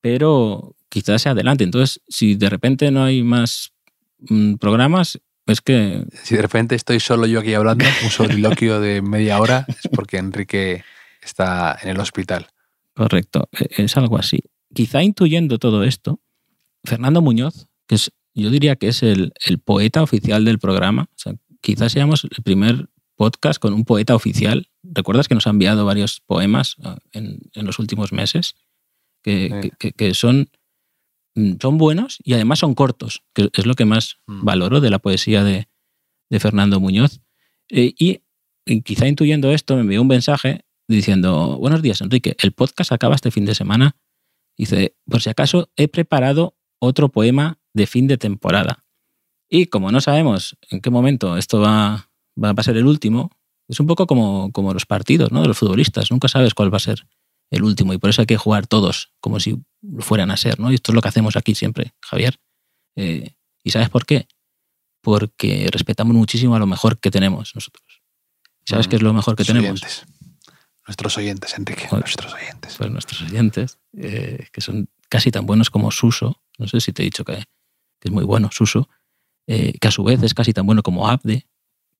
pero 0.00 0.74
quizás 0.88 1.22
sea 1.22 1.32
adelante. 1.32 1.64
Entonces, 1.64 2.00
si 2.08 2.34
de 2.34 2.50
repente 2.50 2.90
no 2.90 3.04
hay 3.04 3.22
más 3.22 3.72
mmm, 4.18 4.54
programas, 4.54 5.20
es 5.46 5.60
que... 5.60 6.04
Si 6.24 6.36
de 6.36 6.42
repente 6.42 6.74
estoy 6.74 7.00
solo 7.00 7.26
yo 7.26 7.40
aquí 7.40 7.54
hablando, 7.54 7.84
un 8.04 8.10
soliloquio 8.10 8.80
de 8.80 9.02
media 9.02 9.40
hora, 9.40 9.66
es 9.68 9.88
porque 9.92 10.18
Enrique 10.18 10.84
está 11.22 11.78
en 11.82 11.90
el 11.90 12.00
hospital. 12.00 12.48
Correcto, 12.94 13.48
e, 13.52 13.84
es 13.84 13.96
algo 13.96 14.18
así. 14.18 14.40
Quizá 14.74 15.02
intuyendo 15.02 15.58
todo 15.58 15.84
esto, 15.84 16.20
Fernando 16.84 17.22
Muñoz, 17.22 17.68
que 17.86 17.94
es, 17.94 18.12
yo 18.34 18.50
diría 18.50 18.76
que 18.76 18.88
es 18.88 19.02
el, 19.02 19.32
el 19.46 19.58
poeta 19.58 20.02
oficial 20.02 20.44
del 20.44 20.58
programa, 20.58 21.08
o 21.10 21.18
sea, 21.18 21.34
quizás 21.60 21.92
seamos 21.92 22.24
el 22.24 22.42
primer 22.42 22.88
podcast 23.16 23.60
con 23.60 23.74
un 23.74 23.84
poeta 23.84 24.14
oficial. 24.14 24.70
¿Recuerdas 24.82 25.28
que 25.28 25.34
nos 25.34 25.46
ha 25.46 25.50
enviado 25.50 25.84
varios 25.84 26.20
poemas 26.20 26.76
ah, 26.84 26.98
en, 27.12 27.40
en 27.52 27.66
los 27.66 27.78
últimos 27.78 28.12
meses? 28.12 28.54
Que, 29.22 29.60
sí. 29.62 29.70
que, 29.78 29.92
que, 29.92 30.14
son, 30.14 30.48
mm, 31.34 31.54
son 31.60 31.76
buenos 31.76 32.18
y 32.22 32.34
además 32.34 32.60
son 32.60 32.74
cortos, 32.74 33.24
que 33.34 33.50
es 33.52 33.66
lo 33.66 33.74
que 33.74 33.84
más 33.84 34.20
mm. 34.26 34.44
valoro 34.44 34.80
de 34.80 34.90
la 34.90 35.00
poesía 35.00 35.42
de, 35.42 35.68
de 36.30 36.40
Fernando 36.40 36.80
Muñoz. 36.80 37.20
Eh, 37.68 37.92
y, 37.98 38.22
y, 38.64 38.82
quizá 38.82 39.08
intuyendo 39.08 39.50
esto, 39.50 39.74
me 39.74 39.82
envió 39.82 40.00
un 40.00 40.08
mensaje 40.08 40.64
diciendo, 40.86 41.58
buenos 41.58 41.82
días, 41.82 42.00
Enrique, 42.00 42.36
el 42.40 42.52
podcast 42.52 42.92
acaba 42.92 43.14
este 43.14 43.30
fin 43.30 43.44
de 43.44 43.54
semana. 43.54 43.96
Dice, 44.56 44.96
por 45.04 45.20
si 45.20 45.30
acaso 45.30 45.70
he 45.76 45.88
preparado 45.88 46.56
otro 46.80 47.10
poema 47.10 47.58
de 47.74 47.86
fin 47.86 48.06
de 48.06 48.16
temporada. 48.16 48.84
Y 49.48 49.66
como 49.66 49.90
no 49.90 50.00
sabemos 50.00 50.56
en 50.70 50.80
qué 50.80 50.90
momento 50.90 51.36
esto 51.36 51.60
va, 51.60 52.10
va 52.42 52.54
a 52.56 52.62
ser 52.62 52.76
el 52.76 52.86
último, 52.86 53.30
es 53.68 53.80
un 53.80 53.86
poco 53.86 54.06
como, 54.06 54.50
como 54.52 54.72
los 54.72 54.86
partidos 54.86 55.30
¿no? 55.30 55.42
de 55.42 55.48
los 55.48 55.58
futbolistas. 55.58 56.10
Nunca 56.10 56.28
sabes 56.28 56.54
cuál 56.54 56.72
va 56.72 56.78
a 56.78 56.80
ser 56.80 57.06
el 57.50 57.62
último 57.62 57.92
y 57.92 57.98
por 57.98 58.10
eso 58.10 58.22
hay 58.22 58.26
que 58.26 58.36
jugar 58.36 58.66
todos 58.66 59.12
como 59.20 59.40
si 59.40 59.62
fueran 60.00 60.30
a 60.30 60.36
ser. 60.36 60.58
¿no? 60.58 60.70
Y 60.70 60.76
esto 60.76 60.92
es 60.92 60.94
lo 60.94 61.02
que 61.02 61.08
hacemos 61.08 61.36
aquí 61.36 61.54
siempre, 61.54 61.94
Javier. 62.00 62.40
Eh, 62.96 63.34
¿Y 63.62 63.70
sabes 63.70 63.90
por 63.90 64.06
qué? 64.06 64.26
Porque 65.00 65.68
respetamos 65.70 66.14
muchísimo 66.14 66.56
a 66.56 66.58
lo 66.58 66.66
mejor 66.66 66.98
que 66.98 67.10
tenemos 67.10 67.54
nosotros. 67.54 68.02
¿Sabes 68.64 68.86
mm, 68.86 68.90
qué 68.90 68.96
es 68.96 69.02
lo 69.02 69.12
mejor 69.12 69.36
que 69.36 69.44
tenemos? 69.44 69.70
Oyentes. 69.70 70.04
Nuestros 70.86 71.18
oyentes, 71.18 71.54
Enrique. 71.58 71.86
Nuestros 71.92 72.32
oyentes. 72.32 72.76
Pues 72.76 72.90
nuestros 72.90 73.22
oyentes, 73.22 73.78
eh, 73.96 74.46
que 74.50 74.60
son 74.62 74.88
casi 75.10 75.30
tan 75.30 75.44
buenos 75.44 75.68
como 75.70 75.90
Suso. 75.90 76.40
No 76.58 76.66
sé 76.66 76.80
si 76.80 76.92
te 76.92 77.02
he 77.02 77.04
dicho 77.04 77.24
que, 77.24 77.36
que 78.00 78.08
es 78.08 78.10
muy 78.10 78.24
bueno 78.24 78.48
Suso. 78.50 78.88
Eh, 79.50 79.78
que 79.80 79.88
a 79.88 79.90
su 79.90 80.04
vez 80.04 80.22
es 80.22 80.34
casi 80.34 80.52
tan 80.52 80.66
bueno 80.66 80.82
como 80.82 81.08
Abde, 81.08 81.46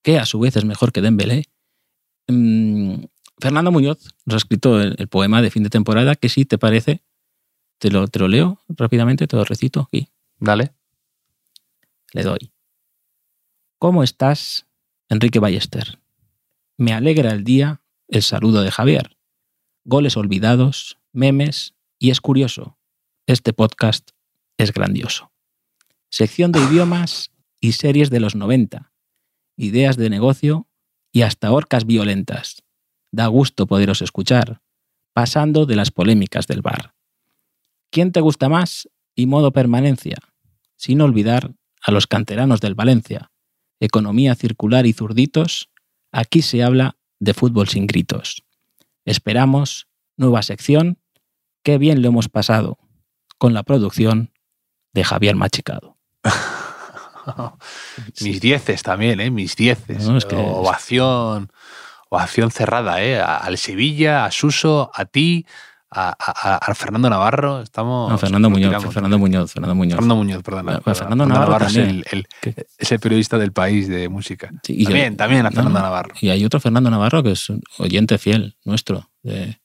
que 0.02 0.18
a 0.18 0.26
su 0.26 0.38
vez 0.38 0.54
es 0.56 0.66
mejor 0.66 0.92
que 0.92 1.00
Dembélé. 1.00 1.46
Mm, 2.26 3.04
Fernando 3.40 3.72
Muñoz 3.72 4.14
nos 4.26 4.34
ha 4.34 4.36
escrito 4.36 4.78
el, 4.78 4.96
el, 4.98 5.08
poema 5.08 5.40
de 5.40 5.50
fin 5.50 5.62
de 5.62 5.70
temporada, 5.70 6.14
que 6.14 6.28
si 6.28 6.44
te 6.44 6.58
parece, 6.58 7.02
te 7.78 7.90
lo, 7.90 8.06
te 8.06 8.18
lo 8.18 8.28
leo 8.28 8.60
rápidamente, 8.68 9.26
te 9.26 9.36
lo 9.36 9.44
recito 9.44 9.80
aquí. 9.80 10.10
Dale. 10.38 10.74
Le 12.12 12.22
doy. 12.22 12.52
¿Cómo 13.78 14.02
estás, 14.02 14.66
Enrique 15.08 15.38
Ballester? 15.38 15.98
Me 16.76 16.92
alegra 16.92 17.30
el 17.30 17.44
día 17.44 17.80
el 18.08 18.22
saludo 18.22 18.60
de 18.60 18.70
Javier. 18.70 19.16
Goles 19.84 20.18
olvidados, 20.18 20.98
memes, 21.12 21.74
y 21.98 22.10
es 22.10 22.20
curioso, 22.20 22.76
este 23.26 23.54
podcast 23.54 24.10
es 24.58 24.72
grandioso. 24.74 25.32
Sección 26.10 26.52
de 26.52 26.60
idiomas 26.60 27.30
y 27.60 27.72
series 27.72 28.10
de 28.10 28.20
los 28.20 28.34
90, 28.34 28.92
ideas 29.56 29.96
de 29.96 30.10
negocio 30.10 30.68
y 31.12 31.22
hasta 31.22 31.52
orcas 31.52 31.84
violentas. 31.86 32.62
Da 33.10 33.26
gusto 33.26 33.66
poderos 33.66 34.02
escuchar, 34.02 34.60
pasando 35.12 35.66
de 35.66 35.76
las 35.76 35.90
polémicas 35.90 36.46
del 36.46 36.62
bar. 36.62 36.94
¿Quién 37.90 38.12
te 38.12 38.20
gusta 38.20 38.48
más 38.48 38.88
y 39.14 39.26
modo 39.26 39.52
permanencia? 39.52 40.16
Sin 40.76 41.00
olvidar 41.00 41.54
a 41.82 41.90
los 41.90 42.06
canteranos 42.06 42.60
del 42.60 42.74
Valencia. 42.74 43.30
Economía 43.80 44.34
circular 44.34 44.86
y 44.86 44.92
zurditos, 44.92 45.70
aquí 46.12 46.42
se 46.42 46.62
habla 46.62 46.96
de 47.18 47.34
fútbol 47.34 47.68
sin 47.68 47.86
gritos. 47.86 48.44
Esperamos 49.04 49.88
nueva 50.16 50.42
sección. 50.42 50.98
Qué 51.62 51.78
bien 51.78 52.02
lo 52.02 52.08
hemos 52.08 52.28
pasado 52.28 52.78
con 53.38 53.54
la 53.54 53.62
producción 53.62 54.32
de 54.92 55.04
Javier 55.04 55.36
Machicado. 55.36 55.96
Mis 58.20 58.40
dieces 58.40 58.82
también, 58.82 59.20
¿eh? 59.20 59.30
Mis 59.30 59.56
dieces. 59.56 60.06
No, 60.06 60.16
es 60.16 60.24
que 60.24 60.36
ovación, 60.36 61.50
ovación 62.08 62.50
cerrada, 62.50 63.02
¿eh? 63.02 63.20
Al 63.20 63.58
Sevilla, 63.58 64.24
a 64.24 64.30
Suso, 64.30 64.90
a 64.94 65.04
ti, 65.04 65.46
a, 65.90 66.14
a, 66.18 66.56
a 66.56 66.74
Fernando 66.74 67.08
Navarro. 67.08 67.62
Estamos. 67.62 68.10
No, 68.10 68.18
Fernando 68.18 68.50
Muñoz, 68.50 68.70
tiramos, 68.70 68.94
Fernando 68.94 69.18
Muñoz, 69.18 69.52
Fernando 69.52 69.74
Muñoz. 69.74 69.96
Fernando 69.96 70.16
Muñoz, 70.16 70.42
perdón. 70.42 70.64
Fernando, 70.64 70.94
Fernando 70.94 71.26
Navarro, 71.26 71.46
Navarro 71.46 71.66
es 71.66 71.76
el, 71.76 72.04
el, 72.10 72.26
es 72.78 72.92
el, 72.92 73.00
periodista 73.00 73.38
del 73.38 73.52
país 73.52 73.88
de 73.88 74.08
música. 74.08 74.50
Sí, 74.62 74.74
y 74.78 74.84
también, 74.84 75.12
yo, 75.12 75.16
también 75.16 75.46
a 75.46 75.50
Fernando 75.50 75.78
no, 75.78 75.84
Navarro. 75.84 76.14
Y 76.20 76.30
hay 76.30 76.44
otro 76.44 76.60
Fernando 76.60 76.90
Navarro 76.90 77.22
que 77.22 77.32
es 77.32 77.48
un 77.48 77.62
oyente 77.78 78.18
fiel 78.18 78.56
nuestro, 78.64 79.10
de, 79.22 79.60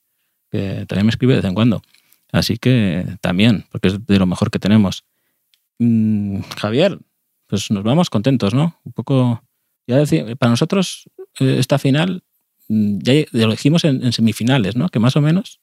que 0.50 0.86
también 0.86 1.06
me 1.06 1.10
escribe 1.10 1.34
de 1.34 1.40
vez 1.40 1.48
en 1.48 1.54
cuando. 1.54 1.82
Así 2.32 2.58
que 2.58 3.06
también, 3.20 3.66
porque 3.70 3.88
es 3.88 4.06
de 4.06 4.18
lo 4.18 4.26
mejor 4.26 4.50
que 4.50 4.58
tenemos. 4.58 5.04
Mm, 5.78 6.40
Javier, 6.58 6.98
pues 7.46 7.70
nos 7.70 7.82
vamos 7.82 8.10
contentos, 8.10 8.54
¿no? 8.54 8.80
Un 8.84 8.92
poco, 8.92 9.42
ya 9.86 9.96
decir, 9.96 10.36
para 10.36 10.50
nosotros 10.50 11.10
eh, 11.40 11.56
esta 11.58 11.78
final 11.78 12.22
mm, 12.68 12.98
ya 12.98 13.12
lo 13.32 13.50
dijimos 13.50 13.84
en, 13.84 14.04
en, 14.04 14.12
semifinales, 14.12 14.76
¿no? 14.76 14.88
Que 14.88 14.98
más 14.98 15.16
o 15.16 15.20
menos, 15.20 15.60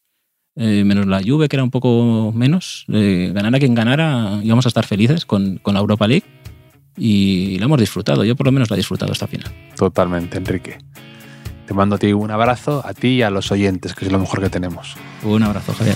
eh, 0.55 0.83
menos 0.83 1.07
la 1.07 1.21
Juve, 1.23 1.47
que 1.47 1.55
era 1.55 1.63
un 1.63 1.71
poco 1.71 2.31
menos, 2.35 2.85
eh, 2.89 3.31
ganara 3.33 3.59
quien 3.59 3.73
ganara, 3.73 4.39
íbamos 4.43 4.65
a 4.65 4.69
estar 4.69 4.85
felices 4.85 5.25
con, 5.25 5.57
con 5.57 5.73
la 5.73 5.79
Europa 5.79 6.07
League 6.07 6.25
y 6.97 7.57
la 7.59 7.65
hemos 7.65 7.79
disfrutado. 7.79 8.23
Yo 8.23 8.35
por 8.35 8.45
lo 8.45 8.51
menos 8.51 8.69
la 8.69 8.75
he 8.75 8.77
disfrutado 8.77 9.11
esta 9.11 9.27
final. 9.27 9.51
Totalmente, 9.75 10.37
Enrique. 10.37 10.77
Te 11.65 11.73
mando 11.73 11.95
a 11.95 11.99
ti 11.99 12.11
un 12.11 12.31
abrazo, 12.31 12.81
a 12.85 12.93
ti 12.93 13.07
y 13.07 13.21
a 13.21 13.29
los 13.29 13.51
oyentes, 13.51 13.93
que 13.93 14.05
es 14.05 14.11
lo 14.11 14.19
mejor 14.19 14.41
que 14.41 14.49
tenemos. 14.49 14.95
Un 15.23 15.43
abrazo, 15.43 15.73
Javier. 15.73 15.95